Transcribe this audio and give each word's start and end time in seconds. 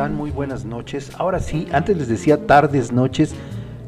están? 0.00 0.16
Muy 0.16 0.30
buenas 0.30 0.64
noches. 0.64 1.12
Ahora 1.18 1.40
sí, 1.40 1.68
antes 1.72 1.94
les 1.94 2.08
decía 2.08 2.46
tardes, 2.46 2.90
noches. 2.90 3.34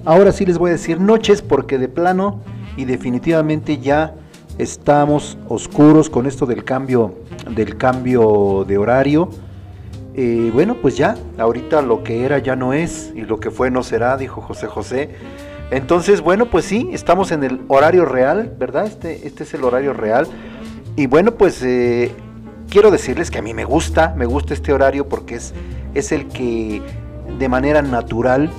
Ahora 0.05 0.31
sí 0.31 0.45
les 0.45 0.59
voy 0.59 0.69
a 0.69 0.73
decir 0.73 1.01
noches 1.01 1.41
porque 1.41 1.79
de 1.79 1.89
plano 1.89 2.43
y 2.77 2.85
definitivamente 2.85 3.79
ya 3.79 4.13
estamos 4.59 5.39
oscuros 5.49 6.11
con 6.11 6.27
esto 6.27 6.45
del 6.45 6.65
cambio 6.65 7.15
del 7.49 7.79
cambio 7.79 8.67
de 8.69 8.77
horario. 8.77 9.31
Eh, 10.15 10.51
bueno, 10.53 10.77
pues 10.83 10.99
ya, 10.99 11.17
ahorita 11.39 11.81
lo 11.81 12.05
que 12.05 12.27
era 12.27 12.39
ya 12.41 12.57
no 12.57 12.75
es 12.75 13.11
y 13.15 13.23
lo 13.23 13.41
que 13.41 13.51
fue 13.51 13.71
no 13.71 13.83
será, 13.83 14.19
dijo 14.19 14.43
José 14.43 14.67
José. 14.67 15.11
Entonces, 15.71 16.21
bueno, 16.21 16.51
pues 16.51 16.67
sí, 16.67 16.91
estamos 16.93 17.33
en 17.33 17.43
el 17.43 17.63
horario 17.69 18.05
real, 18.05 18.55
¿verdad? 18.59 18.85
Este, 18.85 19.27
este 19.27 19.45
es 19.45 19.55
el 19.55 19.65
horario 19.65 19.95
real. 19.95 20.27
Y 20.95 21.07
bueno, 21.07 21.33
pues 21.37 21.63
eh, 21.63 22.13
quiero 22.69 22.91
decirles 22.91 23.31
que 23.31 23.39
a 23.39 23.43
mí 23.43 23.55
me 23.55 23.65
gusta, 23.65 24.13
me 24.15 24.27
gusta 24.27 24.53
este 24.53 24.75
horario 24.75 25.09
porque 25.09 25.37
es, 25.37 25.55
es 25.95 26.13
el 26.13 26.29
que 26.29 26.83
de 27.39 27.49
manera 27.49 27.83
natural 27.83 28.51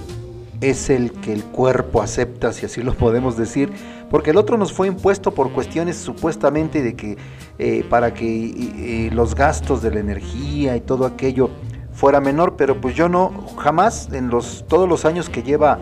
es 0.62 0.90
el 0.90 1.12
que 1.12 1.34
el 1.34 1.44
cuerpo 1.44 2.02
acepta, 2.02 2.54
si 2.54 2.66
así 2.66 2.82
lo 2.82 2.94
podemos 2.94 3.38
decir, 3.38 3.72
porque 4.10 4.32
el 4.32 4.38
otro 4.38 4.58
nos 4.58 4.72
fue 4.72 4.88
impuesto 4.88 5.34
por 5.34 5.52
cuestiones 5.52 5.98
supuestamente 5.98 6.82
de 6.82 6.96
que 6.96 7.18
eh, 7.60 7.86
para 7.90 8.14
que 8.14 9.10
los 9.12 9.36
gastos 9.36 9.82
de 9.82 9.92
la 9.92 10.00
energía 10.00 10.76
y 10.78 10.82
todo 10.82 11.06
aquello 11.06 11.50
fuera 11.94 12.22
menor, 12.22 12.56
pero 12.56 12.80
pues 12.80 12.96
yo 12.96 13.10
no, 13.10 13.46
jamás 13.58 14.10
en 14.12 14.30
los 14.30 14.66
todos 14.68 14.88
los 14.88 15.06
años 15.06 15.30
que 15.30 15.44
lleva 15.44 15.80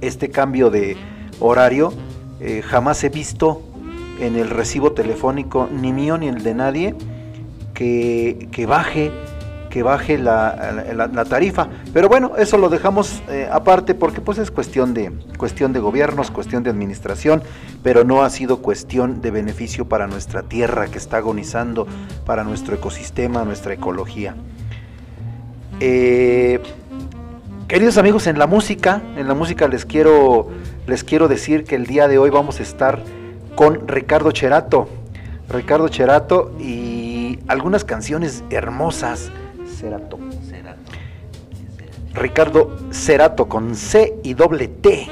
este 0.00 0.30
cambio 0.30 0.70
de 0.70 0.96
horario, 1.40 1.92
eh, 2.40 2.62
jamás 2.62 3.02
he 3.04 3.08
visto 3.08 3.62
en 4.20 4.36
el 4.36 4.50
recibo 4.50 4.92
telefónico 4.92 5.68
ni 5.72 5.92
mío 5.92 6.18
ni 6.18 6.28
el 6.28 6.42
de 6.42 6.54
nadie 6.54 6.94
que, 7.74 8.66
baje 8.68 9.10
que 9.76 9.82
baje 9.82 10.16
la, 10.16 11.26
tarifa. 11.28 11.68
Pero 11.92 12.08
bueno, 12.08 12.32
eso 12.38 12.56
lo 12.56 12.70
dejamos 12.70 13.22
eh, 13.28 13.46
aparte 13.52 13.94
porque 13.94 14.22
pues 14.22 14.38
es 14.38 14.50
cuestión 14.50 14.94
de, 14.94 15.12
cuestión 15.36 15.74
de 15.74 15.80
gobiernos, 15.80 16.30
cuestión 16.30 16.62
de 16.62 16.70
administración, 16.70 17.42
pero 17.82 18.02
no 18.02 18.22
ha 18.22 18.30
sido 18.30 18.62
cuestión 18.62 19.20
de 19.20 19.30
beneficio 19.30 19.86
para 19.86 20.06
nuestra 20.06 20.44
tierra 20.44 20.86
que 20.86 20.96
está 20.96 21.18
agonizando, 21.18 21.86
para 22.24 22.42
nuestro 22.42 22.74
ecosistema, 22.74 23.44
nuestra 23.44 23.74
ecología. 23.74 24.34
Eh, 25.80 26.62
queridos 27.68 27.98
amigos, 27.98 28.26
en 28.28 28.38
la 28.38 28.46
música, 28.46 29.02
en 29.18 29.28
la 29.28 29.34
música 29.34 29.68
les 29.68 29.84
quiero, 29.84 30.48
les 30.86 31.04
quiero 31.04 31.28
decir 31.28 31.64
que 31.64 31.74
el 31.74 31.84
día 31.84 32.08
de 32.08 32.16
hoy 32.16 32.30
vamos 32.30 32.60
a 32.60 32.62
estar 32.62 33.02
con 33.54 33.86
Ricardo 33.86 34.32
Cherato. 34.32 34.88
Ricardo 35.50 35.88
Cherato 35.88 36.56
y 36.58 37.40
algunas 37.46 37.84
canciones 37.84 38.42
hermosas. 38.48 39.30
Cerato. 39.76 40.18
Ricardo 42.14 42.76
Cerato 42.90 43.46
con 43.46 43.74
C 43.74 44.14
y 44.22 44.34
doble 44.34 44.68
T, 44.68 45.06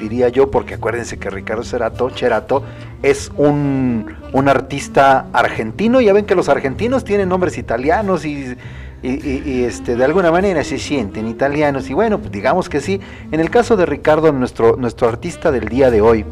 diría 0.00 0.28
yo, 0.30 0.50
porque 0.50 0.74
acuérdense 0.74 1.18
que 1.18 1.28
Ricardo 1.28 1.62
Cerato, 1.62 2.10
Cherato, 2.10 2.62
es 3.02 3.30
un, 3.36 4.14
un 4.32 4.48
artista 4.48 5.26
argentino. 5.32 6.00
Ya 6.00 6.12
ven 6.12 6.24
que 6.24 6.34
los 6.34 6.48
argentinos 6.48 7.04
tienen 7.04 7.28
nombres 7.28 7.58
italianos 7.58 8.24
y, 8.24 8.56
y, 9.02 9.62
este, 9.64 9.94
de 9.94 10.04
alguna 10.04 10.30
manera 10.30 10.64
se 10.64 10.78
sienten 10.78 11.28
italianos. 11.28 11.90
Y 11.90 11.94
bueno, 11.94 12.18
pues 12.18 12.32
digamos 12.32 12.68
que 12.68 12.80
sí. 12.80 13.00
En 13.30 13.40
el 13.40 13.50
caso 13.50 13.76
de 13.76 13.86
Ricardo, 13.86 14.32
nuestro, 14.32 14.76
nuestro 14.76 15.08
artista 15.08 15.52
del 15.52 15.68
día 15.68 15.90
de 15.90 16.00
hoy, 16.00 16.24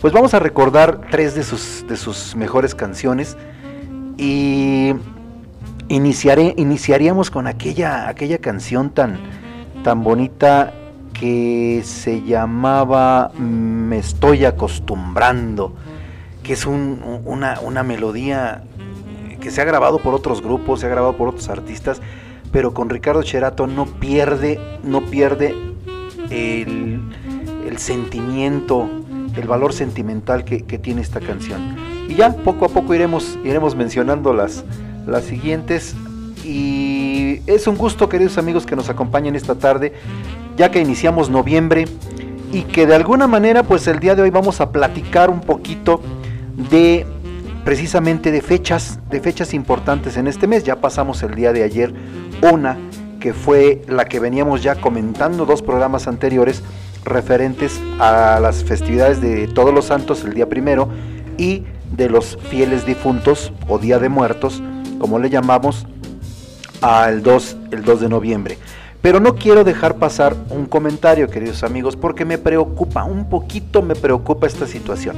pues 0.00 0.12
vamos 0.12 0.32
a 0.32 0.38
recordar 0.38 1.02
tres 1.10 1.34
de 1.34 1.42
sus, 1.42 1.84
de 1.86 1.96
sus 1.96 2.34
mejores 2.34 2.74
canciones 2.74 3.36
y 4.16 4.94
iniciaríamos 5.90 7.30
con 7.30 7.46
aquella, 7.46 8.08
aquella 8.08 8.38
canción 8.38 8.90
tan, 8.90 9.18
tan 9.82 10.02
bonita 10.04 10.72
que 11.12 11.82
se 11.84 12.22
llamaba 12.22 13.32
Me 13.38 13.98
estoy 13.98 14.44
acostumbrando, 14.44 15.74
que 16.42 16.52
es 16.52 16.64
una, 16.64 17.60
una, 17.60 17.82
melodía 17.82 18.62
que 19.40 19.50
se 19.50 19.60
ha 19.60 19.64
grabado 19.64 19.98
por 19.98 20.14
otros 20.14 20.42
grupos, 20.42 20.80
se 20.80 20.86
ha 20.86 20.90
grabado 20.90 21.16
por 21.16 21.28
otros 21.28 21.48
artistas, 21.48 22.00
pero 22.52 22.72
con 22.72 22.88
Ricardo 22.88 23.22
Cherato 23.22 23.66
no 23.66 23.86
pierde, 23.86 24.60
no 24.84 25.02
pierde 25.02 25.54
el, 26.30 27.00
el 27.66 27.78
sentimiento, 27.78 28.88
el 29.36 29.48
valor 29.48 29.72
sentimental 29.72 30.44
que, 30.44 30.60
tiene 30.78 31.02
esta 31.02 31.20
canción. 31.20 31.76
Y 32.08 32.14
ya 32.14 32.32
poco 32.32 32.64
a 32.64 32.68
poco 32.68 32.94
iremos, 32.94 33.38
iremos 33.44 33.74
mencionando 33.74 34.32
las, 34.32 34.64
las 35.06 35.24
siguientes. 35.24 35.94
Y 36.44 37.40
es 37.46 37.66
un 37.66 37.76
gusto, 37.76 38.08
queridos 38.08 38.38
amigos, 38.38 38.66
que 38.66 38.76
nos 38.76 38.88
acompañen 38.88 39.36
esta 39.36 39.54
tarde, 39.54 39.92
ya 40.56 40.70
que 40.70 40.80
iniciamos 40.80 41.30
noviembre 41.30 41.86
y 42.52 42.62
que 42.62 42.86
de 42.86 42.94
alguna 42.94 43.26
manera, 43.26 43.62
pues 43.62 43.86
el 43.86 44.00
día 44.00 44.14
de 44.14 44.22
hoy 44.22 44.30
vamos 44.30 44.60
a 44.60 44.72
platicar 44.72 45.30
un 45.30 45.40
poquito 45.40 46.00
de 46.70 47.06
precisamente 47.64 48.30
de 48.30 48.40
fechas, 48.40 48.98
de 49.10 49.20
fechas 49.20 49.54
importantes 49.54 50.16
en 50.16 50.26
este 50.26 50.46
mes. 50.46 50.64
Ya 50.64 50.80
pasamos 50.80 51.22
el 51.22 51.34
día 51.34 51.52
de 51.52 51.62
ayer 51.62 51.92
una 52.42 52.78
que 53.20 53.34
fue 53.34 53.82
la 53.86 54.06
que 54.06 54.18
veníamos 54.18 54.62
ya 54.62 54.76
comentando 54.76 55.44
dos 55.44 55.62
programas 55.62 56.08
anteriores 56.08 56.62
referentes 57.04 57.80
a 57.98 58.40
las 58.40 58.64
festividades 58.64 59.20
de 59.20 59.46
todos 59.46 59.72
los 59.72 59.86
santos 59.86 60.24
el 60.24 60.34
día 60.34 60.48
primero 60.48 60.88
y 61.38 61.64
de 61.92 62.08
los 62.08 62.38
fieles 62.48 62.86
difuntos 62.86 63.52
o 63.68 63.78
Día 63.78 63.98
de 63.98 64.08
Muertos, 64.08 64.62
como 65.00 65.18
le 65.18 65.30
llamamos, 65.30 65.86
al 66.82 67.22
2, 67.22 67.56
el 67.72 67.82
2 67.82 68.00
de 68.00 68.08
noviembre. 68.08 68.58
Pero 69.02 69.18
no 69.18 69.34
quiero 69.34 69.64
dejar 69.64 69.96
pasar 69.96 70.36
un 70.50 70.66
comentario, 70.66 71.28
queridos 71.28 71.64
amigos, 71.64 71.96
porque 71.96 72.24
me 72.24 72.36
preocupa, 72.38 73.04
un 73.04 73.28
poquito 73.28 73.82
me 73.82 73.94
preocupa 73.94 74.46
esta 74.46 74.66
situación. 74.66 75.16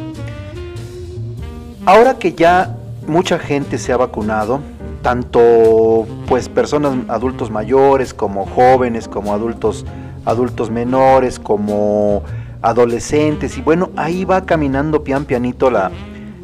Ahora 1.84 2.18
que 2.18 2.32
ya 2.32 2.76
mucha 3.08 3.40
gente 3.40 3.76
se 3.78 3.92
ha 3.92 3.96
vacunado, 3.96 4.60
tanto 5.02 6.06
pues 6.28 6.48
personas 6.48 6.94
adultos 7.08 7.50
mayores 7.50 8.14
como 8.14 8.46
jóvenes, 8.46 9.08
como 9.08 9.32
adultos 9.32 9.84
adultos 10.24 10.70
menores, 10.70 11.40
como 11.40 12.22
adolescentes, 12.62 13.58
y 13.58 13.62
bueno, 13.62 13.90
ahí 13.96 14.24
va 14.24 14.46
caminando 14.46 15.02
pian 15.02 15.24
pianito 15.24 15.68
la, 15.68 15.90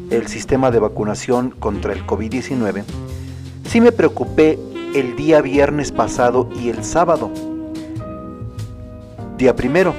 el 0.09 0.27
sistema 0.27 0.71
de 0.71 0.79
vacunación 0.79 1.51
contra 1.51 1.93
el 1.93 2.05
COVID-19. 2.05 2.83
Sí 3.69 3.81
me 3.81 3.91
preocupé 3.91 4.57
el 4.95 5.15
día 5.15 5.43
viernes 5.43 5.91
pasado 5.91 6.49
y 6.59 6.69
el 6.69 6.83
sábado, 6.83 7.29
día 9.37 9.55
primero, 9.55 9.93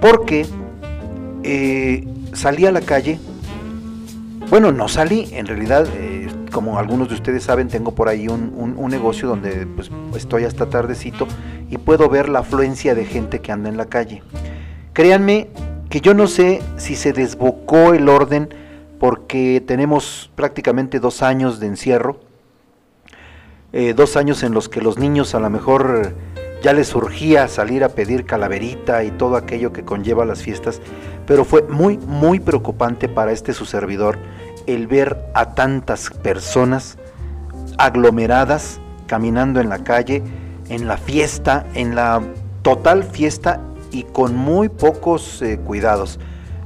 porque 0.00 0.46
eh, 1.42 2.06
salí 2.34 2.66
a 2.66 2.70
la 2.70 2.80
calle, 2.80 3.18
bueno, 4.48 4.70
no 4.70 4.86
salí, 4.86 5.28
en 5.32 5.48
realidad, 5.48 5.88
eh, 5.92 6.28
como 6.52 6.78
algunos 6.78 7.08
de 7.08 7.16
ustedes 7.16 7.42
saben, 7.42 7.66
tengo 7.66 7.96
por 7.96 8.08
ahí 8.08 8.28
un, 8.28 8.76
negocio 8.88 9.26
donde 9.26 9.66
pues, 9.66 9.90
estoy 10.14 10.44
hasta 10.44 10.66
tardecito 10.66 11.26
y 11.68 11.78
puedo 11.78 12.08
ver 12.08 12.28
la 12.28 12.38
afluencia 12.38 12.94
de 12.94 13.06
gente 13.06 13.40
que 13.40 13.50
anda 13.50 13.68
en 13.68 13.76
la 13.76 13.86
calle. 13.86 14.22
Créanme 14.92 15.48
que 15.88 16.00
yo 16.00 16.14
no 16.14 16.28
sé 16.28 16.62
si 16.76 16.94
se 16.94 17.12
desbocó 17.12 17.92
el 17.92 18.08
orden 18.08 18.54
porque 19.00 19.60
tenemos 19.66 20.30
prácticamente 20.36 21.00
dos 21.00 21.24
años 21.24 21.58
de 21.58 21.66
encierro, 21.66 22.29
eh, 23.72 23.94
dos 23.94 24.16
años 24.16 24.42
en 24.42 24.52
los 24.52 24.68
que 24.68 24.80
los 24.80 24.98
niños 24.98 25.34
a 25.34 25.40
lo 25.40 25.50
mejor 25.50 26.14
ya 26.62 26.72
les 26.72 26.88
surgía 26.88 27.48
salir 27.48 27.84
a 27.84 27.90
pedir 27.90 28.26
calaverita 28.26 29.04
y 29.04 29.10
todo 29.10 29.36
aquello 29.36 29.72
que 29.72 29.84
conlleva 29.84 30.24
las 30.24 30.42
fiestas, 30.42 30.80
pero 31.26 31.44
fue 31.44 31.62
muy, 31.62 31.98
muy 31.98 32.40
preocupante 32.40 33.08
para 33.08 33.32
este 33.32 33.52
su 33.52 33.64
servidor 33.64 34.18
el 34.66 34.86
ver 34.86 35.18
a 35.34 35.54
tantas 35.54 36.10
personas 36.10 36.98
aglomeradas 37.78 38.80
caminando 39.06 39.60
en 39.60 39.68
la 39.68 39.82
calle, 39.82 40.22
en 40.68 40.86
la 40.86 40.96
fiesta, 40.96 41.66
en 41.74 41.94
la 41.94 42.22
total 42.62 43.04
fiesta 43.04 43.60
y 43.90 44.04
con 44.04 44.36
muy 44.36 44.68
pocos 44.68 45.42
eh, 45.42 45.58
cuidados. 45.58 46.18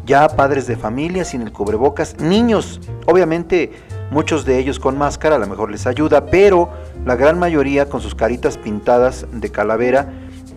ya 0.06 0.28
padres 0.28 0.66
de 0.66 0.76
familia 0.76 1.24
sin 1.24 1.40
el 1.40 1.50
cubrebocas, 1.50 2.20
niños, 2.20 2.78
obviamente 3.06 3.72
muchos 4.10 4.44
de 4.44 4.58
ellos 4.58 4.78
con 4.78 4.98
máscara, 4.98 5.36
a 5.36 5.38
lo 5.38 5.46
mejor 5.46 5.70
les 5.70 5.86
ayuda, 5.86 6.26
pero 6.26 6.68
la 7.04 7.16
gran 7.16 7.38
mayoría 7.38 7.88
con 7.88 8.00
sus 8.00 8.14
caritas 8.14 8.58
pintadas 8.58 9.26
de 9.32 9.50
calavera 9.50 10.12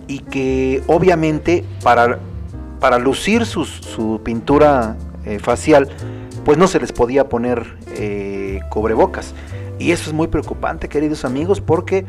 y 0.08 0.20
que 0.20 0.82
obviamente 0.88 1.66
para, 1.84 2.20
para 2.80 2.98
lucir 3.00 3.46
su 3.46 4.22
pintura 4.24 4.96
eh, 5.28 5.40
facial, 5.40 5.90
pues 6.46 6.58
no 6.58 6.68
se 6.68 6.80
les 6.80 6.94
podía 6.94 7.28
poner 7.28 7.76
eh, 7.98 8.62
cubrebocas. 8.70 9.34
Y 9.78 9.92
eso 9.92 10.10
es 10.10 10.14
muy 10.14 10.28
preocupante, 10.28 10.88
queridos 10.88 11.26
amigos, 11.26 11.60
porque 11.60 12.06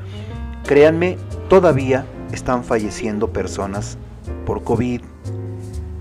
créanme, 0.65 1.19
todavía 1.49 2.07
están 2.31 2.63
falleciendo 2.63 3.33
personas 3.33 3.99
por 4.47 4.63
COVID. 4.63 5.01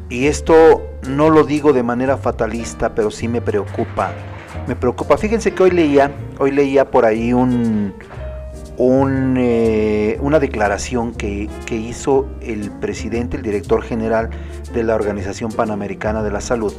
Y 0.09 0.27
esto 0.27 0.83
no 1.09 1.31
lo 1.31 1.43
digo 1.43 1.73
de 1.73 1.81
manera 1.81 2.17
fatalista, 2.17 2.93
pero 2.93 3.09
sí 3.09 3.27
me 3.27 3.41
preocupa. 3.41 4.11
Me 4.67 4.75
preocupa. 4.75 5.17
Fíjense 5.17 5.55
que 5.55 5.63
hoy 5.63 5.71
leía, 5.71 6.11
hoy 6.37 6.51
leía 6.51 6.91
por 6.91 7.03
ahí 7.03 7.33
un, 7.33 7.95
eh, 8.79 10.17
una 10.21 10.39
declaración 10.39 11.13
que, 11.13 11.49
que 11.65 11.75
hizo 11.75 12.27
el 12.41 12.71
presidente, 12.71 13.37
el 13.37 13.43
director 13.43 13.81
general 13.81 14.29
de 14.73 14.83
la 14.83 14.95
Organización 14.95 15.51
Panamericana 15.51 16.21
de 16.23 16.31
la 16.31 16.41
Salud. 16.41 16.73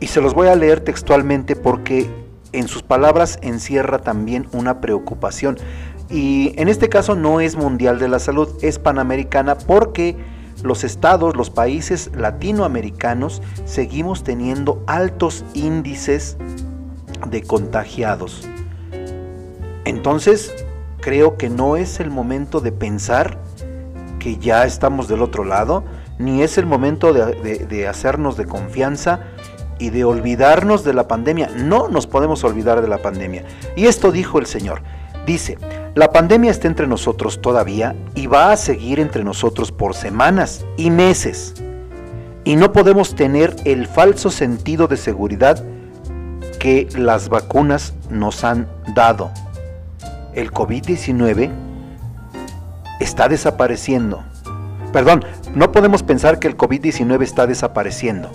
Y 0.00 0.06
se 0.06 0.20
los 0.20 0.34
voy 0.34 0.48
a 0.48 0.54
leer 0.54 0.80
textualmente 0.80 1.56
porque 1.56 2.08
en 2.52 2.68
sus 2.68 2.82
palabras 2.82 3.38
encierra 3.42 3.98
también 3.98 4.46
una 4.52 4.80
preocupación. 4.80 5.58
Y 6.08 6.54
en 6.56 6.68
este 6.68 6.88
caso 6.88 7.14
no 7.14 7.40
es 7.40 7.56
mundial 7.56 7.98
de 7.98 8.08
la 8.08 8.18
salud, 8.18 8.48
es 8.62 8.78
panamericana 8.78 9.58
porque 9.58 10.16
los 10.62 10.84
estados, 10.84 11.36
los 11.36 11.50
países 11.50 12.10
latinoamericanos 12.16 13.42
seguimos 13.64 14.24
teniendo 14.24 14.82
altos 14.86 15.44
índices 15.54 16.36
de 17.28 17.42
contagiados. 17.42 18.48
Entonces, 19.84 20.66
creo 21.00 21.36
que 21.36 21.48
no 21.48 21.76
es 21.76 22.00
el 22.00 22.10
momento 22.10 22.60
de 22.60 22.72
pensar 22.72 23.38
que 24.18 24.36
ya 24.36 24.64
estamos 24.64 25.08
del 25.08 25.22
otro 25.22 25.44
lado, 25.44 25.84
ni 26.18 26.42
es 26.42 26.58
el 26.58 26.66
momento 26.66 27.12
de, 27.12 27.88
hacernos 27.88 28.36
de 28.36 28.46
confianza 28.46 29.20
y 29.78 29.90
de 29.90 30.04
olvidarnos 30.04 30.84
de 30.84 30.94
la 30.94 31.06
pandemia. 31.06 31.50
No 31.56 31.88
nos 31.88 32.06
podemos 32.06 32.42
olvidar 32.44 32.82
de 32.82 32.88
la 32.88 32.98
pandemia. 32.98 33.44
Y 33.76 33.86
esto 33.86 34.10
dijo 34.10 34.38
el 34.38 34.46
Señor. 34.46 34.82
Dice, 35.26 35.58
la 35.94 36.10
pandemia 36.10 36.50
está 36.50 36.68
entre 36.68 36.86
nosotros 36.86 37.40
todavía 37.40 37.94
y 38.14 38.26
va 38.26 38.50
a 38.50 38.56
seguir 38.56 38.98
entre 38.98 39.24
nosotros 39.24 39.70
por 39.70 39.94
semanas 39.94 40.64
y 40.76 40.90
meses. 40.90 41.54
Y 42.44 42.56
no 42.56 42.72
podemos 42.72 43.14
tener 43.14 43.54
el 43.64 43.86
falso 43.86 44.30
sentido 44.30 44.88
de 44.88 44.96
seguridad 44.96 45.62
que 46.58 46.88
las 46.96 47.28
vacunas 47.28 47.94
nos 48.10 48.42
han 48.42 48.68
dado. 48.94 49.30
El 50.38 50.52
COVID-19 50.52 51.50
está 53.00 53.28
desapareciendo. 53.28 54.22
Perdón, 54.92 55.24
no 55.56 55.72
podemos 55.72 56.04
pensar 56.04 56.38
que 56.38 56.46
el 56.46 56.56
COVID-19 56.56 57.24
está 57.24 57.48
desapareciendo. 57.48 58.30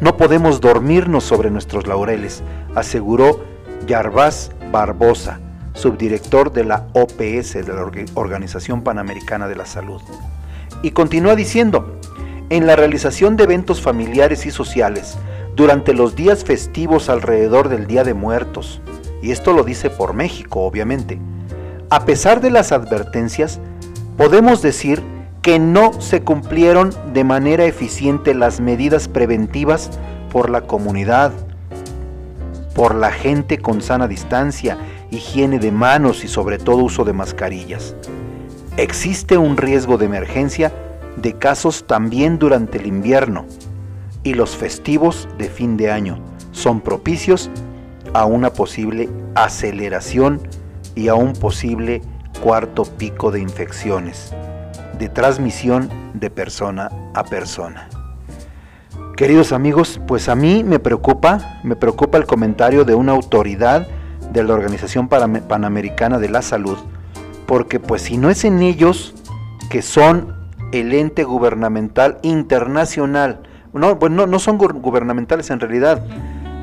No 0.00 0.16
podemos 0.16 0.60
dormirnos 0.60 1.24
sobre 1.24 1.50
nuestros 1.50 1.88
laureles, 1.88 2.44
aseguró 2.76 3.44
Yarvás 3.88 4.52
Barbosa, 4.70 5.40
subdirector 5.74 6.52
de 6.52 6.62
la 6.62 6.86
OPS, 6.92 7.54
de 7.54 7.74
la 7.74 7.90
Organización 8.14 8.82
Panamericana 8.82 9.48
de 9.48 9.56
la 9.56 9.66
Salud. 9.66 10.00
Y 10.84 10.92
continúa 10.92 11.34
diciendo, 11.34 11.98
en 12.50 12.68
la 12.68 12.76
realización 12.76 13.36
de 13.36 13.42
eventos 13.42 13.82
familiares 13.82 14.46
y 14.46 14.52
sociales, 14.52 15.18
durante 15.56 15.92
los 15.92 16.14
días 16.14 16.44
festivos 16.44 17.08
alrededor 17.08 17.68
del 17.68 17.88
Día 17.88 18.04
de 18.04 18.14
Muertos, 18.14 18.80
y 19.22 19.32
esto 19.32 19.52
lo 19.52 19.64
dice 19.64 19.90
por 19.90 20.14
México, 20.14 20.60
obviamente, 20.60 21.18
a 21.92 22.06
pesar 22.06 22.40
de 22.40 22.48
las 22.48 22.72
advertencias, 22.72 23.60
podemos 24.16 24.62
decir 24.62 25.02
que 25.42 25.58
no 25.58 25.92
se 26.00 26.22
cumplieron 26.22 26.90
de 27.12 27.22
manera 27.22 27.66
eficiente 27.66 28.32
las 28.32 28.60
medidas 28.60 29.08
preventivas 29.08 29.90
por 30.30 30.48
la 30.48 30.62
comunidad, 30.62 31.32
por 32.74 32.94
la 32.94 33.12
gente 33.12 33.58
con 33.58 33.82
sana 33.82 34.08
distancia, 34.08 34.78
higiene 35.10 35.58
de 35.58 35.70
manos 35.70 36.24
y 36.24 36.28
sobre 36.28 36.56
todo 36.56 36.78
uso 36.78 37.04
de 37.04 37.12
mascarillas. 37.12 37.94
Existe 38.78 39.36
un 39.36 39.58
riesgo 39.58 39.98
de 39.98 40.06
emergencia 40.06 40.72
de 41.18 41.34
casos 41.34 41.86
también 41.86 42.38
durante 42.38 42.78
el 42.78 42.86
invierno 42.86 43.44
y 44.22 44.32
los 44.32 44.56
festivos 44.56 45.28
de 45.36 45.50
fin 45.50 45.76
de 45.76 45.90
año 45.90 46.18
son 46.52 46.80
propicios 46.80 47.50
a 48.14 48.24
una 48.24 48.48
posible 48.54 49.10
aceleración 49.34 50.40
y 50.94 51.08
a 51.08 51.14
un 51.14 51.32
posible 51.32 52.02
cuarto 52.42 52.84
pico 52.84 53.30
de 53.30 53.40
infecciones 53.40 54.34
de 54.98 55.08
transmisión 55.08 55.88
de 56.14 56.30
persona 56.30 56.88
a 57.14 57.24
persona. 57.24 57.88
Queridos 59.16 59.52
amigos, 59.52 60.00
pues 60.06 60.28
a 60.28 60.34
mí 60.34 60.62
me 60.64 60.78
preocupa, 60.78 61.60
me 61.64 61.76
preocupa 61.76 62.18
el 62.18 62.26
comentario 62.26 62.84
de 62.84 62.94
una 62.94 63.12
autoridad 63.12 63.86
de 64.32 64.42
la 64.44 64.54
Organización 64.54 65.08
Panamericana 65.08 66.18
de 66.18 66.28
la 66.28 66.40
Salud, 66.40 66.78
porque 67.46 67.80
pues 67.80 68.02
si 68.02 68.16
no 68.16 68.30
es 68.30 68.44
en 68.44 68.62
ellos 68.62 69.14
que 69.70 69.82
son 69.82 70.34
el 70.72 70.94
ente 70.94 71.24
gubernamental 71.24 72.18
internacional, 72.22 73.40
no, 73.72 73.96
bueno, 73.96 74.26
no, 74.26 74.38
son 74.38 74.56
gubernamentales 74.56 75.50
en 75.50 75.60
realidad, 75.60 76.04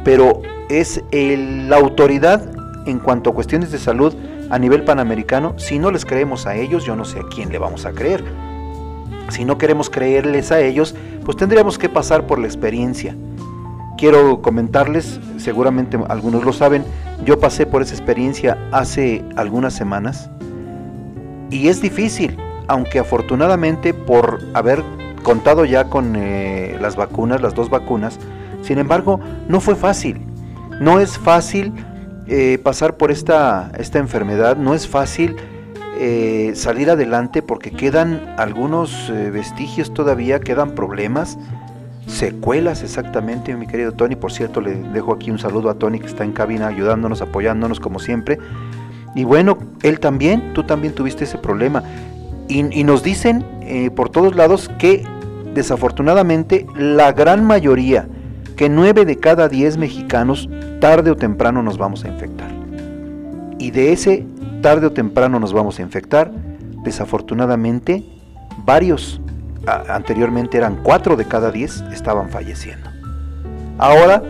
pero 0.03 0.41
es 0.69 1.03
la 1.11 1.77
autoridad 1.77 2.58
en 2.89 2.99
cuanto 2.99 3.29
a 3.29 3.33
cuestiones 3.33 3.71
de 3.71 3.79
salud 3.79 4.13
a 4.49 4.59
nivel 4.59 4.83
panamericano, 4.83 5.53
si 5.57 5.79
no 5.79 5.91
les 5.91 6.05
creemos 6.05 6.45
a 6.45 6.55
ellos, 6.55 6.83
yo 6.83 6.95
no 6.95 7.05
sé 7.05 7.19
a 7.19 7.27
quién 7.33 7.51
le 7.51 7.57
vamos 7.57 7.85
a 7.85 7.91
creer. 7.91 8.23
Si 9.29 9.45
no 9.45 9.57
queremos 9.57 9.89
creerles 9.89 10.51
a 10.51 10.59
ellos, 10.59 10.95
pues 11.23 11.37
tendríamos 11.37 11.77
que 11.77 11.89
pasar 11.89 12.25
por 12.25 12.39
la 12.39 12.47
experiencia. 12.47 13.15
Quiero 13.97 14.41
comentarles, 14.41 15.19
seguramente 15.37 15.99
algunos 16.07 16.43
lo 16.43 16.53
saben, 16.53 16.83
yo 17.25 17.39
pasé 17.39 17.65
por 17.65 17.81
esa 17.81 17.93
experiencia 17.93 18.57
hace 18.71 19.23
algunas 19.35 19.73
semanas 19.73 20.29
y 21.51 21.67
es 21.67 21.81
difícil, 21.81 22.37
aunque 22.67 22.99
afortunadamente 22.99 23.93
por 23.93 24.39
haber 24.53 24.83
contado 25.23 25.65
ya 25.65 25.85
con 25.85 26.15
eh, 26.15 26.77
las 26.79 26.95
vacunas, 26.95 27.41
las 27.41 27.53
dos 27.53 27.69
vacunas, 27.69 28.19
sin 28.61 28.77
embargo, 28.77 29.19
no 29.47 29.59
fue 29.59 29.75
fácil. 29.75 30.21
No 30.79 30.99
es 30.99 31.17
fácil 31.17 31.73
eh, 32.31 32.59
pasar 32.59 32.95
por 32.95 33.09
esta, 33.09 33.71
esta 33.79 33.97
enfermedad, 33.97 34.55
no 34.55 34.75
es 34.75 34.87
fácil 34.87 35.35
eh, 35.99 36.51
salir 36.53 36.91
adelante 36.91 37.41
porque 37.41 37.71
quedan 37.71 38.35
algunos 38.37 39.09
eh, 39.09 39.31
vestigios 39.31 39.91
todavía, 39.95 40.39
quedan 40.39 40.75
problemas, 40.75 41.39
secuelas 42.05 42.83
exactamente, 42.83 43.55
mi 43.55 43.65
querido 43.65 43.93
Tony. 43.93 44.15
Por 44.15 44.31
cierto, 44.31 44.61
le 44.61 44.75
dejo 44.75 45.11
aquí 45.11 45.31
un 45.31 45.39
saludo 45.39 45.71
a 45.71 45.73
Tony 45.73 45.99
que 45.99 46.05
está 46.05 46.23
en 46.23 46.31
cabina 46.31 46.67
ayudándonos, 46.67 47.23
apoyándonos 47.23 47.79
como 47.79 47.97
siempre. 47.97 48.37
Y 49.15 49.23
bueno, 49.23 49.57
él 49.81 49.99
también, 49.99 50.53
tú 50.53 50.63
también 50.63 50.93
tuviste 50.93 51.23
ese 51.23 51.39
problema. 51.39 51.83
Y, 52.47 52.79
y 52.79 52.83
nos 52.83 53.01
dicen 53.01 53.43
por 53.95 54.09
todos 54.09 54.35
lados 54.35 54.69
que 54.77 55.03
desafortunadamente 55.55 56.67
la 56.75 57.11
gran 57.11 57.43
mayoría, 57.43 58.07
que 58.59 58.67
9 58.67 59.05
de 59.05 59.15
cada 59.15 59.47
10 59.47 59.77
mexicanos 59.77 60.49
tarde 60.81 61.11
o 61.11 61.15
temprano 61.15 61.63
nos 61.63 61.77
vamos 61.77 62.03
a 62.03 62.09
infectar. 62.09 62.51
Y 63.57 63.71
de 63.71 63.93
ese 63.93 64.25
tarde 64.61 64.87
o 64.87 64.91
temprano 64.91 65.39
nos 65.39 65.53
vamos 65.53 65.79
a 65.79 65.81
infectar, 65.81 66.29
desafortunadamente, 66.83 68.03
varios, 68.65 69.21
anteriormente 69.87 70.57
eran 70.57 70.83
4 70.83 71.15
de 71.15 71.23
cada 71.23 71.51
10, 71.51 71.85
estaban 71.93 72.31
falleciendo. 72.31 72.89
Ahora, 73.77 74.21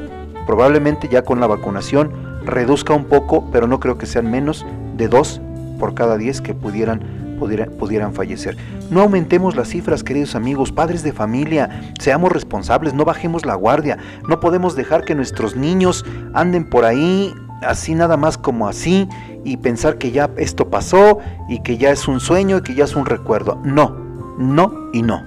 probablemente 0.45 1.09
ya 1.09 1.23
con 1.23 1.39
la 1.39 1.47
vacunación, 1.47 2.11
reduzca 2.45 2.93
un 2.93 3.05
poco, 3.05 3.49
pero 3.51 3.65
no 3.65 3.79
creo 3.79 3.97
que 3.97 4.05
sean 4.05 4.29
menos 4.29 4.63
de 4.95 5.07
2 5.07 5.41
por 5.79 5.95
cada 5.95 6.19
10 6.19 6.41
que 6.41 6.53
pudieran, 6.53 7.01
pudieran, 7.39 8.13
fallecer. 8.13 8.57
No 8.89 9.01
aumentemos 9.01 9.55
las 9.55 9.69
cifras, 9.69 10.03
queridos 10.03 10.35
amigos, 10.35 10.71
padres 10.71 11.03
de 11.03 11.13
familia, 11.13 11.93
seamos 11.99 12.31
responsables, 12.31 12.93
no 12.93 13.05
bajemos 13.05 13.45
la 13.45 13.55
guardia, 13.55 13.97
no 14.27 14.39
podemos 14.39 14.75
dejar 14.75 15.05
que 15.05 15.15
nuestros 15.15 15.55
niños 15.55 16.05
anden 16.33 16.69
por 16.69 16.85
ahí 16.85 17.33
así 17.61 17.95
nada 17.95 18.17
más 18.17 18.37
como 18.37 18.67
así 18.67 19.07
y 19.43 19.57
pensar 19.57 19.97
que 19.97 20.11
ya 20.11 20.29
esto 20.37 20.69
pasó 20.69 21.19
y 21.47 21.61
que 21.61 21.77
ya 21.77 21.91
es 21.91 22.07
un 22.07 22.19
sueño 22.19 22.57
y 22.57 22.61
que 22.61 22.75
ya 22.75 22.83
es 22.83 22.95
un 22.95 23.05
recuerdo. 23.05 23.59
No, 23.63 23.95
no 24.37 24.89
y 24.93 25.01
no. 25.01 25.23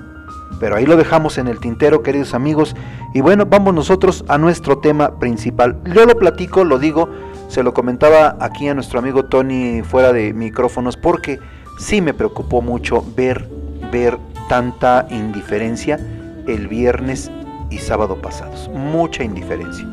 Pero 0.61 0.77
ahí 0.77 0.87
lo 0.87 0.97
dejamos 0.97 1.39
en 1.39 1.49
el 1.49 1.59
tintero, 1.59 2.03
queridos 2.03 2.35
amigos. 2.35 2.77
Y 3.15 3.21
bueno, 3.21 3.47
vamos 3.47 3.75
nosotros 3.75 4.25
a 4.29 4.39
nuestro 4.39 4.79
tema 4.79 5.19
principal. 5.19 5.81
Yo 5.93 6.07
lo 6.07 6.17
platico, 6.17 6.65
lo 6.65 6.79
digo, 6.79 7.09
se 7.49 7.63
lo 7.63 7.75
comentaba 7.75 8.37
aquí 8.41 8.69
a 8.69 8.75
nuestro 8.75 8.99
amigo 8.99 9.25
Tony 9.25 9.83
fuera 9.83 10.13
de 10.13 10.33
micrófonos 10.33 10.97
porque 10.97 11.41
sí 11.83 12.01
me 12.01 12.15
preocupó 12.15 12.63
mucho 12.63 13.05
ver, 13.17 13.49
ver 13.91 14.17
tanta 14.49 15.07
indiferencia 15.11 15.99
el 16.47 16.69
viernes 16.69 17.31
y 17.71 17.79
sábado 17.79 18.17
pasados. 18.23 18.71
Mucha 18.73 19.25
indiferencia. 19.25 19.87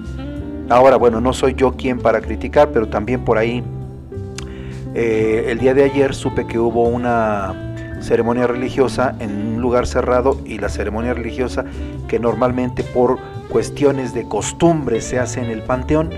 Ahora, 0.69 0.97
bueno, 0.97 1.19
no 1.19 1.33
soy 1.33 1.55
yo 1.55 1.75
quien 1.75 1.99
para 1.99 2.21
criticar, 2.21 2.69
pero 2.71 2.87
también 2.87 3.25
por 3.25 3.39
ahí 3.39 3.63
eh, 4.93 5.45
el 5.47 5.57
día 5.57 5.73
de 5.73 5.83
ayer 5.83 6.13
supe 6.13 6.45
que 6.45 6.59
hubo 6.59 6.83
una 6.83 7.55
ceremonia 8.01 8.45
religiosa 8.45 9.15
en 9.19 9.55
un 9.55 9.61
lugar 9.61 9.87
cerrado 9.87 10.39
y 10.45 10.59
la 10.59 10.69
ceremonia 10.69 11.13
religiosa 11.13 11.65
que 12.07 12.19
normalmente 12.19 12.83
por 12.83 13.17
cuestiones 13.49 14.13
de 14.13 14.25
costumbre 14.25 15.01
se 15.01 15.19
hace 15.19 15.41
en 15.41 15.49
el 15.49 15.63
panteón, 15.63 16.11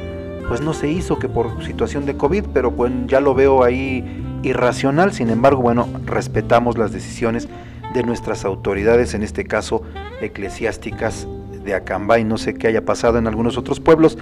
pues 0.52 0.60
no 0.60 0.74
se 0.74 0.90
hizo 0.90 1.18
que 1.18 1.30
por 1.30 1.64
situación 1.64 2.06
de 2.06 2.18
COVID, 2.18 2.48
pero 2.54 2.74
pues 2.74 2.92
ya 3.08 3.22
lo 3.22 3.34
veo 3.34 3.64
ahí 3.64 4.04
irracional, 4.44 5.14
sin 5.14 5.30
embargo, 5.30 5.62
bueno, 5.62 5.88
respetamos 6.06 6.78
las 6.78 6.92
decisiones 6.92 7.48
de 7.94 8.04
nuestras 8.04 8.44
autoridades, 8.44 9.14
en 9.14 9.24
este 9.24 9.46
caso 9.46 9.84
eclesiásticas 10.20 11.26
de 11.64 11.74
Acambay, 11.74 12.26
no 12.26 12.38
sé 12.38 12.54
qué 12.54 12.68
haya 12.68 12.84
pasado 12.84 13.18
en 13.18 13.28
algunos 13.28 13.58
otros 13.58 13.80
pueblos, 13.80 14.18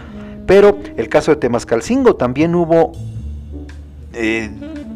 pero 0.45 0.77
el 0.97 1.09
caso 1.09 1.31
de 1.31 1.37
Temascalcingo 1.37 2.15
también 2.15 2.53
hubo 2.53 2.91
eh, 4.13 4.51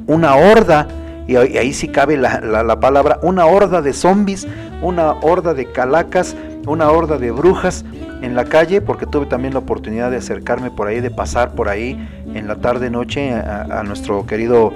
una 0.06 0.36
horda, 0.36 0.88
y 1.28 1.36
ahí 1.36 1.74
sí 1.74 1.88
cabe 1.88 2.16
la, 2.16 2.42
la, 2.42 2.80
palabra, 2.80 3.18
una 3.24 3.48
horda 3.48 3.82
de 3.82 3.94
zombies, 3.94 4.48
una 4.84 5.14
horda 5.14 5.56
de 5.56 5.66
calacas, 5.72 6.36
una 6.68 6.90
horda 6.92 7.18
de 7.18 7.32
brujas 7.32 7.86
en 8.22 8.36
la 8.36 8.46
calle, 8.46 8.82
porque 8.82 9.06
tuve 9.06 9.26
también 9.26 9.54
la 9.54 9.60
oportunidad 9.60 10.10
de 10.10 10.18
acercarme 10.18 10.72
por 10.72 10.88
ahí, 10.88 11.02
de 11.02 11.12
pasar 11.12 11.56
por 11.56 11.70
ahí 11.70 12.08
en 12.34 12.48
la 12.48 12.56
tarde 12.56 12.90
noche 12.90 13.34
a, 13.34 13.84
nuestro 13.84 14.26
querido 14.26 14.72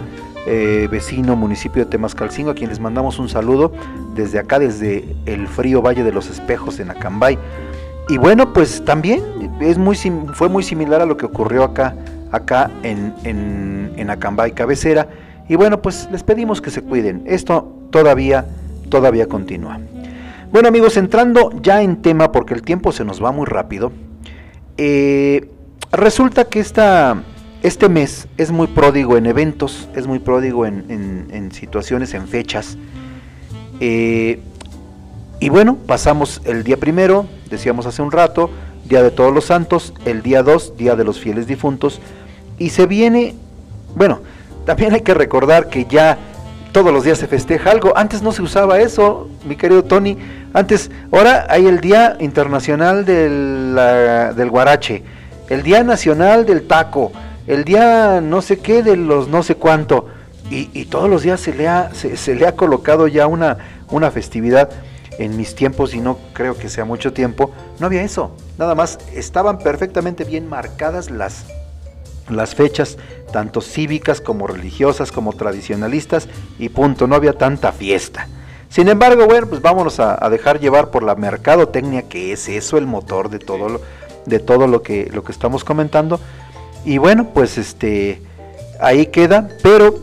eh, 0.46 0.88
vecino 0.92 1.36
municipio 1.36 1.86
de 1.86 1.90
Temascalcingo, 1.90 2.52
a 2.52 2.56
quien 2.56 2.70
les 2.70 2.80
mandamos 2.80 3.20
un 3.20 3.30
saludo 3.30 3.72
desde 4.16 4.40
acá, 4.40 4.60
desde 4.60 5.16
el 5.26 5.48
frío 5.48 5.82
Valle 5.82 6.04
de 6.04 6.12
los 6.12 6.30
Espejos 6.30 6.80
en 6.80 6.92
Acambay. 6.92 7.38
Y 8.10 8.18
bueno, 8.18 8.54
pues 8.54 8.84
también 8.86 9.22
es 9.60 9.78
muy, 9.78 9.96
fue 10.34 10.50
muy 10.50 10.64
similar 10.64 11.02
a 11.02 11.06
lo 11.06 11.18
que 11.18 11.26
ocurrió 11.26 11.64
acá, 11.64 11.96
acá 12.32 12.72
en, 12.84 13.14
en, 13.24 13.92
en 13.96 14.10
Acambay 14.10 14.52
Cabecera. 14.52 15.08
Y 15.50 15.56
bueno, 15.56 15.82
pues 15.82 16.10
les 16.12 16.24
pedimos 16.24 16.62
que 16.62 16.70
se 16.70 16.82
cuiden. 16.82 17.24
Esto 17.26 17.74
todavía, 17.92 18.46
todavía 18.90 19.28
continúa. 19.28 19.80
Bueno 20.50 20.70
amigos, 20.70 20.96
entrando 20.96 21.52
ya 21.62 21.82
en 21.82 22.02
tema, 22.02 22.32
porque 22.32 22.54
el 22.54 22.62
tiempo 22.62 22.94
se 22.94 23.04
nos 23.04 23.22
va 23.22 23.34
muy 23.34 23.46
rápido, 23.46 23.92
eh, 24.78 25.50
resulta 25.92 26.46
que 26.46 26.62
esta, 26.62 27.22
este 27.64 27.90
mes 27.90 28.30
es 28.38 28.52
muy 28.52 28.68
pródigo 28.68 29.18
en 29.18 29.26
eventos, 29.26 29.90
es 29.94 30.08
muy 30.08 30.20
pródigo 30.20 30.66
en, 30.66 31.50
situaciones, 31.52 32.14
en 32.14 32.30
fechas. 32.30 32.78
Eh, 33.82 34.40
y 35.42 35.50
bueno, 35.50 35.76
pasamos 35.86 36.42
el 36.46 36.64
día 36.64 36.78
primero, 36.78 37.26
decíamos 37.50 37.86
hace 37.86 38.02
un 38.02 38.12
rato, 38.12 38.50
Día 38.86 39.04
de 39.04 39.12
Todos 39.12 39.34
los 39.34 39.46
Santos, 39.46 39.94
el 40.06 40.22
día 40.22 40.44
2, 40.44 40.78
Día 40.78 40.96
de 40.96 41.04
los 41.04 41.20
Fieles 41.20 41.46
Difuntos, 41.46 42.00
y 42.58 42.70
se 42.70 42.86
viene, 42.86 43.36
bueno, 43.96 44.22
también 44.66 44.94
hay 44.94 45.02
que 45.02 45.14
recordar 45.14 45.68
que 45.68 45.86
ya 45.86 46.18
todos 46.78 46.94
los 46.94 47.04
días 47.04 47.18
se 47.18 47.26
festeja 47.26 47.72
algo. 47.72 47.98
Antes 47.98 48.22
no 48.22 48.32
se 48.32 48.44
usaba 48.44 48.80
eso, 48.80 49.28
mi 49.46 49.56
querido 49.56 49.84
Tony. 49.84 50.16
Antes, 50.54 50.92
ahora 51.12 51.48
hay 51.50 51.66
el 51.66 51.82
Día 51.82 52.18
Internacional 52.20 53.04
del, 53.04 53.74
del 54.36 54.50
Guarache, 54.52 55.04
el 55.50 55.64
Día 55.64 55.84
Nacional 55.84 56.46
del 56.46 56.68
Taco, 56.68 57.12
el 57.48 57.64
Día 57.64 58.22
no 58.22 58.44
sé 58.44 58.60
qué 58.60 58.84
de 58.84 58.96
los 58.96 59.28
no 59.28 59.42
sé 59.42 59.56
cuánto. 59.56 60.10
Y, 60.52 60.86
todos 60.86 61.10
los 61.10 61.24
días 61.24 61.42
se 61.42 61.52
le 61.52 61.68
ha, 61.68 61.90
se, 61.96 62.36
le 62.36 62.46
ha 62.46 62.52
colocado 62.52 63.08
ya 63.08 63.26
una, 63.26 63.58
una 63.90 64.12
festividad. 64.12 64.70
En 65.18 65.36
mis 65.36 65.56
tiempos, 65.56 65.96
y 65.96 66.00
no 66.00 66.20
creo 66.34 66.60
que 66.60 66.70
sea 66.70 66.86
mucho 66.86 67.12
tiempo, 67.12 67.52
no 67.80 67.88
había 67.88 68.04
eso. 68.04 68.38
Nada 68.60 68.76
más 68.76 69.00
estaban 69.16 69.58
perfectamente 69.58 70.26
bien 70.26 70.48
marcadas 70.48 71.10
las 71.10 71.48
las 72.30 72.56
fechas, 72.56 72.98
tanto 73.32 73.62
cívicas 73.62 74.22
como 74.22 74.48
religiosas, 74.48 75.12
como 75.12 75.34
tradicionalistas, 75.34 76.28
y 76.60 76.70
punto, 76.70 77.08
no 77.08 77.16
había 77.16 77.34
tanta 77.34 77.72
fiesta. 77.72 78.28
Sin 78.70 78.90
embargo, 78.90 79.26
bueno, 79.26 79.48
pues 79.48 79.62
vámonos 79.62 80.00
a, 80.00 80.30
dejar 80.30 80.60
llevar 80.60 80.92
por 80.92 81.04
la 81.04 81.16
mercadotecnia, 81.16 82.04
que 82.04 82.34
es 82.34 82.50
eso 82.50 82.78
el 82.78 82.86
motor 82.86 83.30
de 83.30 83.40
todo 83.40 83.70
lo, 83.70 83.82
de 84.26 84.40
todo 84.40 84.68
lo 84.68 84.82
que, 84.82 85.10
lo 85.14 85.24
que 85.24 85.32
estamos 85.32 85.64
comentando. 85.64 86.20
Y 86.86 86.98
bueno, 86.98 87.30
pues 87.34 87.58
este 87.58 88.22
ahí 88.80 89.08
queda, 89.08 89.50
pero 89.64 90.00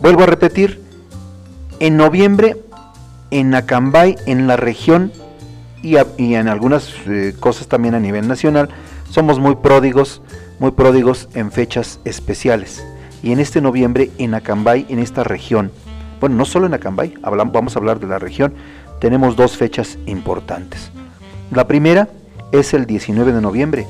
vuelvo 0.00 0.22
a 0.22 0.26
repetir, 0.26 0.82
en 1.78 1.96
noviembre 1.96 2.56
en 3.32 3.54
Acambay, 3.54 4.16
en 4.26 4.46
la 4.46 4.56
región 4.56 5.10
y, 5.82 5.96
en 5.96 6.48
algunas 6.48 6.92
eh, 7.06 7.34
cosas 7.40 7.66
también 7.66 7.94
a 7.94 7.98
nivel 7.98 8.28
nacional, 8.28 8.68
somos 9.10 9.38
muy 9.38 9.56
pródigos 9.56 10.20
muy 10.62 10.70
pródigos 10.70 11.28
en 11.34 11.50
fechas 11.50 11.98
especiales. 12.04 12.86
Y 13.20 13.32
en 13.32 13.40
este 13.40 13.60
noviembre 13.60 14.12
en 14.18 14.32
Acambay, 14.32 14.86
en 14.88 15.00
esta 15.00 15.24
región, 15.24 15.72
bueno, 16.20 16.36
no 16.36 16.44
solo 16.44 16.66
en 16.66 16.74
Acambay, 16.74 17.14
vamos 17.20 17.74
a 17.74 17.80
hablar 17.80 17.98
de 17.98 18.06
la 18.06 18.20
región, 18.20 18.54
tenemos 19.00 19.34
dos 19.34 19.56
fechas 19.56 19.98
importantes. 20.06 20.92
La 21.50 21.66
primera 21.66 22.08
es 22.52 22.74
el 22.74 22.86
19 22.86 23.32
de 23.32 23.40
noviembre, 23.40 23.88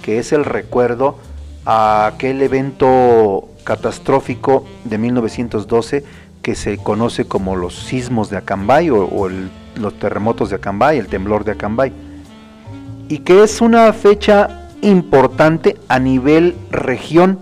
que 0.00 0.18
es 0.18 0.32
el 0.32 0.46
recuerdo 0.46 1.18
a 1.66 2.06
aquel 2.06 2.40
evento 2.40 3.50
catastrófico 3.62 4.64
de 4.84 4.96
1912 4.96 6.04
que 6.40 6.54
se 6.54 6.78
conoce 6.78 7.26
como 7.26 7.54
los 7.54 7.74
sismos 7.74 8.30
de 8.30 8.38
Acambay 8.38 8.88
o, 8.88 9.28
los 9.76 9.98
terremotos 9.98 10.48
de 10.48 10.56
Acambay, 10.56 10.96
el 10.96 11.08
temblor 11.08 11.44
de 11.44 11.52
Acambay. 11.52 11.92
Y 13.10 13.18
que 13.18 13.42
es 13.42 13.60
una 13.60 13.92
fecha 13.92 14.63
importante 14.84 15.76
a 15.88 15.98
nivel 15.98 16.54
región, 16.70 17.38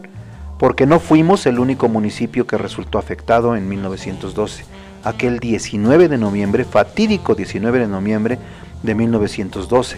porque 0.59 0.87
no 0.87 1.01
fuimos 1.01 1.47
el 1.47 1.59
único 1.59 1.89
municipio 1.89 2.47
que 2.47 2.57
resultó 2.57 2.99
afectado 2.99 3.57
en 3.57 3.69
1912. 3.69 4.65
Aquel 5.05 5.41
19 5.41 6.09
de 6.09 6.19
noviembre, 6.19 6.65
fatídico 6.65 7.35
19 7.35 7.81
de 7.81 7.89
noviembre 7.89 8.39
de 8.83 8.95
1912. 8.95 9.97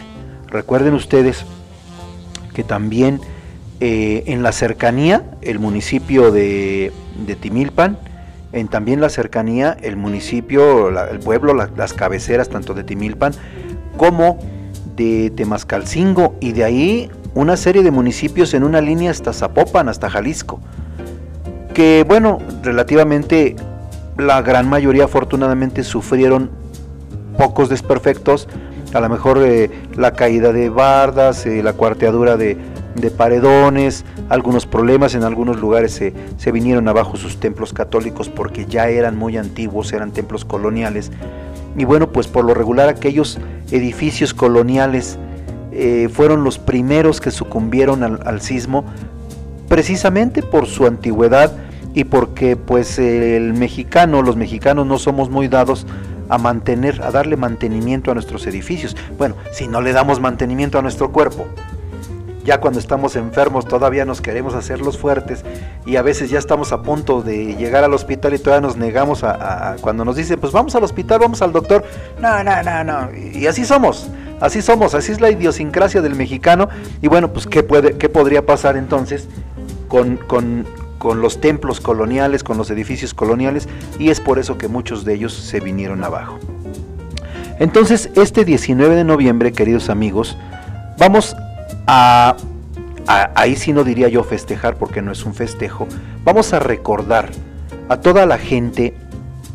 Recuerden 0.49 0.95
ustedes 0.95 1.45
que 2.55 2.65
también 2.65 3.21
eh, 3.81 4.23
en 4.27 4.43
la 4.43 4.53
cercanía, 4.53 5.25
el 5.43 5.59
municipio 5.59 6.31
de, 6.31 6.93
Timilpan, 7.41 7.99
en 8.53 8.69
también 8.69 9.01
la 9.01 9.09
cercanía, 9.09 9.77
el 9.83 9.97
municipio, 9.97 10.89
el 11.11 11.19
pueblo, 11.19 11.53
las 11.53 11.93
cabeceras 11.93 12.49
tanto 12.49 12.73
de 12.73 12.85
Timilpan 12.85 13.33
como 13.97 14.39
de 14.97 15.31
Temascalcingo, 15.31 16.37
y 16.41 16.53
de 16.53 16.65
ahí 16.65 17.11
una 17.35 17.57
serie 17.57 17.83
de 17.83 17.91
municipios 17.91 18.55
en 18.55 18.65
una 18.65 18.81
línea 18.81 19.11
hasta 19.11 19.33
Zapopan, 19.33 19.89
hasta 19.89 20.09
Jalisco, 20.09 20.61
que 21.75 22.05
bueno, 22.07 22.39
relativamente 22.63 23.57
la 24.17 24.41
gran 24.43 24.69
mayoría 24.69 25.05
afortunadamente 25.05 25.83
sufrieron 25.83 26.51
pocos 27.37 27.69
desperfectos, 27.69 28.49
a 28.93 29.01
lo 29.01 29.09
mejor 29.09 29.43
eh, 29.43 29.71
la 29.97 30.13
caída 30.13 30.53
de 30.53 30.71
bardas, 30.71 31.47
eh, 31.47 31.63
la 31.65 31.73
cuarteadura 31.73 32.37
de, 32.37 32.57
paredones, 33.17 34.05
algunos 34.29 34.67
problemas, 34.67 35.17
en 35.17 35.25
algunos 35.25 35.61
lugares 35.61 36.01
se 36.37 36.53
vinieron 36.53 36.87
abajo 36.87 37.17
sus 37.17 37.41
templos 37.41 37.73
católicos 37.73 38.29
porque 38.29 38.67
ya 38.67 38.89
eran 38.89 39.17
muy 39.17 39.37
antiguos, 39.37 39.93
eran 39.93 40.13
templos 40.13 40.45
coloniales. 40.45 41.11
Y 41.77 41.85
bueno, 41.85 42.11
pues 42.11 42.29
por 42.29 42.45
lo 42.45 42.55
regular 42.55 42.89
aquellos 42.89 43.41
edificios 43.73 44.33
coloniales 44.33 45.19
eh, 45.77 46.09
fueron 46.09 46.45
los 46.45 46.59
primeros 46.59 47.21
que 47.21 47.33
sucumbieron 47.33 48.05
al, 48.05 48.41
sismo 48.41 48.85
precisamente 49.69 50.41
por 50.43 50.67
su 50.67 50.87
antigüedad 50.87 51.53
y 51.95 52.05
porque 52.05 52.57
pues 52.57 52.99
el 53.01 53.55
mexicano, 53.55 54.23
los 54.23 54.37
mexicanos 54.37 54.87
no 54.87 54.99
somos 54.99 55.31
muy 55.31 55.49
dados 55.49 55.85
a 56.29 56.39
mantener, 56.39 57.03
a 57.03 57.11
darle 57.11 57.37
mantenimiento 57.37 58.13
a 58.13 58.15
nuestros 58.15 58.47
edificios. 58.47 58.97
Bueno, 59.19 59.35
si 59.53 59.67
no 59.67 59.81
le 59.81 59.93
damos 59.93 60.21
mantenimiento 60.21 60.79
a 60.79 60.83
nuestro 60.83 61.11
cuerpo, 61.11 61.47
ya 62.45 62.61
cuando 62.61 62.79
estamos 62.79 63.17
enfermos 63.17 63.67
todavía 63.67 64.05
nos 64.05 64.21
queremos 64.21 64.55
hacerlos 64.55 64.97
fuertes 64.97 65.45
y 65.87 65.97
a 65.97 66.03
veces 66.03 66.31
ya 66.31 66.39
estamos 66.39 66.73
a 66.73 66.83
punto 66.83 67.23
de 67.23 67.57
llegar 67.57 67.83
al 67.83 67.95
hospital 67.95 68.35
y 68.35 68.39
todavía 68.39 68.61
nos 68.69 68.77
negamos 68.77 69.25
a, 69.25 69.77
cuando 69.81 70.05
nos 70.05 70.15
dicen 70.15 70.39
pues 70.39 70.53
vamos 70.53 70.75
al 70.77 70.85
hospital, 70.85 71.21
vamos 71.21 71.43
al 71.43 71.53
doctor, 71.53 71.85
no, 72.21 72.45
no, 72.45 72.63
no, 72.63 72.85
no, 72.85 73.09
y 73.17 73.47
así 73.47 73.65
somos. 73.65 74.09
Así 74.41 74.63
somos, 74.63 74.95
así 74.95 75.13
es 75.13 75.21
la 75.21 75.31
idiosincrasia 75.31 76.03
del 76.03 76.15
mexicano. 76.15 76.69
Y 77.03 77.09
bueno, 77.09 77.33
pues 77.33 77.47
¿qué, 77.47 77.63
puede, 77.63 77.97
qué 77.97 78.09
podría 78.09 78.45
pasar 78.45 78.77
entonces 78.77 79.29
con, 79.89 80.17
con, 80.17 80.67
con 80.99 81.21
los 81.21 81.41
templos 81.41 81.81
coloniales, 81.81 82.45
con 82.45 82.59
los 82.59 82.71
edificios 82.71 83.15
coloniales? 83.15 83.69
Y 83.99 84.11
es 84.11 84.21
por 84.21 84.39
eso 84.39 84.59
que 84.59 84.69
muchos 84.69 85.05
de 85.05 85.15
ellos 85.15 85.33
se 85.33 85.61
vinieron 85.61 86.05
abajo. 86.05 86.39
Entonces, 87.59 88.11
este 88.17 88.45
19 88.45 88.97
de 88.97 89.05
noviembre, 89.05 89.53
queridos 89.53 89.89
amigos, 89.89 90.37
vamos 90.99 91.37
a, 91.87 92.37
a, 93.07 93.31
ahí 93.37 93.55
sí 93.55 93.73
no 93.73 93.85
diría 93.85 94.09
yo 94.09 94.25
festejar 94.25 94.77
porque 94.77 95.03
no 95.03 95.13
es 95.13 95.25
un 95.25 95.35
festejo, 95.35 95.87
vamos 96.25 96.53
a 96.53 96.59
recordar 96.59 97.31
a 97.89 97.99
toda 97.99 98.27
la 98.27 98.39
gente 98.39 98.95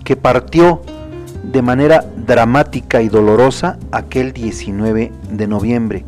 que 0.05 0.15
partió 0.15 0.81
de 1.43 1.61
manera 1.61 2.05
dramática 2.25 3.01
y 3.01 3.09
dolorosa 3.09 3.77
aquel 3.91 4.33
19 4.33 5.11
de 5.31 5.47
noviembre. 5.47 6.05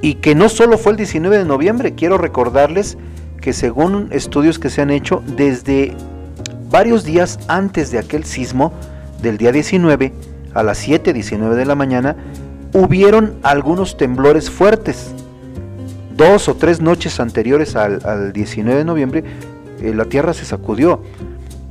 Y 0.00 0.14
que 0.14 0.34
no 0.34 0.48
solo 0.48 0.78
fue 0.78 0.92
el 0.92 0.98
19 0.98 1.38
de 1.38 1.44
noviembre, 1.44 1.94
quiero 1.94 2.18
recordarles 2.18 2.96
que 3.40 3.52
según 3.52 4.08
estudios 4.10 4.58
que 4.58 4.70
se 4.70 4.82
han 4.82 4.90
hecho, 4.90 5.22
desde 5.36 5.94
varios 6.70 7.04
días 7.04 7.38
antes 7.48 7.90
de 7.90 7.98
aquel 7.98 8.24
sismo, 8.24 8.72
del 9.22 9.38
día 9.38 9.52
19, 9.52 10.12
a 10.54 10.62
las 10.62 10.86
7.19 10.86 11.54
de 11.54 11.64
la 11.64 11.74
mañana, 11.74 12.16
hubieron 12.72 13.34
algunos 13.42 13.96
temblores 13.96 14.50
fuertes. 14.50 15.12
Dos 16.16 16.48
o 16.48 16.56
tres 16.56 16.80
noches 16.80 17.20
anteriores 17.20 17.76
al, 17.76 18.32
19 18.32 18.78
de 18.78 18.84
noviembre, 18.84 19.24
eh, 19.80 19.94
la 19.94 20.04
tierra 20.04 20.32
se 20.34 20.44
sacudió. 20.44 21.02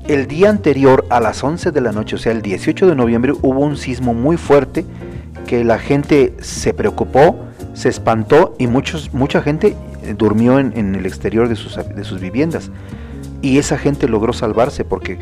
El 0.07 0.27
día 0.27 0.49
anterior, 0.49 1.05
a 1.09 1.19
las 1.19 1.43
11 1.43 1.71
de 1.71 1.81
la 1.81 1.91
noche, 1.91 2.15
o 2.15 2.19
sea, 2.19 2.31
el 2.31 2.41
18 2.41 2.87
de 2.87 2.95
noviembre, 2.95 3.33
hubo 3.33 3.59
un 3.59 3.75
sismo 3.75 4.13
muy 4.13 4.37
fuerte 4.37 4.85
que 5.45 5.63
la 5.63 5.79
gente 5.79 6.33
se 6.39 6.73
preocupó, 6.73 7.37
se 7.73 7.89
espantó 7.89 8.55
y 8.57 8.67
muchos, 8.67 9.13
mucha 9.13 9.41
gente 9.41 9.75
eh, 10.03 10.15
durmió 10.17 10.59
en, 10.59 10.95
el 10.95 11.05
exterior 11.05 11.49
de 11.49 11.55
sus, 11.55 11.75
de 11.75 12.03
sus 12.05 12.21
viviendas. 12.21 12.71
Y 13.41 13.57
esa 13.57 13.77
gente 13.77 14.07
logró 14.07 14.31
salvarse 14.31 14.85
porque 14.85 15.19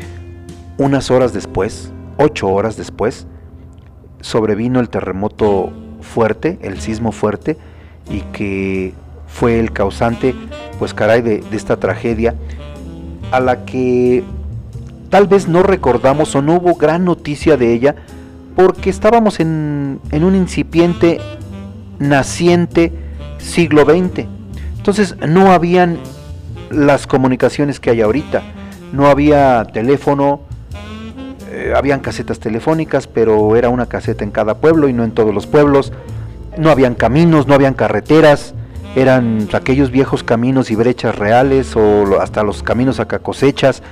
unas 0.78 1.10
horas 1.10 1.32
después, 1.32 1.90
ocho 2.16 2.48
horas 2.48 2.76
después, 2.76 3.26
sobrevino 4.20 4.80
el 4.80 4.88
terremoto 4.88 5.72
fuerte, 6.00 6.58
el 6.62 6.80
sismo 6.80 7.12
fuerte, 7.12 7.56
y 8.10 8.20
que 8.32 8.94
fue 9.26 9.58
el 9.58 9.72
causante, 9.72 10.34
pues 10.78 10.94
caray, 10.94 11.22
de, 11.22 11.42
esta 11.52 11.76
tragedia, 11.76 12.34
a 13.32 13.40
la 13.40 13.64
que 13.64 14.24
tal 15.16 15.28
vez 15.28 15.48
no 15.48 15.62
recordamos 15.62 16.34
o 16.34 16.42
no 16.42 16.56
hubo 16.56 16.74
gran 16.74 17.06
noticia 17.06 17.56
de 17.56 17.72
ella, 17.72 17.94
porque 18.54 18.90
estábamos 18.90 19.40
en, 19.40 19.98
en 20.10 20.24
un 20.24 20.34
incipiente, 20.34 21.22
naciente 21.98 22.92
siglo 23.38 23.86
XX. 23.86 24.26
Entonces 24.76 25.16
no 25.26 25.52
habían 25.52 26.00
las 26.70 27.06
comunicaciones 27.06 27.80
que 27.80 27.88
hay 27.88 28.02
ahorita. 28.02 28.42
No 28.92 29.06
había 29.06 29.64
teléfono, 29.64 30.40
eh, 31.50 31.72
habían 31.74 32.00
casetas 32.00 32.38
telefónicas, 32.38 33.06
pero 33.06 33.56
era 33.56 33.70
una 33.70 33.86
caseta 33.86 34.22
en 34.22 34.30
cada 34.30 34.58
pueblo 34.58 34.86
y 34.86 34.92
no 34.92 35.02
en 35.02 35.12
todos 35.12 35.34
los 35.34 35.46
pueblos. 35.46 35.94
No 36.58 36.68
habían 36.68 36.94
caminos, 36.94 37.46
no 37.46 37.54
habían 37.54 37.72
carreteras, 37.72 38.52
eran 38.94 39.48
aquellos 39.54 39.90
viejos 39.90 40.22
caminos 40.22 40.70
y 40.70 40.74
brechas 40.74 41.16
reales 41.16 41.74
o 41.74 42.20
hasta 42.20 42.42
los 42.42 42.62
caminos 42.62 43.00
a 43.00 43.06
cosechas. 43.06 43.82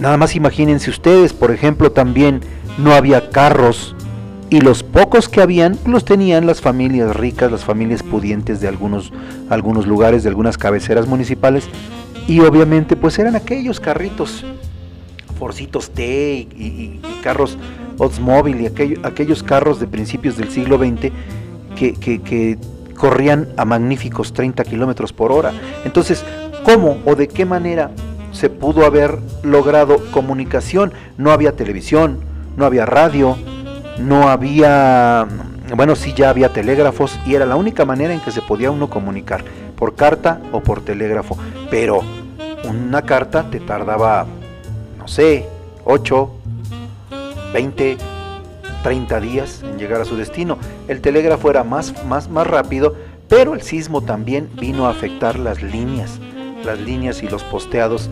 Nada 0.00 0.16
más 0.16 0.34
imagínense 0.34 0.88
ustedes, 0.88 1.34
por 1.34 1.50
ejemplo, 1.50 1.92
también 1.92 2.40
no 2.78 2.92
había 2.92 3.28
carros 3.30 3.94
y 4.48 4.60
los 4.60 4.82
pocos 4.82 5.28
que 5.28 5.42
habían 5.42 5.78
los 5.84 6.04
tenían 6.06 6.46
las 6.46 6.62
familias 6.62 7.14
ricas, 7.14 7.52
las 7.52 7.64
familias 7.64 8.02
pudientes 8.02 8.60
de 8.60 8.68
algunos, 8.68 9.12
algunos 9.50 9.86
lugares, 9.86 10.22
de 10.22 10.30
algunas 10.30 10.56
cabeceras 10.56 11.06
municipales 11.06 11.68
y 12.26 12.40
obviamente 12.40 12.96
pues 12.96 13.18
eran 13.18 13.36
aquellos 13.36 13.78
carritos 13.78 14.44
Forcitos 15.38 15.90
T 15.90 16.48
y, 16.54 17.00
carros 17.22 17.58
Oldsmobile 17.98 18.62
y 18.62 18.66
aquellos 19.02 19.42
carros 19.42 19.80
de 19.80 19.86
principios 19.86 20.36
del 20.36 20.50
siglo 20.50 20.78
XX 20.78 21.12
que, 21.76 22.58
corrían 22.94 23.48
a 23.56 23.64
magníficos 23.64 24.34
30 24.34 24.62
kilómetros 24.64 25.14
por 25.14 25.32
hora. 25.32 25.52
Entonces, 25.86 26.22
¿cómo 26.64 26.98
o 27.06 27.14
de 27.14 27.28
qué 27.28 27.46
manera 27.46 27.90
se 28.32 28.50
pudo 28.50 28.84
haber 28.84 29.18
logrado 29.42 29.98
comunicación? 30.10 30.92
No 31.16 31.32
había 31.32 31.56
televisión, 31.56 32.20
no 32.56 32.64
había 32.64 32.86
radio, 32.86 33.36
no 33.98 34.28
había, 34.28 35.26
bueno, 35.74 35.96
sí 35.96 36.12
ya 36.14 36.30
había 36.30 36.52
telégrafos 36.52 37.18
y 37.26 37.34
era 37.34 37.46
la 37.46 37.56
única 37.56 37.84
manera 37.84 38.14
en 38.14 38.20
que 38.20 38.30
se 38.30 38.42
podía 38.42 38.70
uno 38.70 38.90
comunicar, 38.90 39.44
por 39.76 39.94
carta 39.94 40.40
o 40.52 40.60
por 40.60 40.82
telégrafo. 40.82 41.36
Pero 41.70 42.02
una 42.68 43.02
carta 43.02 43.50
te 43.50 43.60
tardaba 43.60 44.26
no 45.00 45.08
sé, 45.08 45.46
8, 45.86 46.30
20, 47.54 47.96
30 48.82 49.20
días 49.20 49.62
en 49.62 49.78
llegar 49.78 50.02
a 50.02 50.04
su 50.04 50.16
destino. 50.16 50.58
El 50.88 51.00
telégrafo 51.00 51.50
era 51.50 51.64
más, 51.64 52.04
más, 52.04 52.28
más 52.28 52.46
rápido, 52.46 52.94
pero 53.28 53.54
el 53.54 53.62
sismo 53.62 54.02
también 54.02 54.50
vino 54.60 54.86
a 54.86 54.90
afectar 54.90 55.38
las 55.38 55.62
líneas, 55.62 56.20
las 56.64 56.78
líneas 56.78 57.22
y 57.22 57.28
los 57.28 57.42
posteados 57.44 58.08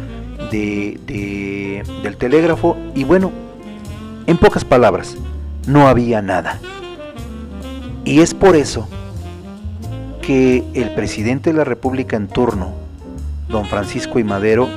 de, 0.51 1.83
del 2.03 2.17
telégrafo. 2.17 2.77
Y 2.95 3.05
bueno, 3.05 3.31
en 4.27 4.37
pocas 4.37 4.65
palabras, 4.65 5.17
no 5.67 5.89
había 5.89 6.23
nada. 6.23 6.59
Y 8.05 8.21
es 8.21 8.35
por 8.35 8.57
eso 8.57 8.89
que 10.23 10.65
el 10.75 10.95
presidente 10.95 11.51
de 11.51 11.57
la 11.57 11.65
República 11.65 12.17
en 12.17 12.29
turno, 12.29 12.73
don 13.49 13.67
Francisco 13.67 14.19
y 14.19 14.25
Madero, 14.25 14.69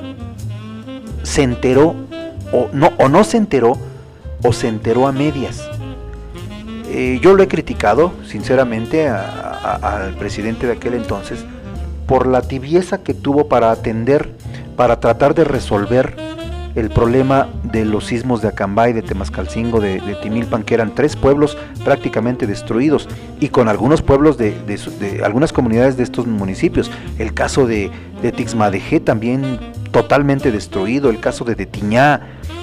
se 1.24 1.44
enteró 1.44 1.96
o 2.52 2.70
no, 2.74 2.92
o 2.98 3.10
no 3.10 3.24
se 3.24 3.38
enteró 3.38 3.78
o 4.44 4.54
se 4.54 4.68
enteró 4.68 5.08
a 5.08 5.12
medias. 5.12 5.70
Eh, 6.88 7.20
yo 7.22 7.34
lo 7.36 7.44
he 7.44 7.48
criticado, 7.48 8.12
sinceramente, 8.26 9.08
al 9.08 10.14
presidente 10.16 10.68
de 10.68 10.74
aquel 10.74 10.96
entonces 10.96 11.46
por 12.08 12.28
la 12.28 12.42
tibieza 12.42 13.04
que 13.04 13.14
tuvo 13.14 13.48
para 13.48 13.72
atender, 13.72 14.32
para 14.76 15.00
tratar 15.00 15.36
de 15.36 15.44
resolver 15.44 16.16
el 16.76 16.90
problema 16.90 17.50
de 17.64 17.84
los 17.84 18.06
sismos 18.06 18.42
de 18.42 18.48
Acambay, 18.48 18.94
de 18.94 19.02
Temascalcingo, 19.02 19.82
de, 19.82 20.00
Timilpan, 20.22 20.64
que 20.64 20.74
eran 20.74 20.96
tres 20.96 21.16
pueblos 21.16 21.58
prácticamente 21.84 22.48
destruidos, 22.48 23.10
y 23.40 23.50
con 23.50 23.68
algunos 23.68 24.02
pueblos 24.02 24.38
de, 24.38 24.56
algunas 25.24 25.52
comunidades 25.52 25.98
de 25.98 26.04
estos 26.04 26.28
municipios. 26.28 26.90
El 27.20 27.34
caso 27.34 27.68
de, 27.68 27.92
de 28.22 28.32
Tixmadejé 28.32 29.02
también 29.02 29.60
totalmente 29.92 30.52
destruido, 30.52 31.10
el 31.10 31.20
caso 31.20 31.44
de 31.44 31.56
Detiñá, 31.56 32.22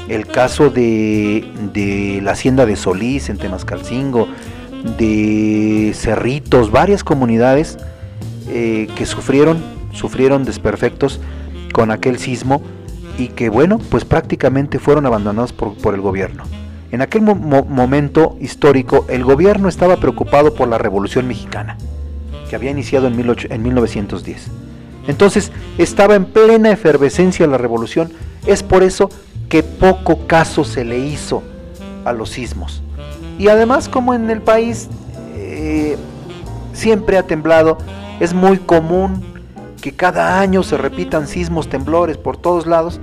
el 0.08 0.26
caso 0.26 0.70
de, 0.70 2.20
la 2.22 2.32
hacienda 2.32 2.66
de 2.66 2.76
Solís 2.76 3.28
en 3.28 3.38
Temascalcingo, 3.38 4.28
de 4.96 5.92
Cerritos, 5.94 6.70
varias 6.70 7.04
comunidades 7.04 7.78
eh, 8.48 8.88
que 8.96 9.06
sufrieron, 9.06 9.58
sufrieron 9.92 10.44
desperfectos 10.44 11.20
con 11.72 11.90
aquel 11.90 12.18
sismo 12.18 12.62
y 13.18 13.28
que 13.28 13.48
bueno, 13.48 13.78
pues 13.78 14.04
prácticamente 14.04 14.78
fueron 14.78 15.06
abandonados 15.06 15.52
por, 15.52 15.94
el 15.94 16.00
gobierno. 16.00 16.44
En 16.90 17.02
aquel 17.02 17.22
momento 17.22 18.36
histórico, 18.40 19.04
el 19.08 19.24
gobierno 19.24 19.68
estaba 19.68 19.96
preocupado 19.96 20.54
por 20.54 20.68
la 20.68 20.78
Revolución 20.78 21.28
Mexicana, 21.28 21.76
que 22.48 22.56
había 22.56 22.70
iniciado 22.70 23.08
en, 23.08 23.36
en 23.50 23.62
1910. 23.62 24.50
Entonces 25.08 25.50
estaba 25.78 26.14
en 26.14 26.26
plena 26.26 26.70
efervescencia 26.70 27.46
la 27.46 27.58
revolución. 27.58 28.12
Es 28.46 28.62
por 28.62 28.82
eso 28.82 29.10
que 29.48 29.62
poco 29.62 30.26
caso 30.26 30.64
se 30.64 30.84
le 30.84 30.98
hizo 30.98 31.42
a 32.04 32.12
los 32.12 32.30
sismos. 32.30 32.82
Y 33.38 33.48
además 33.48 33.88
como 33.88 34.14
en 34.14 34.30
el 34.30 34.42
país 34.42 34.88
eh, 35.34 35.96
siempre 36.72 37.16
ha 37.18 37.22
temblado, 37.22 37.78
es 38.20 38.34
muy 38.34 38.58
común 38.58 39.22
que 39.80 39.92
cada 39.92 40.40
año 40.40 40.62
se 40.62 40.76
repitan 40.76 41.26
sismos, 41.26 41.68
temblores 41.68 42.16
por 42.16 42.36
todos 42.36 42.66
lados, 42.66 43.00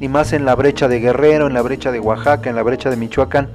y 0.00 0.08
más 0.08 0.32
en 0.32 0.44
la 0.44 0.54
brecha 0.54 0.88
de 0.88 1.00
Guerrero, 1.00 1.46
en 1.46 1.54
la 1.54 1.62
brecha 1.62 1.92
de 1.92 2.00
Oaxaca, 2.00 2.50
en 2.50 2.56
la 2.56 2.62
brecha 2.62 2.90
de 2.90 2.96
Michoacán, 2.96 3.48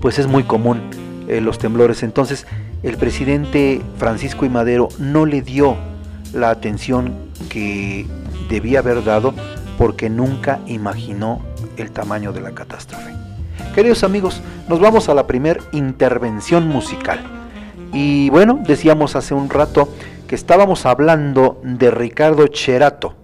pues 0.00 0.18
es 0.18 0.26
muy 0.26 0.44
común 0.44 0.80
eh, 1.28 1.40
los 1.40 1.58
temblores. 1.58 2.02
Entonces 2.02 2.46
el 2.82 2.96
presidente 2.96 3.82
Francisco 3.98 4.46
y 4.46 4.48
Madero 4.48 4.88
no 4.98 5.26
le 5.26 5.42
dio 5.42 5.76
la 6.32 6.50
atención 6.50 7.14
que 7.48 8.06
debía 8.48 8.80
haber 8.80 9.04
dado 9.04 9.34
porque 9.76 10.10
nunca 10.10 10.60
imaginó 10.66 11.40
el 11.76 11.90
tamaño 11.90 12.32
de 12.32 12.40
la 12.40 12.52
catástrofe. 12.52 13.12
Queridos 13.74 14.02
amigos, 14.02 14.42
nos 14.68 14.80
vamos 14.80 15.08
a 15.08 15.14
la 15.14 15.26
primera 15.26 15.60
intervención 15.72 16.66
musical. 16.68 17.37
Y 17.92 18.30
bueno, 18.30 18.60
decíamos 18.66 19.16
hace 19.16 19.34
un 19.34 19.48
rato 19.50 19.88
que 20.26 20.34
estábamos 20.34 20.84
hablando 20.86 21.60
de 21.62 21.90
Ricardo 21.90 22.46
Cherato. 22.48 23.14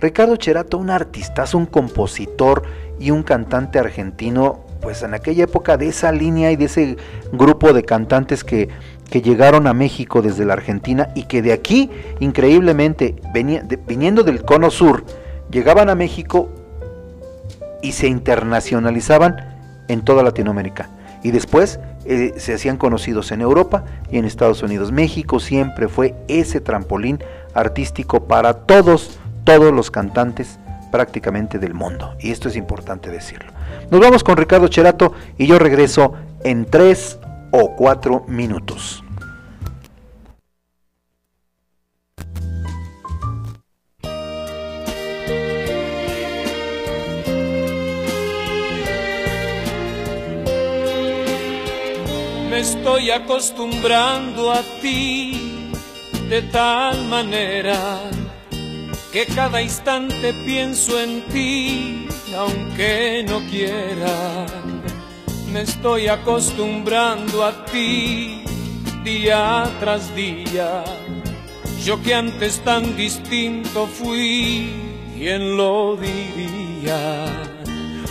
Ricardo 0.00 0.36
Cherato, 0.36 0.78
un 0.78 0.90
artista, 0.90 1.44
un 1.54 1.66
compositor 1.66 2.62
y 2.98 3.10
un 3.10 3.22
cantante 3.22 3.78
argentino, 3.78 4.60
pues 4.80 5.02
en 5.02 5.14
aquella 5.14 5.44
época 5.44 5.76
de 5.76 5.88
esa 5.88 6.12
línea 6.12 6.52
y 6.52 6.56
de 6.56 6.66
ese 6.66 6.96
grupo 7.32 7.72
de 7.72 7.82
cantantes 7.82 8.44
que, 8.44 8.68
que 9.10 9.22
llegaron 9.22 9.66
a 9.66 9.74
México 9.74 10.22
desde 10.22 10.44
la 10.44 10.54
Argentina 10.54 11.08
y 11.14 11.24
que 11.24 11.42
de 11.42 11.52
aquí, 11.52 11.90
increíblemente, 12.20 13.16
venía, 13.34 13.62
viniendo 13.86 14.22
del 14.22 14.42
cono 14.42 14.70
sur, 14.70 15.04
llegaban 15.50 15.90
a 15.90 15.94
México 15.94 16.48
y 17.82 17.92
se 17.92 18.06
internacionalizaban 18.06 19.36
en 19.88 20.02
toda 20.02 20.22
Latinoamérica. 20.22 20.88
Y 21.22 21.30
después 21.30 21.80
eh, 22.04 22.34
se 22.36 22.54
hacían 22.54 22.76
conocidos 22.76 23.30
en 23.32 23.40
Europa 23.40 23.84
y 24.10 24.18
en 24.18 24.24
Estados 24.24 24.62
Unidos. 24.62 24.92
México 24.92 25.40
siempre 25.40 25.88
fue 25.88 26.14
ese 26.28 26.60
trampolín 26.60 27.22
artístico 27.54 28.24
para 28.24 28.54
todos, 28.54 29.18
todos 29.44 29.72
los 29.72 29.90
cantantes 29.90 30.58
prácticamente 30.90 31.58
del 31.58 31.74
mundo. 31.74 32.14
Y 32.18 32.30
esto 32.30 32.48
es 32.48 32.56
importante 32.56 33.10
decirlo. 33.10 33.52
Nos 33.90 34.00
vamos 34.00 34.24
con 34.24 34.36
Ricardo 34.36 34.68
Cherato 34.68 35.12
y 35.36 35.46
yo 35.46 35.58
regreso 35.58 36.14
en 36.44 36.64
tres 36.64 37.18
o 37.50 37.74
cuatro 37.76 38.24
minutos. 38.28 39.04
Me 52.60 52.66
estoy 52.66 53.10
acostumbrando 53.10 54.52
a 54.52 54.60
ti 54.82 55.70
de 56.28 56.42
tal 56.42 57.06
manera 57.06 58.02
que 59.10 59.24
cada 59.24 59.62
instante 59.62 60.34
pienso 60.44 61.00
en 61.00 61.22
ti, 61.28 62.06
aunque 62.36 63.24
no 63.26 63.40
quiera. 63.48 64.44
Me 65.50 65.62
estoy 65.62 66.08
acostumbrando 66.08 67.44
a 67.46 67.64
ti 67.64 68.44
día 69.04 69.64
tras 69.80 70.14
día. 70.14 70.84
Yo 71.82 72.02
que 72.02 72.14
antes 72.14 72.60
tan 72.62 72.94
distinto 72.94 73.86
fui, 73.86 74.70
¿quién 75.16 75.56
lo 75.56 75.96
diría? 75.96 77.24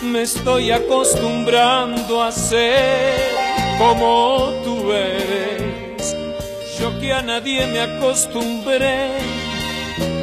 Me 0.02 0.24
estoy 0.24 0.72
acostumbrando 0.72 2.24
a 2.24 2.32
ser 2.32 3.49
como 3.80 4.52
tú 4.66 4.92
eres. 4.92 6.16
Yo 6.78 7.00
que 7.00 7.14
a 7.14 7.22
nadie 7.22 7.66
me 7.68 7.80
acostumbré 7.80 9.12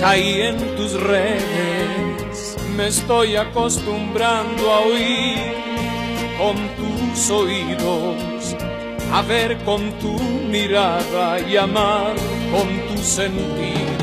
caí 0.01 0.42
en 0.42 0.59
tus 0.77 0.92
redes, 0.92 2.57
me 2.77 2.88
estoy 2.88 3.37
acostumbrando 3.37 4.73
a 4.73 4.81
oír 4.81 5.55
con 6.38 6.57
tus 6.77 7.31
oídos, 7.31 8.55
a 9.11 9.23
ver 9.23 9.57
con 9.64 9.90
tu 9.99 10.12
mirada 10.51 11.40
y 11.40 11.57
amar 11.57 12.14
con 12.53 12.95
tu 12.95 13.03
sentido. 13.03 13.95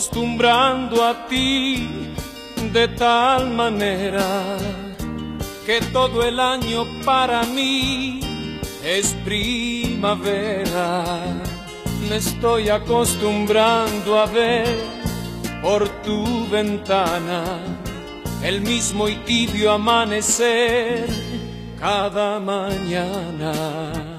Acostumbrando 0.00 1.04
a 1.04 1.26
ti 1.28 1.86
de 2.72 2.88
tal 2.88 3.50
manera 3.50 4.56
que 5.66 5.78
todo 5.92 6.22
el 6.22 6.40
año 6.40 6.86
para 7.04 7.42
mí 7.42 8.20
es 8.82 9.14
primavera. 9.26 11.04
Me 12.08 12.16
estoy 12.16 12.70
acostumbrando 12.70 14.18
a 14.18 14.24
ver 14.24 14.74
por 15.60 15.86
tu 16.02 16.48
ventana 16.48 17.58
el 18.42 18.62
mismo 18.62 19.06
y 19.06 19.16
tibio 19.16 19.70
amanecer 19.72 21.10
cada 21.78 22.40
mañana. 22.40 24.09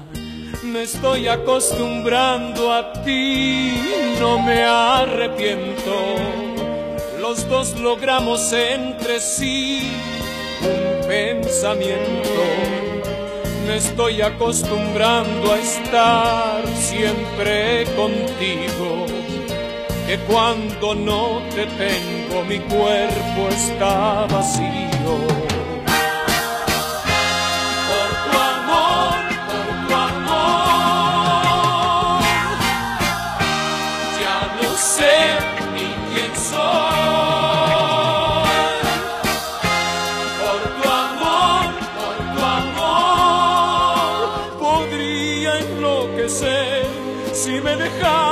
Me 0.72 0.84
estoy 0.84 1.28
acostumbrando 1.28 2.72
a 2.72 2.94
ti, 3.04 3.74
no 4.18 4.38
me 4.40 4.64
arrepiento. 4.64 5.92
Los 7.20 7.46
dos 7.46 7.78
logramos 7.78 8.50
entre 8.54 9.20
sí 9.20 9.92
un 10.62 11.06
pensamiento. 11.06 12.40
Me 13.66 13.76
estoy 13.76 14.22
acostumbrando 14.22 15.52
a 15.52 15.58
estar 15.58 16.66
siempre 16.74 17.84
contigo 17.94 19.04
que 20.06 20.16
cuando 20.26 20.94
no 20.94 21.42
te 21.54 21.66
tengo 21.66 22.44
mi 22.48 22.60
cuerpo 22.60 23.48
está 23.50 24.26
vacío. 24.26 24.82
Me 47.62 47.76
dejaras 47.76 48.31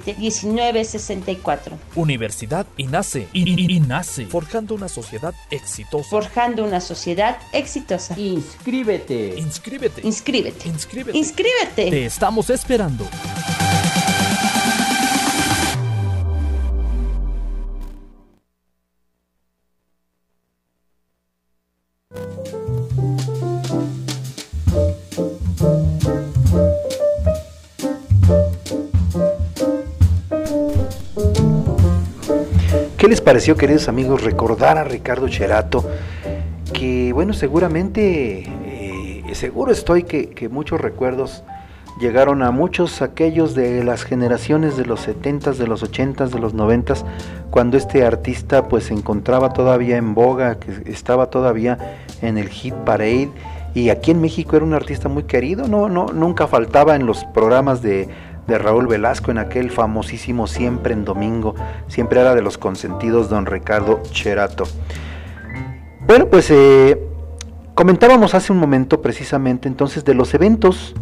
718-127-1964. 0.00 1.72
Universidad 1.96 2.66
INACE. 2.76 3.28
INACE. 3.32 4.26
Forjando 4.26 4.74
una 4.74 4.88
sociedad 4.88 5.34
exitosa. 5.50 6.08
Forjando 6.08 6.64
una 6.64 6.80
sociedad 6.80 7.38
exitosa. 7.52 8.18
Inscríbete. 8.18 9.34
Inscríbete. 9.36 10.00
Inscríbete. 10.06 10.68
Inscríbete. 10.68 11.18
Inscríbete. 11.18 11.90
Te 11.90 12.06
estamos 12.06 12.50
esperando. 12.50 13.06
¿Qué 33.08 33.12
les 33.12 33.22
pareció, 33.22 33.56
queridos 33.56 33.88
amigos, 33.88 34.22
recordar 34.22 34.76
a 34.76 34.84
Ricardo 34.84 35.30
Cherato? 35.30 35.82
Que, 36.74 37.10
bueno, 37.14 37.32
seguramente 37.32 38.44
seguro 39.32 39.72
estoy 39.72 40.02
que, 40.02 40.50
muchos 40.50 40.78
recuerdos 40.78 41.42
llegaron 42.02 42.42
a 42.42 42.50
muchos 42.50 43.00
aquellos 43.00 43.54
de 43.54 43.82
las 43.82 44.04
generaciones 44.04 44.76
de 44.76 44.84
los 44.84 45.08
70s, 45.08 45.54
de 45.54 45.66
los 45.66 45.82
80s, 45.90 46.28
de 46.28 46.38
los 46.38 46.54
90s, 46.54 47.02
cuando 47.50 47.78
este 47.78 48.04
artista 48.04 48.68
pues 48.68 48.84
se 48.84 48.92
encontraba 48.92 49.54
todavía 49.54 49.96
en 49.96 50.14
boga, 50.14 50.58
que 50.58 50.92
estaba 50.92 51.30
todavía 51.30 51.78
en 52.20 52.36
el 52.36 52.50
hit 52.50 52.74
parade 52.74 53.30
y 53.72 53.88
aquí 53.88 54.10
en 54.10 54.20
México 54.20 54.54
era 54.54 54.66
un 54.66 54.74
artista 54.74 55.08
muy 55.08 55.22
querido, 55.22 55.66
no, 55.66 55.88
no, 55.88 56.08
nunca 56.08 56.46
faltaba 56.46 56.94
en 56.94 57.06
los 57.06 57.24
programas 57.24 57.80
de, 57.80 58.10
Raúl 58.56 58.86
Velasco, 58.86 59.30
en 59.30 59.38
aquel 59.38 59.70
famosísimo 59.70 60.46
Siempre 60.46 60.94
en 60.94 61.04
Domingo, 61.04 61.54
siempre 61.88 62.20
era 62.20 62.34
de 62.34 62.40
los 62.40 62.56
consentidos 62.56 63.28
don 63.28 63.44
Ricardo 63.44 64.00
Cherato. 64.12 64.64
Bueno, 66.06 66.26
pues 66.26 66.50
eh, 66.50 66.98
comentábamos 67.74 68.34
hace 68.34 68.52
un 68.52 68.58
momento 68.58 69.02
precisamente 69.02 69.68
entonces 69.68 70.04
de 70.04 70.14
los 70.14 70.32
eventos 70.32 70.94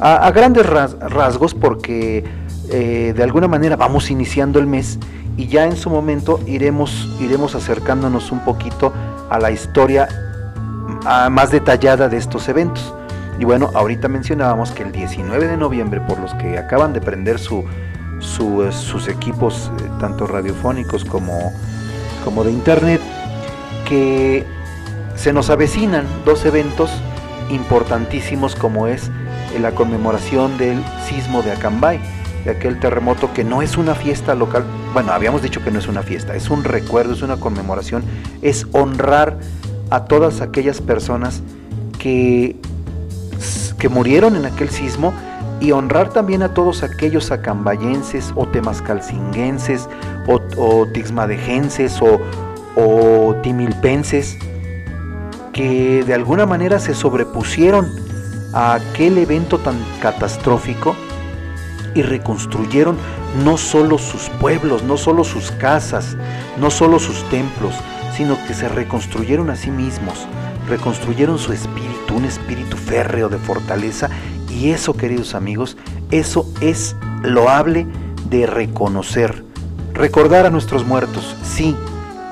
a, 0.00 0.30
grandes 0.32 0.66
rasgos 0.66 1.54
porque 1.54 2.24
eh, 2.70 3.14
de 3.16 3.22
alguna 3.22 3.48
manera 3.48 3.76
vamos 3.76 4.10
iniciando 4.10 4.58
el 4.58 4.66
mes 4.66 4.98
y 5.36 5.46
ya 5.46 5.64
en 5.64 5.76
su 5.76 5.88
momento 5.88 6.40
iremos, 6.46 7.16
iremos 7.20 7.54
acercándonos 7.54 8.32
un 8.32 8.40
poquito 8.40 8.92
a 9.30 9.38
la 9.38 9.50
historia 9.50 10.08
más 11.30 11.50
detallada 11.50 12.08
de 12.08 12.18
estos 12.18 12.48
eventos. 12.48 12.94
Y 13.40 13.46
bueno, 13.46 13.70
ahorita 13.72 14.06
mencionábamos 14.08 14.70
que 14.70 14.82
el 14.82 14.92
19 14.92 15.48
de 15.48 15.56
noviembre, 15.56 16.02
por 16.02 16.20
los 16.20 16.34
que 16.34 16.58
acaban 16.58 16.92
de 16.92 17.00
prender 17.00 17.38
su, 17.38 17.64
eh, 17.64 18.70
sus 18.70 19.08
equipos, 19.08 19.72
eh, 19.80 19.88
tanto 19.98 20.26
radiofónicos 20.26 21.06
como, 21.06 21.50
como 22.22 22.44
de 22.44 22.52
internet, 22.52 23.00
que 23.88 24.44
se 25.16 25.32
nos 25.32 25.48
avecinan 25.48 26.04
dos 26.26 26.44
eventos 26.44 26.90
importantísimos 27.48 28.54
como 28.54 28.86
es 28.86 29.10
la 29.58 29.72
conmemoración 29.72 30.58
del 30.58 30.84
sismo 31.08 31.42
de 31.42 31.52
Acambay, 31.52 31.98
de 32.44 32.50
aquel 32.50 32.78
terremoto 32.78 33.32
que 33.32 33.42
no 33.42 33.62
es 33.62 33.78
una 33.78 33.94
fiesta 33.94 34.34
local, 34.34 34.64
bueno, 34.92 35.12
habíamos 35.12 35.40
dicho 35.40 35.64
que 35.64 35.70
no 35.70 35.78
es 35.78 35.88
una 35.88 36.02
fiesta, 36.02 36.36
es 36.36 36.50
un 36.50 36.62
recuerdo, 36.62 37.14
es 37.14 37.22
una 37.22 37.38
conmemoración, 37.38 38.04
es 38.42 38.66
honrar 38.72 39.38
a 39.88 40.04
todas 40.04 40.42
aquellas 40.42 40.82
personas 40.82 41.42
que, 41.98 42.56
que 43.80 43.88
murieron 43.88 44.36
en 44.36 44.46
aquel 44.46 44.70
sismo 44.70 45.12
y 45.58 45.72
honrar 45.72 46.10
también 46.10 46.44
a 46.44 46.54
todos 46.54 46.84
aquellos 46.84 47.32
acambayenses 47.32 48.32
o 48.36 48.46
temascalcinguenses 48.46 49.88
o, 50.28 50.40
o 50.56 50.86
tixmadejenses 50.86 52.00
o, 52.00 52.20
o 52.76 53.34
timilpenses 53.42 54.38
que 55.52 56.04
de 56.04 56.14
alguna 56.14 56.46
manera 56.46 56.78
se 56.78 56.94
sobrepusieron 56.94 57.90
a 58.52 58.74
aquel 58.74 59.18
evento 59.18 59.58
tan 59.58 59.76
catastrófico 60.00 60.94
y 61.94 62.02
reconstruyeron 62.02 62.96
no 63.44 63.56
solo 63.56 63.98
sus 63.98 64.28
pueblos, 64.40 64.82
no 64.82 64.96
solo 64.96 65.24
sus 65.24 65.50
casas, 65.52 66.16
no 66.58 66.70
solo 66.70 66.98
sus 66.98 67.22
templos, 67.30 67.74
sino 68.16 68.36
que 68.46 68.54
se 68.54 68.68
reconstruyeron 68.68 69.50
a 69.50 69.56
sí 69.56 69.70
mismos, 69.70 70.26
reconstruyeron 70.68 71.38
su 71.38 71.52
espíritu, 71.52 71.89
un 72.12 72.24
espíritu 72.24 72.76
férreo 72.76 73.28
de 73.28 73.38
fortaleza, 73.38 74.08
y 74.48 74.70
eso, 74.70 74.96
queridos 74.96 75.34
amigos, 75.34 75.76
eso 76.10 76.50
es 76.60 76.96
loable 77.22 77.86
de 78.28 78.46
reconocer. 78.46 79.44
Recordar 79.94 80.46
a 80.46 80.50
nuestros 80.50 80.84
muertos, 80.84 81.36
sí, 81.42 81.76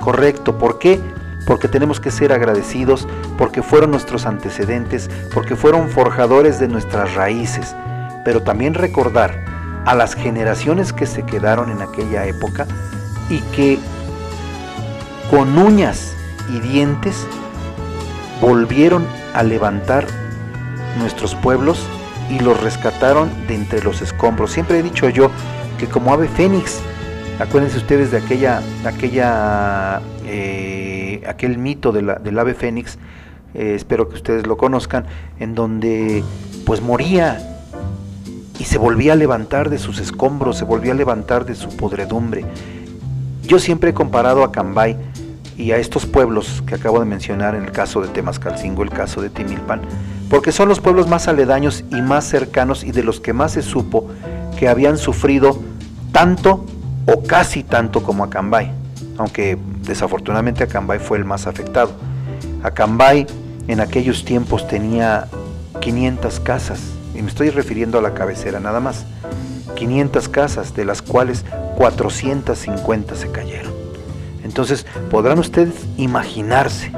correcto. 0.00 0.58
¿Por 0.58 0.78
qué? 0.78 1.00
Porque 1.46 1.68
tenemos 1.68 2.00
que 2.00 2.10
ser 2.10 2.32
agradecidos, 2.32 3.06
porque 3.36 3.62
fueron 3.62 3.90
nuestros 3.90 4.26
antecedentes, 4.26 5.10
porque 5.32 5.56
fueron 5.56 5.88
forjadores 5.88 6.58
de 6.58 6.68
nuestras 6.68 7.14
raíces, 7.14 7.74
pero 8.24 8.42
también 8.42 8.74
recordar 8.74 9.44
a 9.86 9.94
las 9.94 10.14
generaciones 10.14 10.92
que 10.92 11.06
se 11.06 11.22
quedaron 11.22 11.70
en 11.70 11.80
aquella 11.80 12.26
época 12.26 12.66
y 13.30 13.40
que 13.56 13.78
con 15.30 15.56
uñas 15.58 16.14
y 16.52 16.60
dientes 16.60 17.26
volvieron 18.40 19.06
a 19.38 19.44
levantar 19.44 20.04
nuestros 20.98 21.36
pueblos 21.36 21.86
y 22.28 22.40
los 22.40 22.60
rescataron 22.60 23.30
de 23.46 23.54
entre 23.54 23.84
los 23.84 24.02
escombros. 24.02 24.50
Siempre 24.50 24.80
he 24.80 24.82
dicho 24.82 25.08
yo 25.08 25.30
que 25.78 25.86
como 25.86 26.12
ave 26.12 26.26
fénix, 26.26 26.80
acuérdense 27.38 27.76
ustedes 27.76 28.10
de 28.10 28.18
aquella, 28.18 28.60
aquella, 28.84 30.00
eh, 30.26 31.22
aquel 31.28 31.56
mito 31.56 31.92
de 31.92 32.02
la, 32.02 32.14
del 32.16 32.36
ave 32.36 32.54
fénix, 32.54 32.98
eh, 33.54 33.74
espero 33.76 34.08
que 34.08 34.16
ustedes 34.16 34.44
lo 34.44 34.56
conozcan, 34.56 35.06
en 35.38 35.54
donde 35.54 36.24
pues 36.66 36.82
moría 36.82 37.38
y 38.58 38.64
se 38.64 38.76
volvía 38.76 39.12
a 39.12 39.16
levantar 39.16 39.70
de 39.70 39.78
sus 39.78 40.00
escombros, 40.00 40.58
se 40.58 40.64
volvía 40.64 40.90
a 40.90 40.96
levantar 40.96 41.44
de 41.44 41.54
su 41.54 41.68
podredumbre. 41.76 42.44
Yo 43.44 43.60
siempre 43.60 43.90
he 43.90 43.94
comparado 43.94 44.42
a 44.42 44.50
Cambay 44.50 44.96
y 45.58 45.72
a 45.72 45.76
estos 45.76 46.06
pueblos 46.06 46.62
que 46.66 46.76
acabo 46.76 47.00
de 47.00 47.04
mencionar 47.04 47.56
en 47.56 47.64
el 47.64 47.72
caso 47.72 48.00
de 48.00 48.08
Temascalcingo, 48.08 48.84
el 48.84 48.90
caso 48.90 49.20
de 49.20 49.28
Timilpan, 49.28 49.82
porque 50.30 50.52
son 50.52 50.68
los 50.68 50.78
pueblos 50.78 51.08
más 51.08 51.26
aledaños 51.26 51.84
y 51.90 52.00
más 52.00 52.24
cercanos 52.24 52.84
y 52.84 52.92
de 52.92 53.02
los 53.02 53.20
que 53.20 53.32
más 53.32 53.52
se 53.52 53.62
supo 53.62 54.08
que 54.56 54.68
habían 54.68 54.96
sufrido 54.96 55.58
tanto 56.12 56.64
o 57.06 57.24
casi 57.24 57.64
tanto 57.64 58.04
como 58.04 58.22
Acambay, 58.22 58.70
aunque 59.18 59.58
desafortunadamente 59.82 60.62
Acambay 60.62 61.00
fue 61.00 61.18
el 61.18 61.24
más 61.24 61.48
afectado. 61.48 61.90
Acambay 62.62 63.26
en 63.66 63.80
aquellos 63.80 64.24
tiempos 64.24 64.68
tenía 64.68 65.26
500 65.80 66.40
casas, 66.40 66.80
y 67.14 67.22
me 67.22 67.28
estoy 67.28 67.50
refiriendo 67.50 67.98
a 67.98 68.02
la 68.02 68.14
cabecera 68.14 68.60
nada 68.60 68.78
más, 68.78 69.06
500 69.74 70.28
casas, 70.28 70.74
de 70.74 70.84
las 70.84 71.02
cuales 71.02 71.44
450 71.76 73.16
se 73.16 73.30
cayeron. 73.30 73.77
Entonces 74.48 74.86
podrán 75.10 75.38
ustedes 75.38 75.74
imaginarse, 75.98 76.90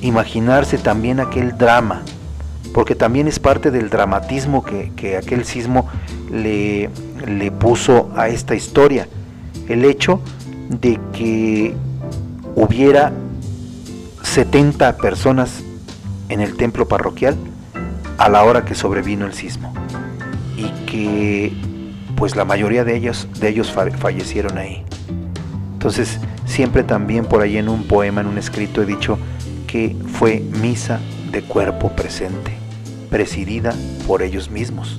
imaginarse 0.00 0.78
también 0.78 1.20
aquel 1.20 1.58
drama, 1.58 2.00
porque 2.72 2.94
también 2.94 3.28
es 3.28 3.38
parte 3.38 3.70
del 3.70 3.90
dramatismo 3.90 4.64
que, 4.64 5.18
aquel 5.18 5.44
sismo 5.44 5.86
le, 6.32 6.88
le 7.26 7.50
puso 7.52 8.10
a 8.16 8.28
esta 8.28 8.54
historia. 8.54 9.06
El 9.68 9.84
hecho 9.84 10.22
de 10.70 10.98
que 11.12 11.74
hubiera 12.54 13.12
70 14.22 14.96
personas 14.96 15.62
en 16.30 16.40
el 16.40 16.56
templo 16.56 16.88
parroquial 16.88 17.36
a 18.16 18.30
la 18.30 18.44
hora 18.44 18.64
que 18.64 18.74
sobrevino 18.74 19.26
el 19.26 19.34
sismo 19.34 19.74
y 20.56 20.70
que 20.86 21.52
pues 22.16 22.34
la 22.34 22.46
mayoría 22.46 22.82
de 22.82 22.96
ellos, 22.96 23.28
de 23.40 23.50
ellos 23.50 23.70
fallecieron 23.72 24.56
ahí. 24.56 24.86
Entonces, 25.74 26.18
siempre 26.46 26.82
también 26.82 27.26
por 27.26 27.42
ahí 27.42 27.58
en 27.58 27.68
un 27.68 27.84
poema, 27.84 28.22
en 28.22 28.28
un 28.28 28.38
escrito, 28.38 28.82
he 28.82 28.86
dicho 28.86 29.18
que 29.66 29.96
fue 30.14 30.40
misa 30.40 31.00
de 31.30 31.42
cuerpo 31.42 31.90
presente, 31.90 32.52
presidida 33.10 33.74
por 34.06 34.22
ellos 34.22 34.50
mismos. 34.50 34.98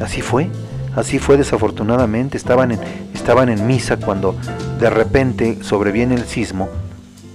Así 0.00 0.20
fue, 0.20 0.50
así 0.94 1.18
fue 1.18 1.36
desafortunadamente. 1.36 2.36
Estaban 2.36 2.72
en, 2.72 2.80
estaban 3.14 3.48
en 3.48 3.66
misa 3.66 3.96
cuando 3.96 4.36
de 4.78 4.90
repente 4.90 5.58
sobreviene 5.62 6.16
el 6.16 6.26
sismo 6.26 6.68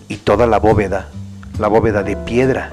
y 0.10 0.18
toda 0.18 0.46
la 0.46 0.60
bóveda, 0.60 1.10
la 1.60 1.68
bóveda 1.68 2.04
de 2.04 2.18
piedra, 2.18 2.72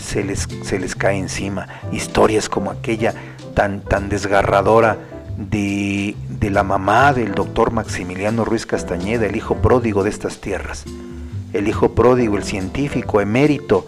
se 0.00 0.24
les, 0.24 0.48
se 0.62 0.78
les 0.78 0.96
cae 0.96 1.18
encima. 1.18 1.68
Historias 1.92 2.48
como 2.48 2.70
aquella 2.70 3.14
tan, 3.54 3.80
tan 3.80 4.08
desgarradora 4.08 4.98
de, 5.36 6.16
la 6.50 6.62
mamá 6.62 7.12
del 7.12 7.34
doctor 7.34 7.72
Maximiliano 7.72 8.44
Ruiz 8.44 8.66
Castañeda, 8.66 9.26
el 9.26 9.36
hijo 9.36 9.56
pródigo 9.56 10.04
de 10.04 10.10
estas 10.10 10.40
tierras. 10.40 10.84
El 11.52 11.68
hijo 11.68 11.94
pródigo, 11.94 12.36
el 12.36 12.44
científico 12.44 13.20
emérito, 13.20 13.86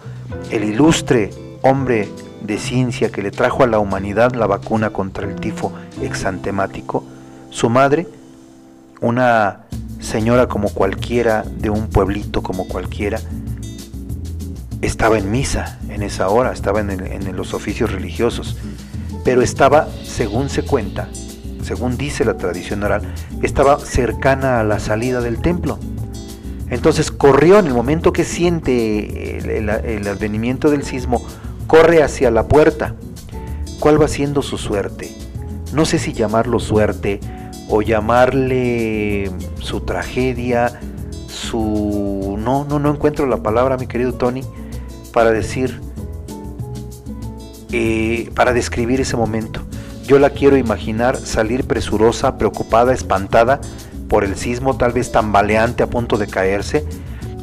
el 0.51 0.63
ilustre 0.63 1.31
hombre 1.61 2.09
de 2.41 2.57
ciencia 2.57 3.11
que 3.11 3.21
le 3.21 3.31
trajo 3.31 3.63
a 3.63 3.67
la 3.67 3.79
humanidad 3.79 4.33
la 4.33 4.47
vacuna 4.47 4.91
contra 4.91 5.27
el 5.27 5.35
tifo 5.35 5.73
exantemático. 6.01 7.03
Su 7.49 7.69
madre, 7.69 8.07
una 9.01 9.61
señora 9.99 10.47
como 10.47 10.69
cualquiera, 10.69 11.43
de 11.43 11.69
un 11.69 11.87
pueblito 11.87 12.41
como 12.41 12.67
cualquiera, 12.67 13.19
estaba 14.81 15.17
en 15.17 15.31
misa 15.31 15.79
en 15.89 16.03
esa 16.03 16.29
hora, 16.29 16.51
estaba 16.51 16.81
en, 16.81 16.89
en 16.89 17.35
los 17.35 17.53
oficios 17.53 17.91
religiosos, 17.91 18.57
pero 19.23 19.41
estaba, 19.41 19.87
según 20.03 20.49
se 20.49 20.63
cuenta, 20.63 21.09
según 21.67 21.97
dice 21.97 22.23
la 22.23 22.37
tradición 22.37 22.81
oral, 22.83 23.01
estaba 23.41 23.77
cercana 23.77 24.61
a 24.61 24.63
la 24.63 24.79
salida 24.79 25.19
del 25.19 25.39
templo. 25.41 25.77
Entonces 26.69 27.11
corrió 27.11 27.59
en 27.59 27.67
el 27.67 27.73
momento 27.73 28.13
que 28.13 28.23
siente 28.23 29.39
el, 29.39 30.07
advenimiento 30.07 30.69
del 30.69 30.83
sismo, 30.83 31.21
corre 31.67 32.03
hacia 32.03 32.31
la 32.31 32.47
puerta. 32.47 32.95
¿Cuál 33.81 34.01
va 34.01 34.07
siendo 34.07 34.41
su 34.41 34.57
suerte? 34.57 35.13
No 35.73 35.85
sé 35.85 35.99
si 35.99 36.13
llamarlo 36.13 36.59
suerte 36.59 37.19
o 37.67 37.81
llamarle 37.81 39.29
su 39.59 39.81
tragedia, 39.81 40.79
su... 41.27 42.37
No, 42.39 42.63
no, 42.63 42.79
no 42.79 42.91
encuentro 42.91 43.25
la 43.27 43.43
palabra, 43.43 43.75
mi 43.75 43.87
querido 43.87 44.13
Tony, 44.13 44.41
para 45.11 45.31
decir 45.31 45.81
eh, 47.73 48.31
para 48.33 48.53
describir 48.53 49.01
ese 49.01 49.17
momento. 49.17 49.66
Yo 50.07 50.19
la 50.19 50.29
quiero 50.29 50.55
imaginar 50.55 51.17
salir 51.17 51.65
presurosa, 51.65 52.37
preocupada, 52.37 52.93
espantada 52.93 53.59
por 54.07 54.23
el 54.23 54.37
sismo, 54.37 54.77
tal 54.77 54.93
vez 54.93 55.11
tambaleante 55.11 55.83
a 55.83 55.89
punto 55.89 56.17
de 56.17 56.27
caerse, 56.27 56.85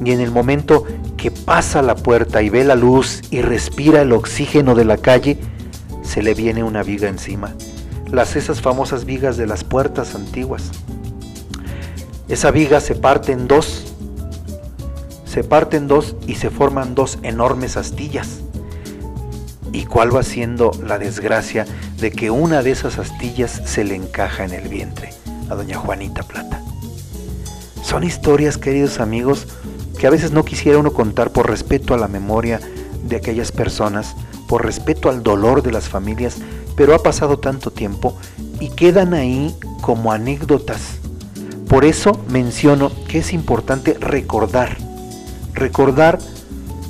y 0.02 0.12
en 0.12 0.20
el 0.20 0.30
momento 0.30 0.86
que 1.18 1.30
pasa 1.30 1.82
la 1.82 1.94
puerta 1.94 2.40
y 2.40 2.48
ve 2.48 2.64
la 2.64 2.74
luz 2.74 3.20
y 3.30 3.42
respira 3.42 4.00
el 4.00 4.12
oxígeno 4.12 4.74
de 4.74 4.86
la 4.86 4.96
calle, 4.96 5.38
se 6.02 6.22
le 6.22 6.32
viene 6.32 6.64
una 6.64 6.82
viga 6.82 7.06
encima. 7.06 7.54
Las 8.10 8.34
esas 8.34 8.62
famosas 8.62 9.04
vigas 9.04 9.36
de 9.36 9.46
las 9.46 9.62
puertas 9.62 10.14
antiguas. 10.14 10.70
Esa 12.28 12.50
viga 12.50 12.80
se 12.80 12.94
parte 12.94 13.32
en 13.32 13.46
dos, 13.46 13.92
se 15.26 15.44
parte 15.44 15.76
en 15.76 15.86
dos 15.86 16.16
y 16.26 16.36
se 16.36 16.48
forman 16.48 16.94
dos 16.94 17.18
enormes 17.22 17.76
astillas. 17.76 18.43
¿Y 19.74 19.86
cuál 19.86 20.14
va 20.14 20.22
siendo 20.22 20.70
la 20.86 21.00
desgracia 21.00 21.66
de 21.98 22.12
que 22.12 22.30
una 22.30 22.62
de 22.62 22.70
esas 22.70 22.96
astillas 23.00 23.60
se 23.64 23.82
le 23.82 23.96
encaja 23.96 24.44
en 24.44 24.52
el 24.52 24.68
vientre 24.68 25.10
a 25.50 25.56
doña 25.56 25.78
Juanita 25.78 26.22
Plata? 26.22 26.62
Son 27.82 28.04
historias, 28.04 28.56
queridos 28.56 29.00
amigos, 29.00 29.48
que 29.98 30.06
a 30.06 30.10
veces 30.10 30.30
no 30.30 30.44
quisiera 30.44 30.78
uno 30.78 30.92
contar 30.92 31.32
por 31.32 31.50
respeto 31.50 31.92
a 31.92 31.98
la 31.98 32.06
memoria 32.06 32.60
de 33.02 33.16
aquellas 33.16 33.50
personas, 33.50 34.14
por 34.46 34.64
respeto 34.64 35.10
al 35.10 35.24
dolor 35.24 35.60
de 35.60 35.72
las 35.72 35.88
familias, 35.88 36.36
pero 36.76 36.94
ha 36.94 37.02
pasado 37.02 37.40
tanto 37.40 37.72
tiempo 37.72 38.16
y 38.60 38.68
quedan 38.68 39.12
ahí 39.12 39.56
como 39.80 40.12
anécdotas. 40.12 41.00
Por 41.68 41.84
eso 41.84 42.24
menciono 42.28 42.92
que 43.08 43.18
es 43.18 43.32
importante 43.32 43.94
recordar, 43.94 44.76
recordar 45.52 46.20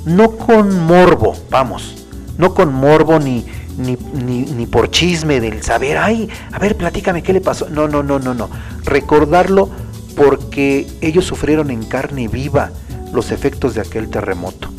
no 0.05 0.37
con 0.37 0.85
morbo, 0.85 1.35
vamos, 1.49 2.04
no 2.37 2.53
con 2.53 2.73
morbo 2.73 3.19
ni, 3.19 3.45
ni, 3.77 3.97
ni, 4.15 4.65
por 4.65 4.89
chisme 4.89 5.39
del 5.39 5.63
saber, 5.63 5.97
ay, 5.97 6.29
a 6.51 6.59
ver, 6.59 6.75
platícame 6.75 7.23
qué 7.23 7.33
le 7.33 7.41
pasó. 7.41 7.69
No, 7.69 7.87
no, 7.87 8.03
no, 8.03 8.19
no, 8.19 8.33
no. 8.33 8.49
Recordarlo 8.83 9.69
porque 10.15 10.87
ellos 11.01 11.25
sufrieron 11.25 11.71
en 11.71 11.83
carne 11.83 12.27
viva 12.27 12.71
los 13.13 13.31
efectos 13.31 13.75
de 13.75 13.81
aquel 13.81 14.09
terremoto, 14.09 14.69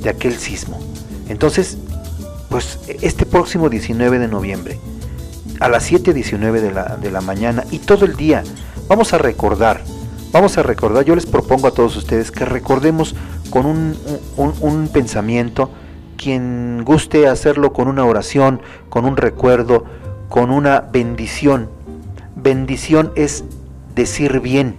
de 0.00 0.10
aquel 0.10 0.36
sismo. 0.36 0.78
Entonces, 1.28 1.78
pues 2.48 2.78
este 3.02 3.26
próximo 3.26 3.68
19 3.68 4.18
de 4.18 4.28
noviembre, 4.28 4.78
a 5.60 5.68
las 5.68 5.90
7.19 5.90 6.60
de 6.60 6.70
la, 6.70 6.96
de 6.96 7.10
la 7.10 7.20
mañana 7.20 7.64
y 7.70 7.78
todo 7.78 8.04
el 8.04 8.16
día, 8.16 8.42
vamos 8.88 9.12
a 9.12 9.18
recordar, 9.18 9.82
vamos 10.32 10.58
a 10.58 10.62
recordar, 10.62 11.04
yo 11.04 11.14
les 11.14 11.26
propongo 11.26 11.66
a 11.66 11.70
todos 11.72 11.96
ustedes 11.96 12.30
que 12.30 12.44
recordemos 12.44 13.14
con 13.50 13.66
un, 13.66 13.96
un, 14.36 14.54
un 14.60 14.88
pensamiento, 14.88 15.70
quien 16.16 16.82
guste 16.84 17.28
hacerlo 17.28 17.72
con 17.72 17.88
una 17.88 18.04
oración, 18.04 18.60
con 18.88 19.04
un 19.04 19.16
recuerdo, 19.16 19.84
con 20.28 20.50
una 20.50 20.80
bendición. 20.80 21.68
Bendición 22.34 23.12
es 23.14 23.44
decir 23.94 24.40
bien. 24.40 24.76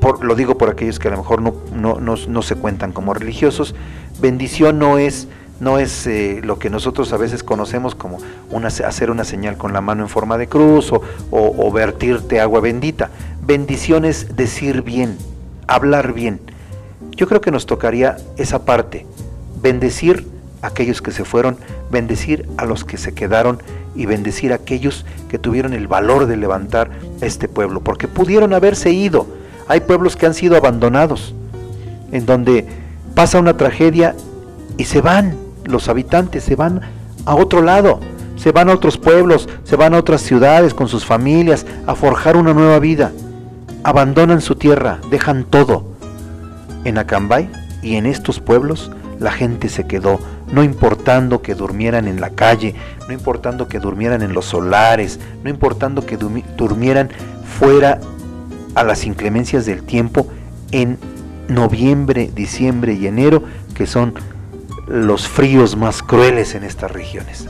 Por, 0.00 0.24
lo 0.24 0.34
digo 0.34 0.56
por 0.56 0.70
aquellos 0.70 0.98
que 0.98 1.08
a 1.08 1.10
lo 1.10 1.18
mejor 1.18 1.42
no, 1.42 1.54
no, 1.74 2.00
no, 2.00 2.42
se 2.42 2.54
cuentan 2.54 2.92
como 2.92 3.12
religiosos. 3.12 3.74
Bendición 4.20 4.78
no 4.78 4.98
es, 4.98 5.28
no 5.60 5.78
es 5.78 6.06
eh, 6.06 6.40
lo 6.42 6.58
que 6.58 6.70
nosotros 6.70 7.12
a 7.12 7.18
veces 7.18 7.42
conocemos 7.42 7.94
como 7.94 8.18
hacer 8.84 9.10
una 9.10 9.24
señal 9.24 9.58
con 9.58 9.72
la 9.72 9.82
mano 9.82 10.02
en 10.02 10.08
forma 10.08 10.38
de 10.38 10.48
cruz 10.48 10.90
o 11.30 11.72
vertirte 11.72 12.40
agua 12.40 12.60
bendita. 12.60 13.10
Bendición 13.42 14.04
es 14.04 14.36
decir 14.36 14.82
bien, 14.82 15.18
hablar 15.66 16.14
bien. 16.14 16.40
Yo 17.20 17.28
creo 17.28 17.42
que 17.42 17.50
nos 17.50 17.66
tocaría 17.66 18.16
esa 18.38 18.64
parte, 18.64 19.04
bendecir 19.60 20.26
a 20.62 20.68
aquellos 20.68 21.02
que 21.02 21.10
se 21.10 21.26
fueron, 21.26 21.58
bendecir 21.90 22.48
a 22.56 22.64
los 22.64 22.82
que 22.82 22.96
se 22.96 23.12
quedaron 23.12 23.62
y 23.94 24.06
bendecir 24.06 24.52
a 24.52 24.54
aquellos 24.54 25.04
que 25.28 25.38
tuvieron 25.38 25.74
el 25.74 25.86
valor 25.86 26.24
de 26.24 26.38
levantar 26.38 26.88
este 27.20 27.46
pueblo, 27.46 27.82
porque 27.82 28.08
pudieron 28.08 28.54
haberse 28.54 28.92
ido. 28.92 29.26
Hay 29.68 29.80
pueblos 29.80 30.16
que 30.16 30.24
han 30.24 30.32
sido 30.32 30.56
abandonados, 30.56 31.34
en 32.10 32.24
donde 32.24 32.66
pasa 33.14 33.38
una 33.38 33.54
tragedia 33.54 34.16
y 34.78 34.84
se 34.84 35.02
van, 35.02 35.36
los 35.66 35.90
habitantes 35.90 36.44
se 36.44 36.56
van 36.56 36.80
a 37.26 37.34
otro 37.34 37.60
lado, 37.60 38.00
se 38.36 38.50
van 38.50 38.70
a 38.70 38.72
otros 38.72 38.96
pueblos, 38.96 39.46
se 39.64 39.76
van 39.76 39.92
a 39.92 39.98
otras 39.98 40.22
ciudades 40.22 40.72
con 40.72 40.88
sus 40.88 41.04
familias 41.04 41.66
a 41.86 41.94
forjar 41.94 42.38
una 42.38 42.54
nueva 42.54 42.78
vida. 42.78 43.12
Abandonan 43.84 44.40
su 44.40 44.54
tierra, 44.54 45.00
dejan 45.10 45.44
todo 45.44 45.89
en 46.84 46.98
Acambay 46.98 47.48
y 47.82 47.96
en 47.96 48.06
estos 48.06 48.40
pueblos 48.40 48.90
la 49.18 49.30
gente 49.30 49.68
se 49.68 49.86
quedó, 49.86 50.18
no 50.50 50.64
importando 50.64 51.42
que 51.42 51.54
durmieran 51.54 52.08
en 52.08 52.20
la 52.20 52.30
calle, 52.30 52.74
no 53.06 53.12
importando 53.12 53.68
que 53.68 53.78
durmieran 53.78 54.22
en 54.22 54.32
los 54.32 54.46
solares, 54.46 55.20
no 55.44 55.50
importando 55.50 56.06
que 56.06 56.16
durmieran 56.16 57.10
fuera 57.58 58.00
a 58.74 58.82
las 58.82 59.04
inclemencias 59.04 59.66
del 59.66 59.82
tiempo 59.82 60.26
en 60.72 60.98
noviembre, 61.48 62.30
diciembre 62.34 62.94
y 62.94 63.06
enero, 63.06 63.42
que 63.74 63.86
son 63.86 64.14
los 64.86 65.28
fríos 65.28 65.76
más 65.76 66.02
crueles 66.02 66.54
en 66.54 66.64
estas 66.64 66.90
regiones. 66.90 67.46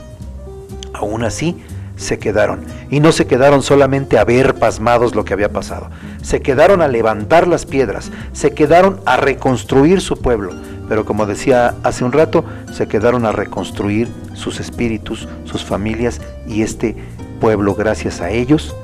Aún 0.93 1.23
así, 1.23 1.57
se 2.01 2.19
quedaron. 2.19 2.65
Y 2.89 2.99
no 2.99 3.11
se 3.11 3.27
quedaron 3.27 3.63
solamente 3.63 4.17
a 4.17 4.25
ver 4.25 4.55
pasmados 4.55 5.15
lo 5.15 5.23
que 5.23 5.33
había 5.33 5.51
pasado. 5.53 5.89
Se 6.21 6.41
quedaron 6.41 6.81
a 6.81 6.87
levantar 6.87 7.47
las 7.47 7.65
piedras. 7.65 8.11
Se 8.33 8.51
quedaron 8.51 8.99
a 9.05 9.17
reconstruir 9.17 10.01
su 10.01 10.17
pueblo. 10.17 10.51
Pero 10.89 11.05
como 11.05 11.25
decía 11.25 11.75
hace 11.83 12.03
un 12.03 12.11
rato, 12.11 12.43
se 12.73 12.87
quedaron 12.87 13.25
a 13.25 13.31
reconstruir 13.31 14.09
sus 14.33 14.59
espíritus, 14.59 15.27
sus 15.45 15.63
familias. 15.63 16.19
Y 16.47 16.63
este 16.63 16.95
pueblo, 17.39 17.75
gracias 17.75 18.19
a 18.19 18.31
ellos, 18.31 18.75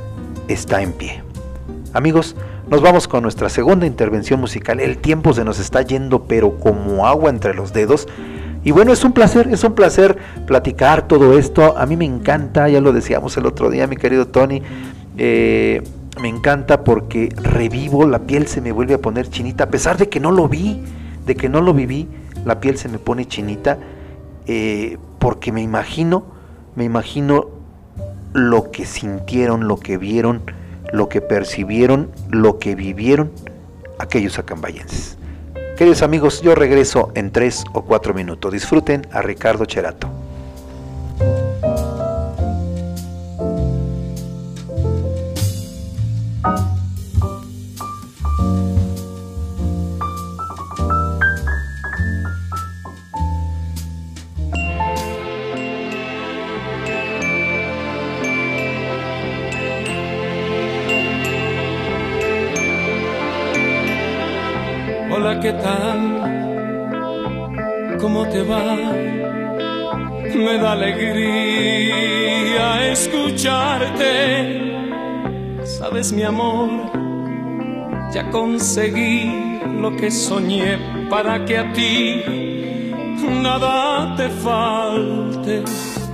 está 0.48 0.82
en 0.82 0.94
pie. 0.94 1.24
Amigos, 1.94 2.36
nos 2.70 2.82
vamos 2.82 3.08
con 3.08 3.24
nuestra 3.24 3.50
segunda 3.50 3.86
intervención 3.86 4.40
musical. 4.40 4.80
El 4.80 4.98
tiempo 4.98 5.34
se 5.34 5.44
nos 5.44 5.60
está 5.60 5.82
yendo, 5.82 6.26
pero 6.26 6.60
como 6.60 7.08
agua 7.08 7.30
entre 7.30 7.54
los 7.54 7.74
dedos. 7.74 8.08
Y 8.68 8.72
bueno, 8.72 8.92
es 8.92 9.06
un 9.06 9.14
placer, 9.14 9.48
es 9.50 9.64
un 9.64 9.76
placer 9.76 10.18
platicar 10.46 11.08
todo 11.08 11.40
esto. 11.40 11.78
A 11.78 11.86
mí 11.86 11.96
me 11.96 12.04
encanta, 12.04 12.68
ya 12.68 12.82
lo 12.82 12.92
decíamos 12.92 13.38
el 13.38 13.46
otro 13.46 13.70
día, 13.70 13.88
mi 13.88 13.96
querido 13.96 14.28
Tony. 14.28 14.62
Eh, 15.18 15.82
me 16.22 16.28
encanta 16.28 16.84
porque 16.84 17.30
revivo, 17.42 18.06
la 18.06 18.20
piel 18.20 18.46
se 18.46 18.60
me 18.60 18.74
vuelve 18.74 18.96
a 18.96 18.98
poner 18.98 19.30
chinita, 19.30 19.64
a 19.64 19.70
pesar 19.70 19.96
de 19.96 20.10
que 20.10 20.20
no 20.20 20.34
lo 20.34 20.50
vi, 20.50 20.84
de 21.26 21.36
que 21.36 21.48
no 21.48 21.62
lo 21.62 21.74
viví, 21.74 22.10
la 22.44 22.60
piel 22.60 22.78
se 22.78 22.90
me 22.90 23.00
pone 23.00 23.26
chinita, 23.26 23.78
eh, 24.48 24.98
porque 25.18 25.54
me 25.54 25.62
imagino, 25.62 26.26
me 26.76 26.84
imagino 26.84 27.48
lo 28.34 28.70
que 28.72 28.86
sintieron, 28.86 29.70
lo 29.70 29.78
que 29.78 29.98
vieron, 29.98 30.42
lo 30.92 31.08
que 31.08 31.22
percibieron, 31.22 32.12
lo 32.32 32.60
que 32.60 32.76
vivieron 32.76 33.32
aquellos 33.98 34.38
acambayenses. 34.40 35.17
Queridos 35.78 36.02
amigos, 36.02 36.42
yo 36.42 36.56
regreso 36.56 37.12
en 37.14 37.32
tres 37.32 37.64
o 37.72 37.84
cuatro 37.84 38.16
minutos. 38.16 38.52
Disfruten 38.52 39.06
a 39.12 39.22
Ricardo 39.22 39.66
Cherato. 39.66 40.10
Sabes, 75.98 76.14
mi 76.14 76.22
amor, 76.22 76.70
ya 78.14 78.30
conseguí 78.30 79.60
lo 79.82 79.98
que 79.98 80.12
soñé 80.12 80.78
para 81.10 81.44
que 81.44 81.58
a 81.58 81.74
ti 81.74 82.22
nada 83.42 84.16
te 84.16 84.30
falte. 84.30 85.64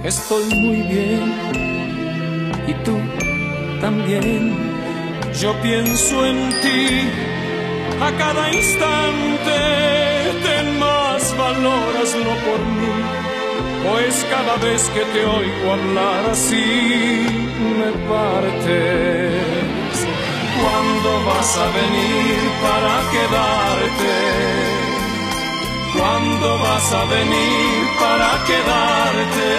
Estoy 0.05 0.45
muy 0.55 0.81
bien 0.83 1.33
y 2.65 2.73
tú 2.85 2.97
también. 3.81 4.55
Yo 5.41 5.51
pienso 5.61 6.25
en 6.27 6.49
ti 6.61 6.87
a 7.99 8.09
cada 8.17 8.53
instante 8.53 9.57
ten 10.43 10.79
más 10.79 11.37
valor, 11.37 11.89
hazlo 12.01 12.33
por 12.47 12.61
mí, 12.79 12.93
pues 13.83 14.25
cada 14.29 14.55
vez 14.57 14.89
que 14.89 15.03
te 15.13 15.25
oigo 15.25 15.73
hablar 15.73 16.25
así 16.31 17.25
me 17.79 17.91
partes. 18.09 19.95
¿Cuándo 20.61 21.09
vas 21.25 21.57
a 21.57 21.67
venir 21.79 22.39
para 22.65 22.93
quedarte? 23.13 24.15
¿Cuándo 25.97 26.47
vas 26.59 26.93
a 26.93 27.03
venir 27.05 27.87
para 27.99 28.29
quedarte? 28.49 29.51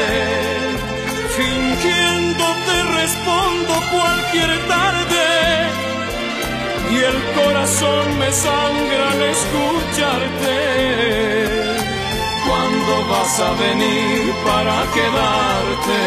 Fingiendo 1.37 2.45
te 2.67 2.79
respondo 3.01 3.73
cualquier 3.91 4.53
tarde 4.69 5.27
y 6.91 6.97
el 7.11 7.19
corazón 7.35 8.05
me 8.19 8.31
sangra 8.33 9.11
al 9.11 9.23
escucharte. 9.37 10.75
¿Cuándo 12.65 13.09
vas 13.11 13.41
a 13.41 13.53
venir 13.67 14.35
para 14.43 14.77
quedarte? 14.97 16.03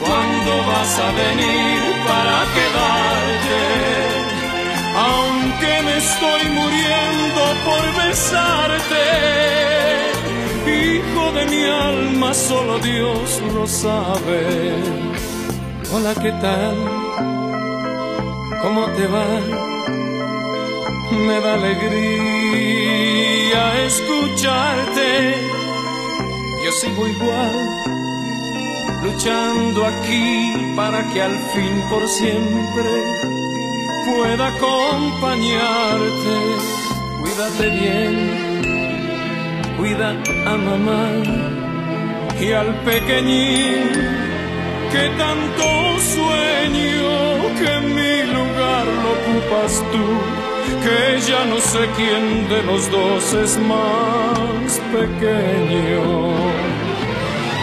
¿Cuándo 0.00 0.52
vas 0.66 0.98
a 0.98 1.08
venir 1.12 1.78
para 2.08 2.38
quedarte? 2.56 4.10
aunque 4.96 5.72
me 5.86 5.94
estoy 5.98 6.42
muriendo 6.58 7.42
por 7.66 7.82
besarte. 8.02 9.06
Hijo 10.66 11.32
de 11.38 11.46
mi 11.46 11.64
alma, 11.64 12.34
solo 12.34 12.78
Dios 12.80 13.40
lo 13.54 13.66
sabe. 13.68 14.40
Hola, 15.92 16.14
¿qué 16.20 16.32
tal? 16.44 16.76
¿Cómo 18.62 18.86
te 18.96 19.06
va? 19.06 19.26
Me 21.12 21.40
da 21.40 21.54
alegría 21.54 23.39
escucharte. 23.52 25.34
Yo 26.64 26.72
sigo 26.72 27.08
igual, 27.08 27.52
luchando 29.02 29.86
aquí 29.86 30.72
para 30.76 31.02
que 31.12 31.22
al 31.22 31.36
fin 31.52 31.82
por 31.88 32.08
siempre 32.08 32.90
pueda 34.06 34.48
acompañarte. 34.48 36.36
Cuídate 37.20 37.70
bien, 37.70 38.14
cuida 39.76 40.10
a 40.46 40.56
mamá 40.56 41.08
y 42.40 42.52
al 42.52 42.74
pequeñín 42.84 43.90
que 44.92 45.08
tanto 45.18 45.64
sueño 46.14 47.10
que 47.58 47.72
mi 47.94 48.22
lugar 48.32 48.86
lo 49.02 49.10
ocupas 49.18 49.72
tú, 49.92 50.06
que 50.84 51.20
ya 51.28 51.44
no 51.44 51.58
sé 51.60 51.88
quién 51.96 52.48
de 52.48 52.62
los 52.62 52.90
dos 52.90 53.32
es 53.32 53.56
más 53.58 54.80
pequeño. 54.92 56.02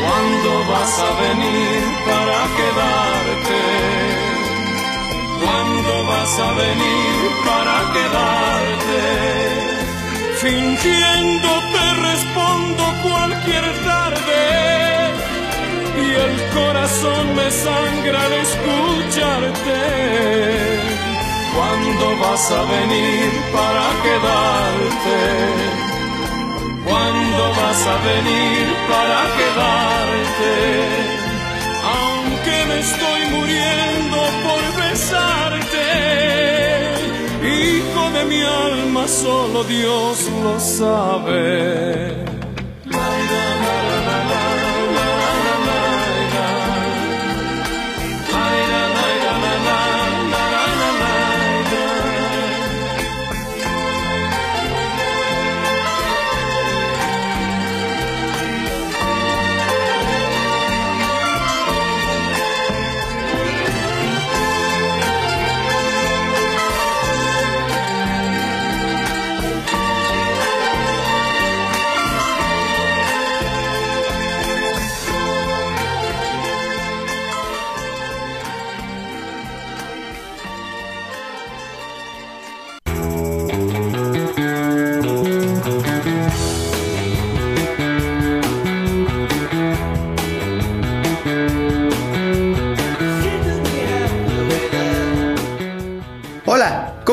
¿Cuándo 0.02 0.52
vas 0.72 0.94
a 1.00 1.12
venir 1.26 1.84
para 2.10 2.40
quedarte? 2.60 3.62
¿Cuándo 5.44 5.94
vas 6.08 6.34
a 6.40 6.50
venir 6.54 7.18
para 7.46 7.78
quedarte? 7.96 9.04
Fingiendo 10.42 11.50
te 11.74 11.86
respondo 12.10 12.84
cualquier 13.04 13.66
tarde 13.92 14.42
y 15.98 16.08
el 16.26 16.36
corazón 16.54 17.24
me 17.36 17.48
sangra 17.52 18.20
al 18.26 18.34
escucharte. 18.34 19.88
¿Cuándo 21.58 22.06
vas 22.22 22.52
a 22.52 22.62
venir 22.76 23.30
para 23.58 23.86
quedarte? 24.06 25.20
¿Cuándo 26.86 27.44
vas 27.60 27.82
a 27.94 27.96
venir 28.10 28.66
para 28.92 29.20
quedarte? 29.38 31.18
aunque 31.96 32.66
me 32.70 32.80
estoy 32.80 33.22
muriendo 33.36 34.18
por 34.46 34.62
besarte. 34.84 35.88
Hijo 37.44 38.12
de 38.12 38.26
mi 38.26 38.42
alma, 38.42 39.08
solo 39.08 39.64
Dios 39.64 40.30
lo 40.44 40.60
sabe. 40.60 42.27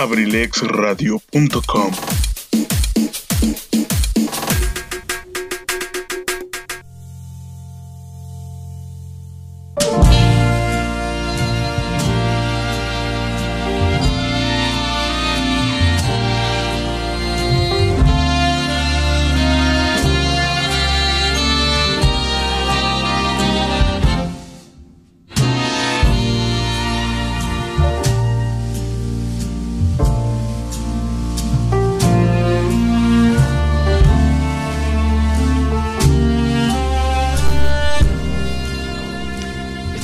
abrilexradio.com 0.00 1.90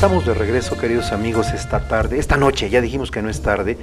estamos 0.07 0.25
de 0.25 0.35
regreso, 0.35 0.79
queridos 0.79 1.11
amigos, 1.11 1.53
esta 1.53 1.81
tarde, 1.81 2.21
esta 2.21 2.37
noche, 2.37 2.71
ya 2.71 2.81
dijimos 2.81 3.11
que 3.11 3.23
no 3.23 3.29
es 3.29 3.43
tarde, 3.43 3.77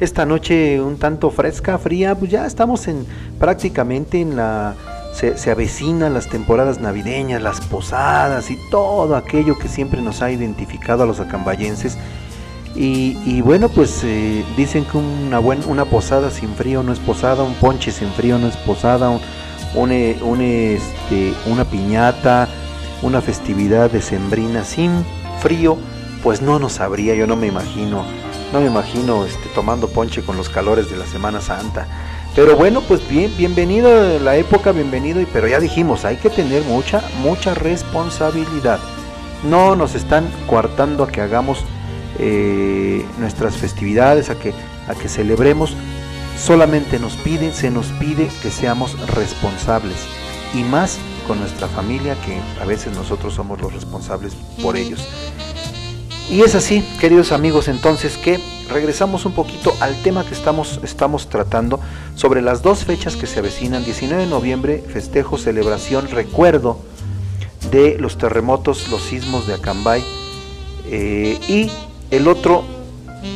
esta 0.00 0.26
noche 0.26 0.80
un 0.80 0.98
tanto 0.98 1.30
fresca, 1.30 1.78
fría, 1.78 2.16
pues 2.16 2.32
ya 2.32 2.44
estamos 2.44 2.88
en 2.88 3.06
prácticamente 3.38 4.20
en 4.20 4.34
la 4.34 4.74
se, 5.14 5.38
se, 5.38 5.48
avecinan 5.52 6.12
las 6.12 6.28
temporadas 6.28 6.80
navideñas, 6.80 7.40
las 7.40 7.60
posadas 7.60 8.50
y 8.50 8.58
todo 8.72 9.14
aquello 9.14 9.56
que 9.60 9.68
siempre 9.68 10.02
nos 10.02 10.22
ha 10.22 10.32
identificado 10.32 11.04
a 11.04 11.06
los 11.06 11.20
acambayenses. 11.20 11.96
Y, 12.74 13.40
bueno, 13.42 13.68
pues 13.68 14.02
eh, 14.02 14.44
dicen 14.56 14.84
que 14.84 14.98
una, 14.98 15.38
buen, 15.38 15.60
una 15.68 15.84
posada 15.84 16.32
sin 16.32 16.52
frío 16.56 16.82
no 16.82 16.92
es 16.92 16.98
posada, 16.98 17.44
un 17.44 17.54
ponche 17.54 17.92
sin 17.92 18.08
frío 18.08 18.40
no 18.40 18.48
es 18.48 18.56
posada, 18.56 19.08
un, 19.76 19.92
eh, 19.92 20.16
este, 20.74 21.32
una 21.46 21.64
piñata, 21.64 22.48
una 23.02 23.20
festividad 23.20 23.88
decembrina 23.88 24.64
sin 24.64 25.04
frío, 25.40 25.78
pues 26.22 26.42
no 26.42 26.58
nos 26.58 26.74
sabría, 26.74 27.14
yo 27.14 27.26
no 27.26 27.36
me 27.36 27.46
imagino, 27.46 28.04
no 28.52 28.60
me 28.60 28.66
imagino 28.66 29.24
este, 29.24 29.48
tomando 29.54 29.88
ponche 29.88 30.22
con 30.22 30.36
los 30.36 30.48
calores 30.48 30.90
de 30.90 30.96
la 30.96 31.06
Semana 31.06 31.40
Santa. 31.40 31.86
Pero 32.34 32.56
bueno, 32.56 32.80
pues 32.82 33.06
bien, 33.08 33.32
bienvenido 33.36 34.18
la 34.20 34.36
época, 34.36 34.70
bienvenido, 34.70 35.20
pero 35.32 35.48
ya 35.48 35.58
dijimos, 35.58 36.04
hay 36.04 36.16
que 36.16 36.30
tener 36.30 36.62
mucha, 36.62 37.02
mucha 37.22 37.54
responsabilidad. 37.54 38.78
No 39.42 39.74
nos 39.74 39.94
están 39.94 40.28
coartando 40.46 41.02
a 41.02 41.08
que 41.08 41.20
hagamos 41.20 41.64
eh, 42.18 43.04
nuestras 43.18 43.56
festividades, 43.56 44.30
a 44.30 44.38
que, 44.38 44.52
a 44.86 44.94
que 44.94 45.08
celebremos. 45.08 45.74
Solamente 46.38 46.98
nos 46.98 47.14
piden, 47.14 47.52
se 47.52 47.70
nos 47.70 47.86
pide 47.92 48.28
que 48.42 48.50
seamos 48.50 48.96
responsables. 49.08 49.96
Y 50.54 50.62
más 50.62 50.98
con 51.30 51.38
nuestra 51.38 51.68
familia, 51.68 52.16
que 52.26 52.40
a 52.60 52.64
veces 52.64 52.92
nosotros 52.92 53.34
somos 53.34 53.60
los 53.60 53.72
responsables 53.72 54.32
por 54.60 54.76
ellos. 54.76 55.06
Y 56.28 56.40
es 56.40 56.56
así, 56.56 56.82
queridos 57.00 57.30
amigos, 57.30 57.68
entonces 57.68 58.16
que 58.16 58.40
regresamos 58.68 59.24
un 59.26 59.32
poquito 59.32 59.72
al 59.78 59.94
tema 60.02 60.26
que 60.26 60.34
estamos, 60.34 60.80
estamos 60.82 61.28
tratando 61.28 61.78
sobre 62.16 62.42
las 62.42 62.62
dos 62.62 62.84
fechas 62.84 63.14
que 63.14 63.28
se 63.28 63.38
avecinan. 63.38 63.84
19 63.84 64.24
de 64.24 64.28
noviembre, 64.28 64.82
festejo, 64.92 65.38
celebración, 65.38 66.08
recuerdo 66.08 66.80
de 67.70 67.96
los 67.96 68.18
terremotos, 68.18 68.88
los 68.90 69.00
sismos 69.00 69.46
de 69.46 69.54
Acambay. 69.54 70.04
Eh, 70.86 71.38
y 71.46 71.70
el 72.10 72.26
otro, 72.26 72.64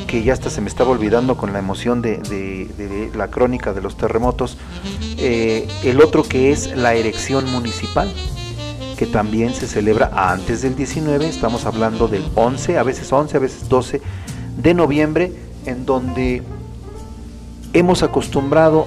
que 0.07 0.22
ya 0.22 0.32
hasta 0.32 0.51
se 0.51 0.61
me 0.61 0.68
estaba 0.68 0.91
olvidando 0.91 1.37
con 1.37 1.53
la 1.53 1.59
emoción 1.59 2.03
de, 2.03 3.11
la 3.14 3.28
crónica 3.28 3.72
de 3.72 3.82
los 3.82 3.97
terremotos, 3.97 4.57
eh, 5.18 5.68
el 5.82 6.01
otro 6.01 6.22
que 6.22 6.53
es 6.53 6.76
la 6.76 6.95
erección 6.95 7.51
municipal 7.51 8.12
que 8.97 9.07
también 9.07 9.53
se 9.55 9.66
celebra 9.66 10.11
antes 10.14 10.62
del 10.62 10.76
19, 10.76 11.28
estamos 11.28 11.66
hablando 11.66 12.07
del 12.07 12.24
11, 12.37 12.78
a 12.78 12.82
veces 12.85 13.12
11, 13.12 13.37
a 13.37 13.41
veces 13.41 13.68
12 13.68 14.01
de 14.57 14.74
noviembre, 14.74 15.32
en 15.66 15.85
donde 15.85 16.43
hemos 17.72 18.03
acostumbrado 18.03 18.87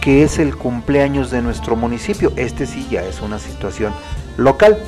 que 0.00 0.22
es 0.22 0.38
el 0.38 0.54
cumpleaños 0.54 1.30
de 1.30 1.40
nuestro 1.40 1.76
municipio. 1.76 2.32
Este 2.36 2.66
sí 2.66 2.86
ya 2.90 3.02
es 3.02 3.22
una 3.22 3.38
situación 3.38 3.94
local, 4.36 4.78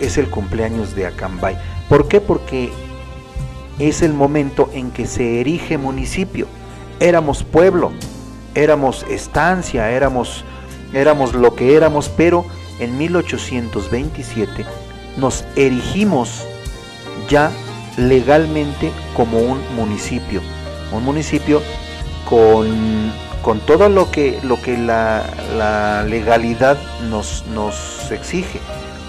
es 0.00 0.16
el 0.18 0.30
cumpleaños 0.30 0.94
de 0.94 1.06
Acambay. 1.06 1.58
¿Por 1.88 2.06
qué? 2.06 2.20
Porque 2.20 2.72
es 3.80 4.02
el 4.02 4.12
momento 4.12 4.70
en 4.72 4.90
que 4.90 5.06
se 5.06 5.40
erige 5.40 5.78
municipio. 5.78 6.46
Éramos 7.00 7.42
pueblo, 7.42 7.92
éramos 8.54 9.04
estancia, 9.08 9.90
éramos, 9.90 10.44
éramos 10.92 11.34
lo 11.34 11.54
que 11.54 11.74
éramos, 11.74 12.08
pero 12.08 12.44
en 12.78 12.96
1827 12.98 14.66
nos 15.16 15.44
erigimos 15.56 16.46
ya 17.28 17.50
legalmente 17.96 18.92
como 19.16 19.38
un 19.38 19.60
municipio, 19.74 20.40
un 20.92 21.04
municipio 21.04 21.62
con, 22.28 23.12
con 23.42 23.60
todo 23.60 23.88
lo 23.88 24.10
que, 24.10 24.38
lo 24.42 24.60
que 24.60 24.76
la, 24.76 26.04
legalidad 26.08 26.78
nos, 27.08 27.44
nos 27.54 28.10
exige, 28.10 28.60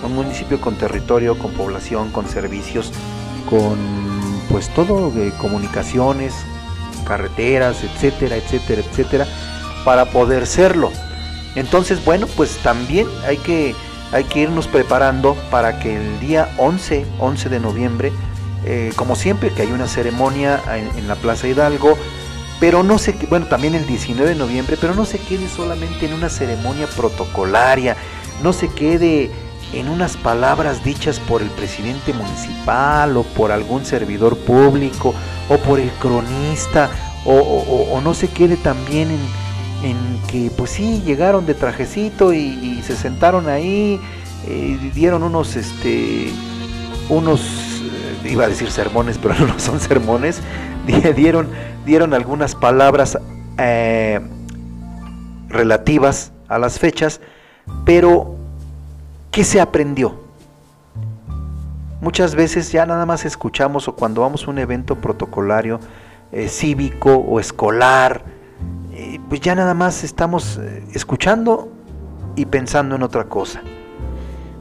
un 0.04 0.16
municipio 0.16 0.60
con 0.60 0.76
territorio, 0.76 1.38
con 1.38 1.52
población, 1.52 2.12
con 2.12 2.28
servicios, 2.28 2.92
con 3.50 4.01
pues 4.52 4.70
todo 4.74 5.12
de 5.12 5.32
comunicaciones, 5.32 6.34
carreteras, 7.08 7.84
etcétera, 7.84 8.36
etcétera, 8.36 8.82
etcétera, 8.82 9.28
para 9.86 10.12
poder 10.12 10.46
serlo. 10.46 10.92
Entonces, 11.56 12.04
bueno, 12.04 12.28
pues 12.36 12.58
también 12.58 13.08
hay 13.26 13.38
que, 13.38 13.76
hay 14.12 14.24
que 14.26 14.42
irnos 14.42 14.68
preparando 14.68 15.36
para 15.50 15.80
que 15.80 15.96
el 15.96 16.20
día 16.20 16.50
11, 16.58 17.06
11 17.20 17.50
de 17.50 17.60
noviembre, 17.60 18.12
eh, 18.66 18.92
como 18.96 19.16
siempre, 19.16 19.52
que 19.52 19.64
hay 19.64 19.72
una 19.72 19.88
ceremonia 19.88 20.62
en, 20.76 20.98
en, 20.98 21.08
la 21.08 21.16
Plaza 21.16 21.48
Hidalgo, 21.48 21.98
pero 22.60 22.84
no 22.84 23.00
se, 23.00 23.14
bueno, 23.30 23.48
también 23.48 23.74
el 23.74 23.88
19 23.88 24.30
de 24.30 24.36
noviembre, 24.36 24.78
pero 24.80 24.94
no 24.94 25.06
se 25.06 25.18
quede 25.18 25.50
solamente 25.50 26.06
en 26.06 26.14
una 26.14 26.30
ceremonia 26.30 26.88
protocolaria, 26.96 27.98
no 28.44 28.54
se 28.54 28.68
quede 28.70 29.32
en 29.74 29.90
unas 29.90 30.18
palabras 30.18 30.84
dichas 30.84 31.20
por 31.20 31.42
el 31.42 31.50
presidente 31.50 32.14
municipal 32.14 33.16
o 33.18 33.24
por 33.24 33.52
algún 33.52 33.86
servidor 33.86 34.38
público 34.38 35.14
o 35.50 35.58
por 35.58 35.80
el 35.80 35.90
cronista 35.92 36.90
o, 37.26 38.02
no 38.04 38.14
se 38.14 38.28
quede 38.28 38.58
también 38.58 39.10
en, 39.12 39.90
en 39.92 39.98
que 40.28 40.52
pues 40.56 40.72
sí 40.72 41.02
llegaron 41.06 41.46
de 41.46 41.54
trajecito 41.54 42.34
y, 42.34 42.82
se 42.82 42.96
sentaron 42.96 43.48
ahí 43.48 44.00
eh, 44.48 44.92
dieron 44.96 45.22
unos 45.22 45.56
este 45.56 46.34
unos 47.10 47.42
eh, 47.44 48.32
iba 48.32 48.46
a 48.46 48.48
decir 48.48 48.72
sermones 48.72 49.20
pero 49.20 49.36
no 49.48 49.60
son 49.60 49.80
sermones 49.80 50.42
dieron 51.16 51.50
dieron 51.86 52.14
algunas 52.16 52.56
palabras 52.56 53.20
eh, 53.60 54.20
relativas 55.48 56.32
a 56.48 56.58
las 56.58 56.80
fechas 56.80 57.22
pero 57.86 58.41
¿qué 59.32 59.44
se 59.44 59.62
aprendió? 59.62 60.20
Muchas 62.02 62.36
veces 62.36 62.72
ya 62.72 62.86
nada 62.86 63.06
más 63.06 63.26
escuchamos 63.26 63.88
o 63.88 63.96
cuando 63.96 64.22
vamos 64.22 64.48
a 64.48 64.52
un 64.52 64.60
evento 64.60 64.96
protocolario 64.96 65.80
eh, 66.32 66.48
cívico 66.48 67.16
o 67.16 67.40
escolar 67.40 68.24
pues 69.30 69.42
ya 69.42 69.56
nada 69.56 69.74
más 69.74 70.04
estamos 70.04 70.60
escuchando 70.94 71.72
y 72.36 72.46
pensando 72.46 72.96
en 72.96 73.04
otra 73.04 73.26
cosa. 73.26 73.62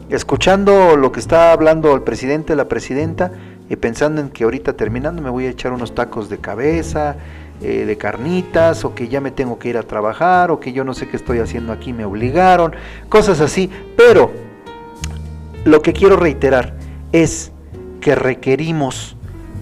Escuchando 0.09 0.97
lo 0.97 1.13
que 1.13 1.21
está 1.21 1.53
hablando 1.53 1.95
el 1.95 2.03
presidente, 2.03 2.57
la 2.57 2.69
presidenta, 2.69 3.33
y 3.69 3.77
pensando 3.77 4.21
en 4.21 4.31
que 4.31 4.45
ahorita 4.45 4.73
terminando 4.73 5.23
me 5.23 5.31
voy 5.31 5.47
a 5.47 5.51
echar 5.51 5.73
unos 5.73 5.95
tacos 5.95 6.29
de 6.29 6.39
cabeza, 6.39 7.17
eh, 7.61 7.85
de 7.85 7.97
carnitas, 7.97 8.85
o 8.85 8.95
que 8.95 9.09
ya 9.09 9.21
me 9.21 9.31
tengo 9.31 9.59
que 9.59 9.69
ir 9.69 9.79
a 9.79 9.83
trabajar, 9.83 10.51
o 10.51 10.59
que 10.59 10.73
yo 10.73 10.85
no 10.85 10.95
sé 10.95 11.09
qué 11.09 11.17
estoy 11.17 11.39
haciendo 11.39 11.73
aquí, 11.73 11.93
me 11.93 12.05
obligaron, 12.05 12.75
cosas 13.09 13.41
así. 13.41 13.71
Pero 13.97 14.33
lo 15.65 15.83
que 15.83 15.93
quiero 15.93 16.17
reiterar 16.17 16.75
es 17.13 17.53
que 18.01 18.15
requerimos, 18.15 19.17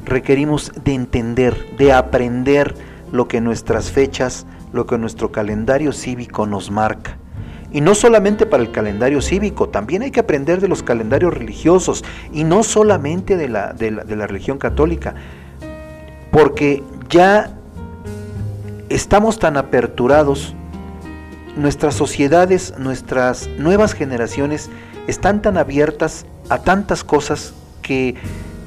requerimos 0.05 0.72
de 0.84 0.94
entender, 0.94 1.76
de 1.76 1.92
aprender 1.92 2.74
lo 3.11 3.26
que 3.26 3.40
nuestras 3.40 3.90
fechas, 3.90 4.46
lo 4.72 4.86
que 4.86 4.99
nuestro 4.99 5.32
calendario 5.32 5.92
cívico 5.92 6.46
nos 6.46 6.70
marca. 6.70 7.16
Y 7.70 7.80
no 7.80 7.94
solamente 7.94 8.46
para 8.46 8.62
el 8.62 8.70
calendario 8.70 9.20
cívico, 9.20 9.68
también 9.68 10.03
hay 10.03 10.11
que 10.11 10.20
aprender 10.20 10.61
de 10.61 10.68
los 10.68 10.82
calendarios 10.82 11.34
religiosos 11.34 12.05
y 12.32 12.44
no 12.44 12.62
solamente 12.62 13.36
de 13.36 13.49
la, 13.49 13.72
de 13.72 13.90
la, 13.90 14.05
de 14.05 14.16
la 14.16 14.26
religión 14.26 14.59
católica, 14.59 15.14
porque 16.30 16.82
ya 17.11 17.51
estamos 18.88 19.38
tan 19.38 19.57
aperturados, 19.57 20.55
nuestras 21.57 21.94
sociedades, 21.94 22.74
nuestras 22.78 23.49
nuevas 23.59 23.92
generaciones 23.92 24.70
están 25.09 25.42
tan 25.42 25.56
abiertas 25.56 26.24
a 26.48 26.59
tantas 26.59 27.02
cosas 27.02 27.54
que 27.82 28.14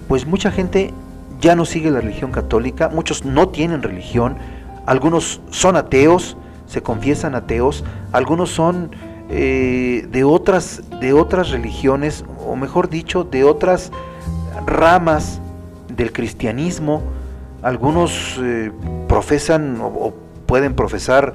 pues 0.09 0.25
mucha 0.25 0.51
gente 0.51 0.93
ya 1.39 1.55
no 1.55 1.65
sigue 1.65 1.89
la 1.89 2.01
religión 2.01 2.31
católica, 2.31 2.89
muchos 2.89 3.23
no 3.23 3.49
tienen 3.49 3.81
religión, 3.81 4.35
algunos 4.85 5.41
son 5.49 5.77
ateos, 5.77 6.35
se 6.67 6.81
confiesan 6.81 7.35
ateos, 7.35 7.83
algunos 8.11 8.49
son 8.49 8.91
eh, 9.29 10.07
de, 10.11 10.23
otras, 10.23 10.83
de 10.99 11.13
otras 11.13 11.51
religiones, 11.51 12.25
o 12.45 12.55
mejor 12.55 12.89
dicho, 12.89 13.23
de 13.23 13.43
otras 13.43 13.91
ramas 14.65 15.39
del 15.87 16.11
cristianismo, 16.11 17.01
algunos 17.61 18.39
eh, 18.41 18.71
profesan 19.07 19.79
o, 19.81 20.13
pueden 20.45 20.73
profesar 20.73 21.33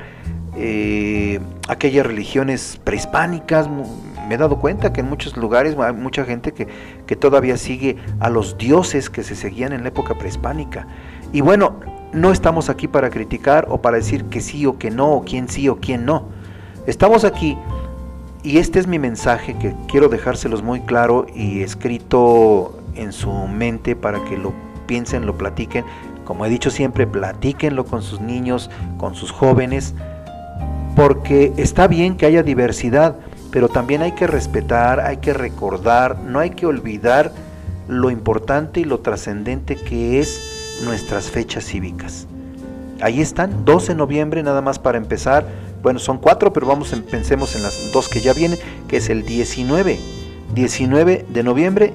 eh, 0.56 1.40
aquellas 1.68 2.06
religiones 2.06 2.78
prehispánicas, 2.84 3.68
me 4.26 4.34
he 4.34 4.38
dado 4.38 4.58
cuenta 4.58 4.92
que 4.92 5.00
en 5.00 5.08
muchos 5.08 5.36
lugares 5.36 5.76
hay 5.78 5.92
mucha 5.92 6.24
gente 6.24 6.52
que, 6.52 6.68
que 7.06 7.16
todavía 7.16 7.56
sigue 7.56 7.96
a 8.20 8.28
los 8.30 8.58
dioses 8.58 9.10
que 9.10 9.22
se 9.22 9.34
seguían 9.36 9.72
en 9.72 9.82
la 9.82 9.88
época 9.88 10.16
prehispánica. 10.18 10.86
Y 11.32 11.40
bueno, 11.40 11.80
no 12.12 12.32
estamos 12.32 12.68
aquí 12.68 12.88
para 12.88 13.10
criticar 13.10 13.66
o 13.68 13.80
para 13.80 13.96
decir 13.96 14.24
que 14.26 14.40
sí 14.40 14.66
o 14.66 14.78
que 14.78 14.90
no, 14.90 15.12
o 15.12 15.24
quién 15.24 15.48
sí 15.48 15.68
o 15.68 15.76
quién 15.76 16.04
no. 16.04 16.28
Estamos 16.86 17.24
aquí 17.24 17.58
Y 18.42 18.58
este 18.58 18.78
es 18.78 18.86
mi 18.86 19.00
mensaje 19.00 19.56
que 19.58 19.74
quiero 19.88 20.08
dejárselos 20.08 20.62
muy 20.62 20.80
claro 20.80 21.26
y 21.34 21.62
escrito 21.62 22.78
en 22.94 23.12
su 23.12 23.32
mente 23.32 23.96
para 23.96 24.22
que 24.24 24.36
lo 24.36 24.52
piensen, 24.86 25.26
lo 25.26 25.36
platiquen. 25.36 25.84
Como 26.24 26.46
he 26.46 26.48
dicho 26.48 26.70
siempre, 26.70 27.08
platíquenlo 27.08 27.84
con 27.84 28.02
sus 28.02 28.20
niños, 28.20 28.70
con 28.98 29.16
sus 29.16 29.32
jóvenes, 29.32 29.94
porque 30.94 31.52
está 31.56 31.88
bien 31.88 32.16
que 32.16 32.24
haya 32.24 32.44
diversidad, 32.44 33.16
pero 33.56 33.70
también 33.70 34.02
hay 34.02 34.12
que 34.12 34.26
respetar, 34.26 35.00
hay 35.00 35.16
que 35.16 35.32
recordar, 35.32 36.18
no 36.18 36.40
hay 36.40 36.50
que 36.50 36.66
olvidar 36.66 37.32
lo 37.88 38.10
importante 38.10 38.80
y 38.80 38.84
lo 38.84 38.98
trascendente 38.98 39.76
que 39.76 40.20
es 40.20 40.82
nuestras 40.84 41.30
fechas 41.30 41.64
cívicas. 41.64 42.26
Ahí 43.00 43.22
están, 43.22 43.64
12 43.64 43.92
de 43.92 43.94
noviembre 43.94 44.42
nada 44.42 44.60
más 44.60 44.78
para 44.78 44.98
empezar. 44.98 45.46
Bueno, 45.82 45.98
son 45.98 46.18
cuatro, 46.18 46.52
pero 46.52 46.66
vamos, 46.66 46.94
pensemos 47.10 47.56
en 47.56 47.62
las 47.62 47.92
dos 47.94 48.10
que 48.10 48.20
ya 48.20 48.34
vienen, 48.34 48.58
que 48.88 48.98
es 48.98 49.08
el 49.08 49.24
19, 49.24 50.00
19 50.54 51.24
de 51.26 51.42
noviembre, 51.42 51.94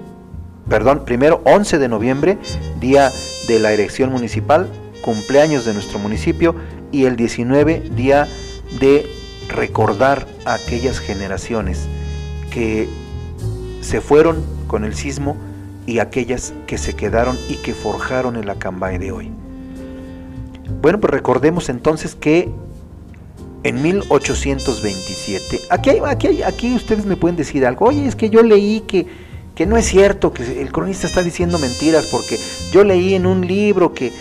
perdón, 0.67 1.03
primero 1.05 1.43
11 1.45 1.77
de 1.77 1.87
noviembre, 1.87 2.37
día 2.79 3.11
de 3.47 3.59
la 3.59 3.71
elección 3.71 4.11
municipal, 4.11 4.67
cumpleaños 5.03 5.65
de 5.65 5.75
nuestro 5.75 5.99
municipio, 5.99 6.55
y 6.91 7.05
el 7.05 7.15
19, 7.17 7.91
día 7.95 8.27
de 8.79 9.20
recordar 9.47 10.27
a 10.45 10.55
aquellas 10.55 10.99
generaciones 10.99 11.87
que 12.51 12.87
se 13.81 14.01
fueron 14.01 14.43
con 14.67 14.85
el 14.85 14.95
sismo 14.95 15.35
y 15.85 15.99
aquellas 15.99 16.53
que 16.67 16.77
se 16.77 16.95
quedaron 16.95 17.37
y 17.49 17.55
que 17.55 17.73
forjaron 17.73 18.35
el 18.35 18.49
Acambay 18.49 18.97
de 18.97 19.11
hoy. 19.11 19.31
Bueno, 20.81 20.99
pues 20.99 21.11
recordemos 21.11 21.69
entonces 21.69 22.15
que 22.15 22.49
en 23.63 23.81
1827, 23.81 25.61
aquí, 25.69 25.91
aquí, 26.05 26.43
aquí 26.43 26.73
ustedes 26.73 27.05
me 27.05 27.15
pueden 27.15 27.35
decir 27.35 27.65
algo, 27.65 27.85
oye, 27.87 28.07
es 28.07 28.15
que 28.15 28.29
yo 28.29 28.41
leí 28.41 28.81
que, 28.81 29.05
que 29.53 29.65
no 29.65 29.77
es 29.77 29.85
cierto, 29.85 30.33
que 30.33 30.61
el 30.61 30.71
cronista 30.71 31.05
está 31.05 31.21
diciendo 31.21 31.59
mentiras, 31.59 32.07
porque 32.07 32.39
yo 32.71 32.83
leí 32.83 33.13
en 33.13 33.25
un 33.25 33.45
libro 33.45 33.93
que, 33.93 34.11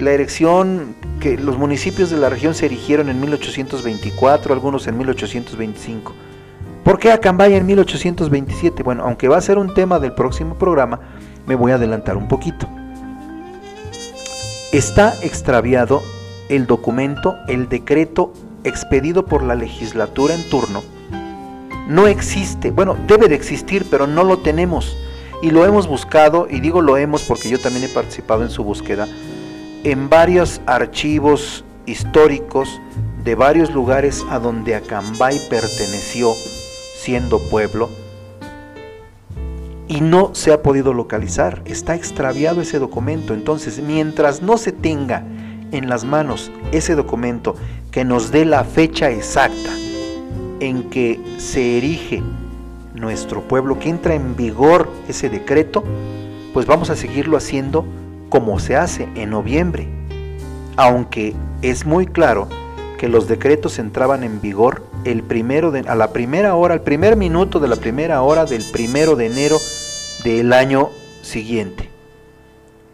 la 0.00 0.12
erección, 0.12 0.94
que 1.20 1.36
los 1.36 1.58
municipios 1.58 2.10
de 2.10 2.16
la 2.16 2.28
región 2.28 2.54
se 2.54 2.66
erigieron 2.66 3.08
en 3.08 3.20
1824, 3.20 4.54
algunos 4.54 4.86
en 4.86 4.98
1825. 4.98 6.14
¿Por 6.84 6.98
qué 6.98 7.12
Acambaya 7.12 7.56
en 7.56 7.66
1827? 7.66 8.82
Bueno, 8.82 9.04
aunque 9.04 9.28
va 9.28 9.36
a 9.36 9.40
ser 9.40 9.58
un 9.58 9.74
tema 9.74 9.98
del 9.98 10.12
próximo 10.12 10.56
programa, 10.56 11.00
me 11.46 11.54
voy 11.54 11.72
a 11.72 11.76
adelantar 11.76 12.16
un 12.16 12.28
poquito. 12.28 12.68
Está 14.72 15.14
extraviado 15.22 16.02
el 16.48 16.66
documento, 16.66 17.36
el 17.48 17.68
decreto 17.68 18.32
expedido 18.64 19.24
por 19.26 19.42
la 19.42 19.54
legislatura 19.54 20.34
en 20.34 20.48
turno. 20.48 20.82
No 21.88 22.06
existe, 22.06 22.70
bueno, 22.70 22.96
debe 23.06 23.28
de 23.28 23.34
existir, 23.34 23.84
pero 23.90 24.06
no 24.06 24.24
lo 24.24 24.38
tenemos. 24.38 24.96
Y 25.42 25.50
lo 25.50 25.64
hemos 25.64 25.86
buscado, 25.86 26.46
y 26.50 26.60
digo 26.60 26.82
lo 26.82 26.96
hemos 26.96 27.22
porque 27.22 27.48
yo 27.48 27.58
también 27.58 27.84
he 27.84 27.88
participado 27.88 28.42
en 28.42 28.50
su 28.50 28.62
búsqueda, 28.62 29.08
en 29.84 30.10
varios 30.10 30.60
archivos 30.66 31.64
históricos 31.86 32.80
de 33.24 33.34
varios 33.34 33.72
lugares 33.72 34.24
a 34.30 34.38
donde 34.38 34.74
Acambay 34.74 35.38
perteneció 35.48 36.34
siendo 36.96 37.38
pueblo 37.38 37.88
y 39.88 40.00
no 40.02 40.30
se 40.34 40.52
ha 40.52 40.62
podido 40.62 40.94
localizar. 40.94 41.62
Está 41.64 41.96
extraviado 41.96 42.60
ese 42.60 42.78
documento. 42.78 43.34
Entonces, 43.34 43.82
mientras 43.82 44.40
no 44.40 44.56
se 44.56 44.70
tenga 44.70 45.24
en 45.72 45.88
las 45.88 46.04
manos 46.04 46.52
ese 46.70 46.94
documento 46.94 47.56
que 47.90 48.04
nos 48.04 48.30
dé 48.30 48.44
la 48.44 48.62
fecha 48.62 49.10
exacta 49.10 49.70
en 50.60 50.84
que 50.90 51.20
se 51.38 51.78
erige 51.78 52.22
nuestro 53.00 53.42
pueblo, 53.42 53.78
que 53.78 53.88
entra 53.88 54.14
en 54.14 54.36
vigor 54.36 54.88
ese 55.08 55.28
decreto, 55.28 55.82
pues 56.52 56.66
vamos 56.66 56.90
a 56.90 56.96
seguirlo 56.96 57.36
haciendo 57.36 57.84
como 58.28 58.58
se 58.58 58.76
hace 58.76 59.08
en 59.14 59.30
noviembre. 59.30 59.88
Aunque 60.76 61.34
es 61.62 61.84
muy 61.84 62.06
claro 62.06 62.48
que 62.98 63.08
los 63.08 63.28
decretos 63.28 63.78
entraban 63.78 64.22
en 64.24 64.40
vigor 64.40 64.82
el 65.04 65.22
primero 65.22 65.72
a 65.86 65.94
la 65.94 66.12
primera 66.12 66.54
hora, 66.54 66.74
al 66.74 66.82
primer 66.82 67.16
minuto 67.16 67.58
de 67.58 67.68
la 67.68 67.76
primera 67.76 68.22
hora 68.22 68.44
del 68.44 68.62
primero 68.72 69.16
de 69.16 69.26
enero 69.26 69.58
del 70.24 70.52
año 70.52 70.90
siguiente. 71.22 71.88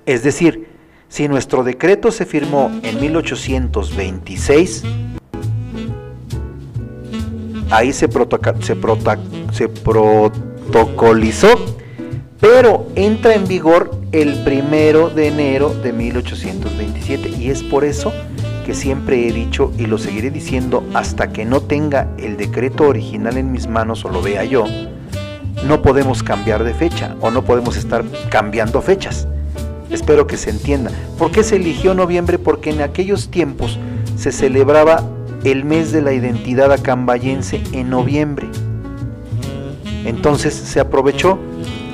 Es 0.06 0.22
decir, 0.22 0.68
si 1.08 1.28
nuestro 1.28 1.64
decreto 1.64 2.12
se 2.12 2.24
firmó 2.24 2.70
en 2.82 3.00
1826, 3.00 4.84
ahí 7.70 7.92
se, 7.92 8.08
se, 8.60 8.76
se 9.56 9.68
protocolizó, 9.70 11.48
pero 12.40 12.88
entra 12.94 13.34
en 13.34 13.48
vigor 13.48 13.98
el 14.12 14.34
primero 14.44 15.08
de 15.08 15.28
enero 15.28 15.70
de 15.70 15.94
1827 15.94 17.30
y 17.30 17.48
es 17.48 17.62
por 17.62 17.84
eso 17.84 18.12
que 18.66 18.74
siempre 18.74 19.26
he 19.26 19.32
dicho 19.32 19.72
y 19.78 19.86
lo 19.86 19.96
seguiré 19.96 20.30
diciendo 20.30 20.84
hasta 20.92 21.32
que 21.32 21.46
no 21.46 21.62
tenga 21.62 22.06
el 22.18 22.36
decreto 22.36 22.84
original 22.84 23.38
en 23.38 23.50
mis 23.50 23.66
manos 23.66 24.04
o 24.04 24.10
lo 24.10 24.20
vea 24.20 24.44
yo, 24.44 24.66
no 25.66 25.80
podemos 25.80 26.22
cambiar 26.22 26.62
de 26.62 26.74
fecha 26.74 27.16
o 27.22 27.30
no 27.30 27.42
podemos 27.42 27.78
estar 27.78 28.04
cambiando 28.28 28.82
fechas. 28.82 29.26
Espero 29.90 30.26
que 30.26 30.36
se 30.36 30.50
entienda. 30.50 30.90
¿Por 31.16 31.30
qué 31.30 31.42
se 31.42 31.56
eligió 31.56 31.94
noviembre? 31.94 32.38
Porque 32.38 32.68
en 32.70 32.82
aquellos 32.82 33.30
tiempos 33.30 33.78
se 34.18 34.32
celebraba 34.32 35.02
el 35.44 35.64
mes 35.64 35.92
de 35.92 36.02
la 36.02 36.12
identidad 36.12 36.72
acambayense 36.72 37.62
en 37.72 37.88
noviembre. 37.88 38.48
Entonces 40.06 40.54
se 40.54 40.80
aprovechó. 40.80 41.38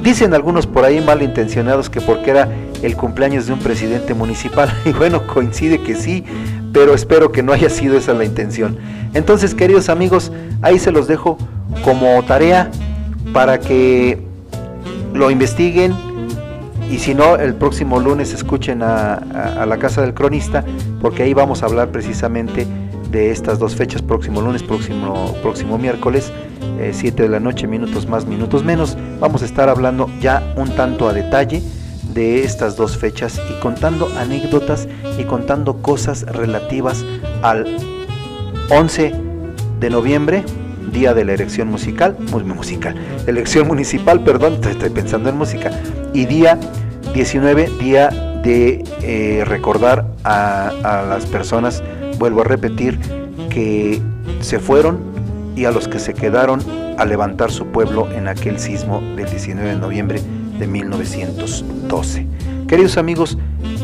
Dicen 0.02 0.34
algunos 0.34 0.66
por 0.66 0.84
ahí 0.84 1.00
malintencionados 1.00 1.88
que 1.88 2.00
porque 2.00 2.30
era 2.30 2.48
el 2.82 2.96
cumpleaños 2.96 3.46
de 3.46 3.52
un 3.52 3.58
presidente 3.58 4.14
municipal. 4.14 4.72
Y 4.84 4.92
bueno, 4.92 5.26
coincide 5.26 5.80
que 5.80 5.94
sí, 5.94 6.24
pero 6.72 6.94
espero 6.94 7.32
que 7.32 7.42
no 7.42 7.52
haya 7.52 7.70
sido 7.70 7.96
esa 7.96 8.12
la 8.14 8.24
intención. 8.24 8.78
Entonces, 9.14 9.54
queridos 9.54 9.88
amigos, 9.88 10.32
ahí 10.60 10.78
se 10.78 10.92
los 10.92 11.06
dejo 11.06 11.38
como 11.84 12.22
tarea 12.24 12.70
para 13.32 13.58
que 13.60 14.18
lo 15.14 15.30
investiguen 15.30 15.94
y 16.92 16.98
si 16.98 17.14
no, 17.14 17.36
el 17.36 17.54
próximo 17.54 18.00
lunes 18.00 18.34
escuchen 18.34 18.82
a, 18.82 19.64
la 19.66 19.78
Casa 19.78 20.02
del 20.02 20.12
Cronista, 20.12 20.62
porque 21.00 21.22
ahí 21.22 21.32
vamos 21.32 21.62
a 21.62 21.66
hablar 21.66 21.88
precisamente 21.88 22.66
de 23.12 23.30
estas 23.30 23.58
dos 23.58 23.76
fechas, 23.76 24.00
próximo 24.02 24.40
lunes, 24.40 24.62
próximo, 24.62 25.36
próximo 25.42 25.78
miércoles, 25.78 26.32
7 26.92 27.08
eh, 27.08 27.22
de 27.22 27.28
la 27.28 27.38
noche, 27.38 27.66
minutos 27.66 28.08
más, 28.08 28.26
minutos 28.26 28.64
menos. 28.64 28.96
Vamos 29.20 29.42
a 29.42 29.44
estar 29.44 29.68
hablando 29.68 30.10
ya 30.20 30.54
un 30.56 30.74
tanto 30.74 31.08
a 31.08 31.12
detalle 31.12 31.62
de 32.14 32.42
estas 32.42 32.76
dos 32.76 32.96
fechas 32.96 33.40
y 33.50 33.60
contando 33.60 34.08
anécdotas 34.18 34.88
y 35.18 35.24
contando 35.24 35.82
cosas 35.82 36.22
relativas 36.22 37.04
al 37.42 37.76
11 38.70 39.12
de 39.78 39.90
noviembre, 39.90 40.42
día 40.90 41.12
de 41.12 41.26
la 41.26 41.34
elección 41.34 41.68
musical, 41.68 42.16
musical, 42.46 42.94
elección 43.26 43.68
municipal, 43.68 44.24
perdón, 44.24 44.58
estoy 44.68 44.90
pensando 44.90 45.28
en 45.28 45.36
música, 45.36 45.70
y 46.14 46.24
día 46.24 46.58
19, 47.12 47.70
día 47.78 48.08
de 48.42 48.84
eh, 49.02 49.44
recordar 49.46 50.06
a, 50.24 50.68
a 50.82 51.02
las 51.02 51.26
personas, 51.26 51.82
vuelvo 52.22 52.42
a 52.42 52.44
repetir, 52.44 53.00
que 53.50 54.00
se 54.42 54.60
fueron 54.60 55.00
y 55.56 55.64
a 55.64 55.72
los 55.72 55.88
que 55.88 55.98
se 55.98 56.14
quedaron 56.14 56.60
a 56.96 57.04
levantar 57.04 57.50
su 57.50 57.66
pueblo 57.66 58.08
en 58.12 58.28
aquel 58.28 58.60
sismo 58.60 59.00
del 59.16 59.28
19 59.28 59.70
de 59.70 59.74
noviembre 59.76 60.20
de 60.56 60.68
1912. 60.68 62.28
Queridos 62.68 62.96
amigos, 62.96 63.38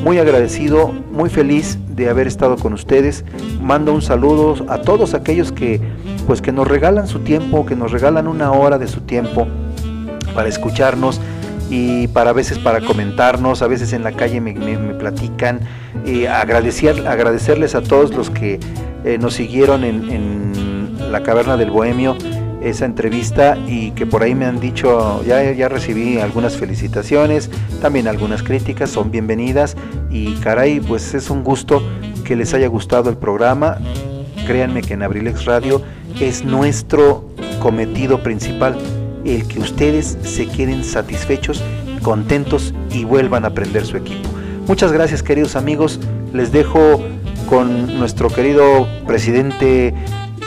muy 0.05 0.19
agradecido, 0.19 0.93
muy 1.11 1.31
feliz 1.31 1.81
de 1.97 2.09
haber 2.09 2.29
estado 2.29 2.55
con 2.55 2.75
ustedes. 2.75 3.25
Mando 3.61 3.93
un 3.93 4.03
saludo 4.03 4.65
a 4.69 4.83
todos 4.83 5.15
aquellos 5.15 5.51
que 5.51 5.81
pues 6.29 6.41
que 6.41 6.53
nos 6.53 6.69
regalan 6.69 7.09
su 7.09 7.19
tiempo, 7.19 7.67
que 7.67 7.75
nos 7.75 7.91
regalan 7.91 8.29
una 8.29 8.53
hora 8.53 8.79
de 8.79 8.87
su 8.87 9.01
tiempo 9.01 9.49
para 10.37 10.49
escucharnos 10.49 11.21
y 11.71 12.09
para 12.09 12.31
a 12.31 12.33
veces 12.33 12.59
para 12.59 12.81
comentarnos, 12.81 13.63
a 13.63 13.67
veces 13.67 13.93
en 13.93 14.03
la 14.03 14.13
calle 14.13 14.41
me, 14.41 14.55
platican. 14.95 15.61
agradecer, 16.31 17.07
agradecerles 17.07 17.75
a 17.75 17.83
todos 17.83 18.15
los 18.15 18.31
que 18.31 18.59
eh, 19.05 19.19
nos 19.19 19.35
siguieron 19.35 19.85
en, 19.85 20.11
en 20.11 21.13
la 21.13 21.23
caverna 21.23 21.57
del 21.57 21.71
Bohemio 21.71 22.17
esa 22.63 22.85
entrevista 22.85 23.57
y 23.67 23.93
que 23.93 24.07
por 24.07 24.23
ahí 24.23 24.35
me 24.35 24.45
han 24.45 24.61
dicho, 24.61 25.23
ya, 25.25 25.53
ya 25.53 25.69
recibí 25.69 26.19
algunas 26.19 26.57
felicitaciones, 26.57 27.51
también 27.81 28.09
algunas 28.09 28.43
críticas, 28.43 28.91
son 28.91 29.11
bienvenidas 29.11 29.77
y 30.11 30.35
caray, 30.37 30.81
pues 30.81 31.15
es 31.15 31.31
un 31.31 31.45
gusto 31.45 31.83
que 32.25 32.37
les 32.37 32.55
haya 32.55 32.69
gustado 32.69 33.11
el 33.11 33.17
programa. 33.17 33.79
Créanme 34.47 34.83
que 34.83 34.95
en 34.95 35.03
Abrilex 35.03 35.45
Radio 35.45 35.83
es 36.21 36.45
nuestro 36.45 37.29
cometido 37.61 38.23
principal, 38.23 38.77
el 39.25 39.47
que 39.47 39.61
ustedes 39.61 40.19
se 40.23 40.47
queden 40.47 40.85
satisfechos, 40.85 41.63
contentos 42.03 42.75
y 42.93 43.05
vuelvan 43.05 43.45
a 43.45 43.49
aprender 43.49 43.85
su 43.85 43.97
equipo. 43.97 44.29
Muchas 44.67 44.93
gracias 44.93 45.23
queridos 45.23 45.57
amigos, 45.57 46.01
les 46.33 46.53
dejo 46.53 47.03
con 47.49 47.99
nuestro 47.99 48.29
querido 48.29 48.87
presidente 49.07 49.95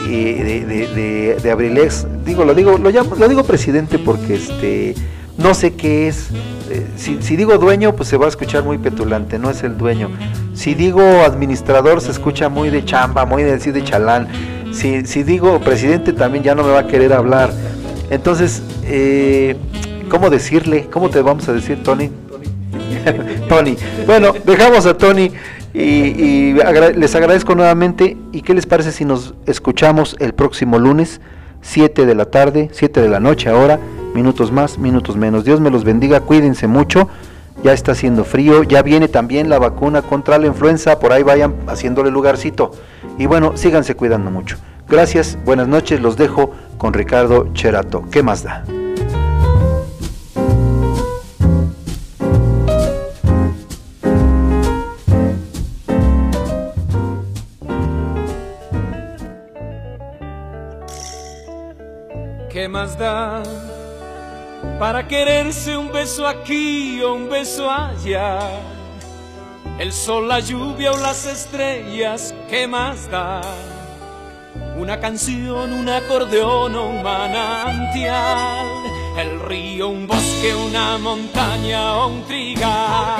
de, 0.08 0.88
de, 0.94 1.36
de, 1.40 1.50
Abrilex, 1.50 2.06
digo, 2.24 2.44
lo 2.44 2.54
digo, 2.54 2.78
lo, 2.78 2.90
llamo, 2.90 3.14
lo 3.16 3.28
digo 3.28 3.44
presidente 3.44 3.98
porque 3.98 4.34
este 4.34 4.94
no 5.38 5.54
sé 5.54 5.74
qué 5.74 6.08
es. 6.08 6.30
Eh, 6.70 6.86
si, 6.96 7.36
digo 7.36 7.56
dueño, 7.58 7.94
pues 7.96 8.08
se 8.08 8.16
va 8.16 8.26
a 8.26 8.28
escuchar 8.28 8.64
muy 8.64 8.78
petulante, 8.78 9.38
no 9.38 9.50
es 9.50 9.62
el 9.62 9.76
dueño. 9.76 10.10
Si 10.54 10.74
digo 10.74 11.02
administrador, 11.24 12.00
se 12.00 12.10
escucha 12.10 12.48
muy 12.48 12.70
de 12.70 12.84
chamba, 12.84 13.24
muy 13.24 13.42
de 13.42 13.58
de 13.58 13.84
chalán. 13.84 14.28
Si, 14.72 15.04
si 15.04 15.22
digo 15.22 15.60
presidente, 15.60 16.12
también 16.12 16.44
ya 16.44 16.54
no 16.54 16.62
me 16.62 16.70
va 16.70 16.80
a 16.80 16.86
querer 16.86 17.12
hablar. 17.12 17.50
Entonces, 18.12 18.62
eh, 18.84 19.56
¿cómo 20.10 20.28
decirle? 20.28 20.86
¿Cómo 20.92 21.08
te 21.08 21.22
vamos 21.22 21.48
a 21.48 21.54
decir, 21.54 21.82
Tony? 21.82 22.10
Tony. 23.48 23.76
Bueno, 24.06 24.34
dejamos 24.44 24.84
a 24.84 24.98
Tony 24.98 25.32
y, 25.72 26.52
les 26.52 27.14
agradezco 27.14 27.54
nuevamente. 27.54 28.18
¿Y 28.32 28.42
qué 28.42 28.52
les 28.52 28.66
parece 28.66 28.92
si 28.92 29.06
nos 29.06 29.34
escuchamos 29.46 30.14
el 30.18 30.34
próximo 30.34 30.78
lunes, 30.78 31.22
7 31.62 32.04
de 32.04 32.14
la 32.14 32.26
tarde, 32.26 32.68
7 32.72 33.00
de 33.00 33.08
la 33.08 33.18
noche 33.18 33.48
ahora? 33.48 33.80
minutos 34.14 34.52
más, 34.52 34.78
minutos 34.78 35.16
menos. 35.16 35.46
Dios 35.46 35.60
me 35.60 35.70
los 35.70 35.82
bendiga, 35.82 36.20
cuídense 36.20 36.66
mucho. 36.66 37.08
Ya 37.64 37.72
está 37.72 37.92
haciendo 37.92 38.24
frío, 38.24 38.62
ya 38.62 38.82
viene 38.82 39.08
también 39.08 39.48
la 39.48 39.58
vacuna 39.58 40.02
contra 40.02 40.36
la 40.38 40.48
influenza, 40.48 40.98
por 40.98 41.12
ahí 41.12 41.22
vayan 41.22 41.54
haciéndole 41.66 42.10
lugarcito. 42.10 42.72
Y 43.18 43.24
bueno, 43.24 43.56
síganse 43.56 43.94
cuidando 43.94 44.30
mucho. 44.30 44.58
Gracias, 44.88 45.38
buenas 45.44 45.68
noches, 45.68 46.00
los 46.02 46.16
dejo 46.16 46.52
con 46.82 46.92
Ricardo 46.92 47.46
Cherato. 47.52 48.02
¿Qué 48.10 48.24
más 48.24 48.42
da? 48.42 48.64
¿Qué 62.50 62.68
más 62.68 62.98
da? 62.98 63.44
para 64.80 65.06
quererse 65.06 65.76
un 65.76 65.92
beso 65.92 66.26
aquí 66.26 67.00
o 67.00 67.14
un 67.14 67.28
beso 67.28 67.70
allá. 67.70 68.40
El 69.78 69.92
sol, 69.92 70.26
la 70.26 70.40
lluvia 70.40 70.90
o 70.90 70.96
las 70.96 71.26
estrellas, 71.26 72.34
¿qué 72.50 72.66
más 72.66 73.08
da? 73.08 73.40
Una 74.76 75.00
canción, 75.00 75.72
un 75.72 75.88
acordeón 75.88 76.74
o 76.76 76.86
un 76.88 77.02
manantial. 77.02 78.66
El 79.18 79.40
río, 79.40 79.88
un 79.88 80.06
bosque, 80.06 80.54
una 80.54 80.98
montaña 80.98 81.96
o 81.96 82.08
un 82.08 82.22
trigal. 82.24 83.16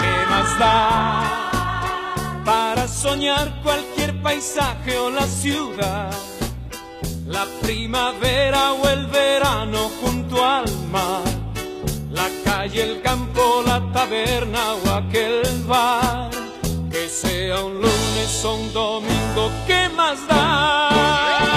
¿Qué 0.00 0.30
más 0.30 0.58
da? 0.58 2.42
Para 2.44 2.88
soñar 2.88 3.60
cualquier 3.62 4.20
paisaje 4.22 4.96
o 4.98 5.10
la 5.10 5.26
ciudad 5.26 6.10
la 7.32 7.46
primavera 7.62 8.74
o 8.74 8.88
el 8.88 9.06
verano 9.06 9.90
junto 10.00 10.44
al 10.44 10.70
mar, 10.90 11.22
la 12.10 12.28
calle, 12.44 12.82
el 12.82 13.00
campo, 13.00 13.62
la 13.66 13.80
taberna 13.90 14.74
o 14.74 14.90
aquel 14.90 15.42
bar, 15.66 16.30
sea 17.12 17.62
un 17.62 17.74
lunes 17.74 18.44
o 18.44 18.54
un 18.54 18.72
domingo, 18.72 19.50
¿qué 19.66 19.88
más 19.94 20.26
da? 20.26 21.51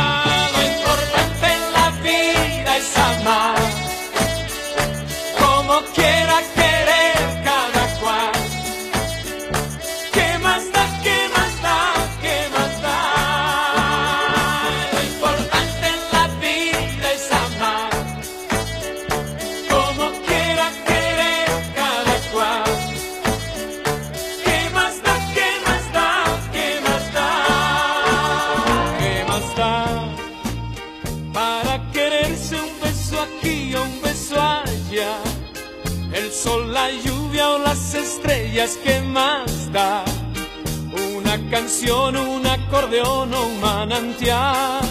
Canción, 41.85 42.17
un 42.17 42.45
acordeón 42.47 43.33
o 43.33 43.45
un 43.45 43.61
manantial. 43.61 44.81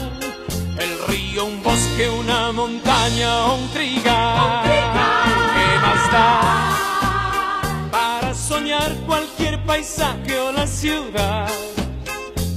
El 0.78 0.99
río, 1.09 1.45
un 1.45 1.62
bosque, 1.62 2.09
una 2.09 2.53
montaña 2.53 3.47
o 3.47 3.57
un 3.57 3.68
trigal. 3.70 4.62
¿Qué 4.64 5.78
más 5.82 6.12
da? 6.12 7.88
Para 7.90 8.34
soñar 8.34 8.95
cualquier 9.07 9.64
paisaje 9.64 10.38
o 10.38 10.53
la 10.53 10.66
ciudad. 10.66 11.49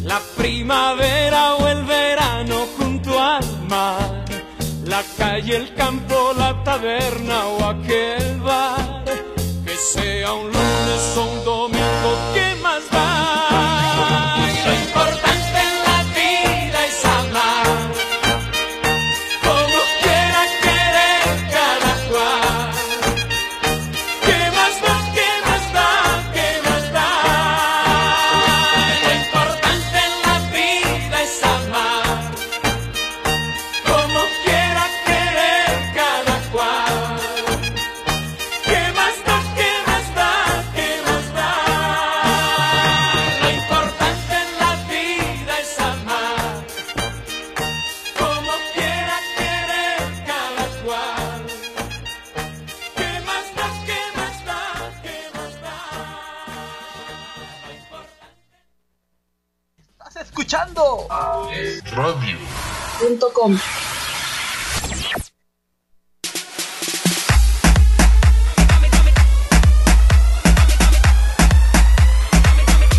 La 0.04 0.20
primavera 0.38 1.56
o 1.56 1.68
el 1.68 1.84
verano 1.84 2.68
junto 2.78 3.22
al 3.22 3.46
mar. 3.68 4.26
La 4.86 5.04
calle, 5.18 5.56
el 5.56 5.74
campo, 5.74 6.34
la 6.38 6.64
taberna 6.64 7.46
o 7.48 7.64
aquel 7.66 8.40
bar. 8.42 8.87
Que 9.78 9.84
sea 9.84 10.34
un 10.34 10.46
lunes 10.46 11.18
o 11.18 11.24
un 11.24 11.46
domingo, 11.46 12.34
¿qué 12.34 12.56
más 12.64 12.90
da? 12.90 14.47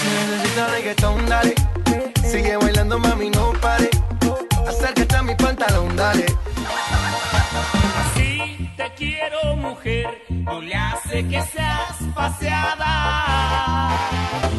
Si 0.00 0.08
necesitas 0.08 0.70
reggaetón, 0.70 1.26
dale. 1.26 1.54
Sigue 2.30 2.56
bailando, 2.56 2.98
mami, 2.98 3.30
no 3.30 3.52
pare. 3.60 3.90
Acércate 4.68 5.16
a 5.16 5.22
mi 5.22 5.34
pantalón, 5.34 5.96
dale. 5.96 6.26
Así 8.00 8.70
te 8.76 8.92
quiero, 8.96 9.56
mujer. 9.56 10.22
No 10.28 10.60
le 10.60 10.74
hace 10.74 11.26
que 11.26 11.42
seas 11.42 11.96
paseada. 12.14 13.90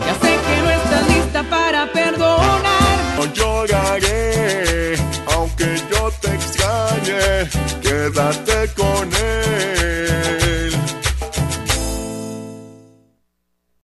Ya 0.06 0.14
sé 0.22 0.40
que 0.46 0.62
no 0.62 0.70
estás 0.70 1.08
lista 1.10 1.44
para 1.44 1.92
perdonar. 1.92 2.98
No 3.18 3.26
lloraré, 3.34 4.96
aunque 5.34 5.82
yo 5.92 6.12
te 6.22 6.34
extrañe. 6.34 7.50
Quédate 7.82 8.74
con 8.76 9.10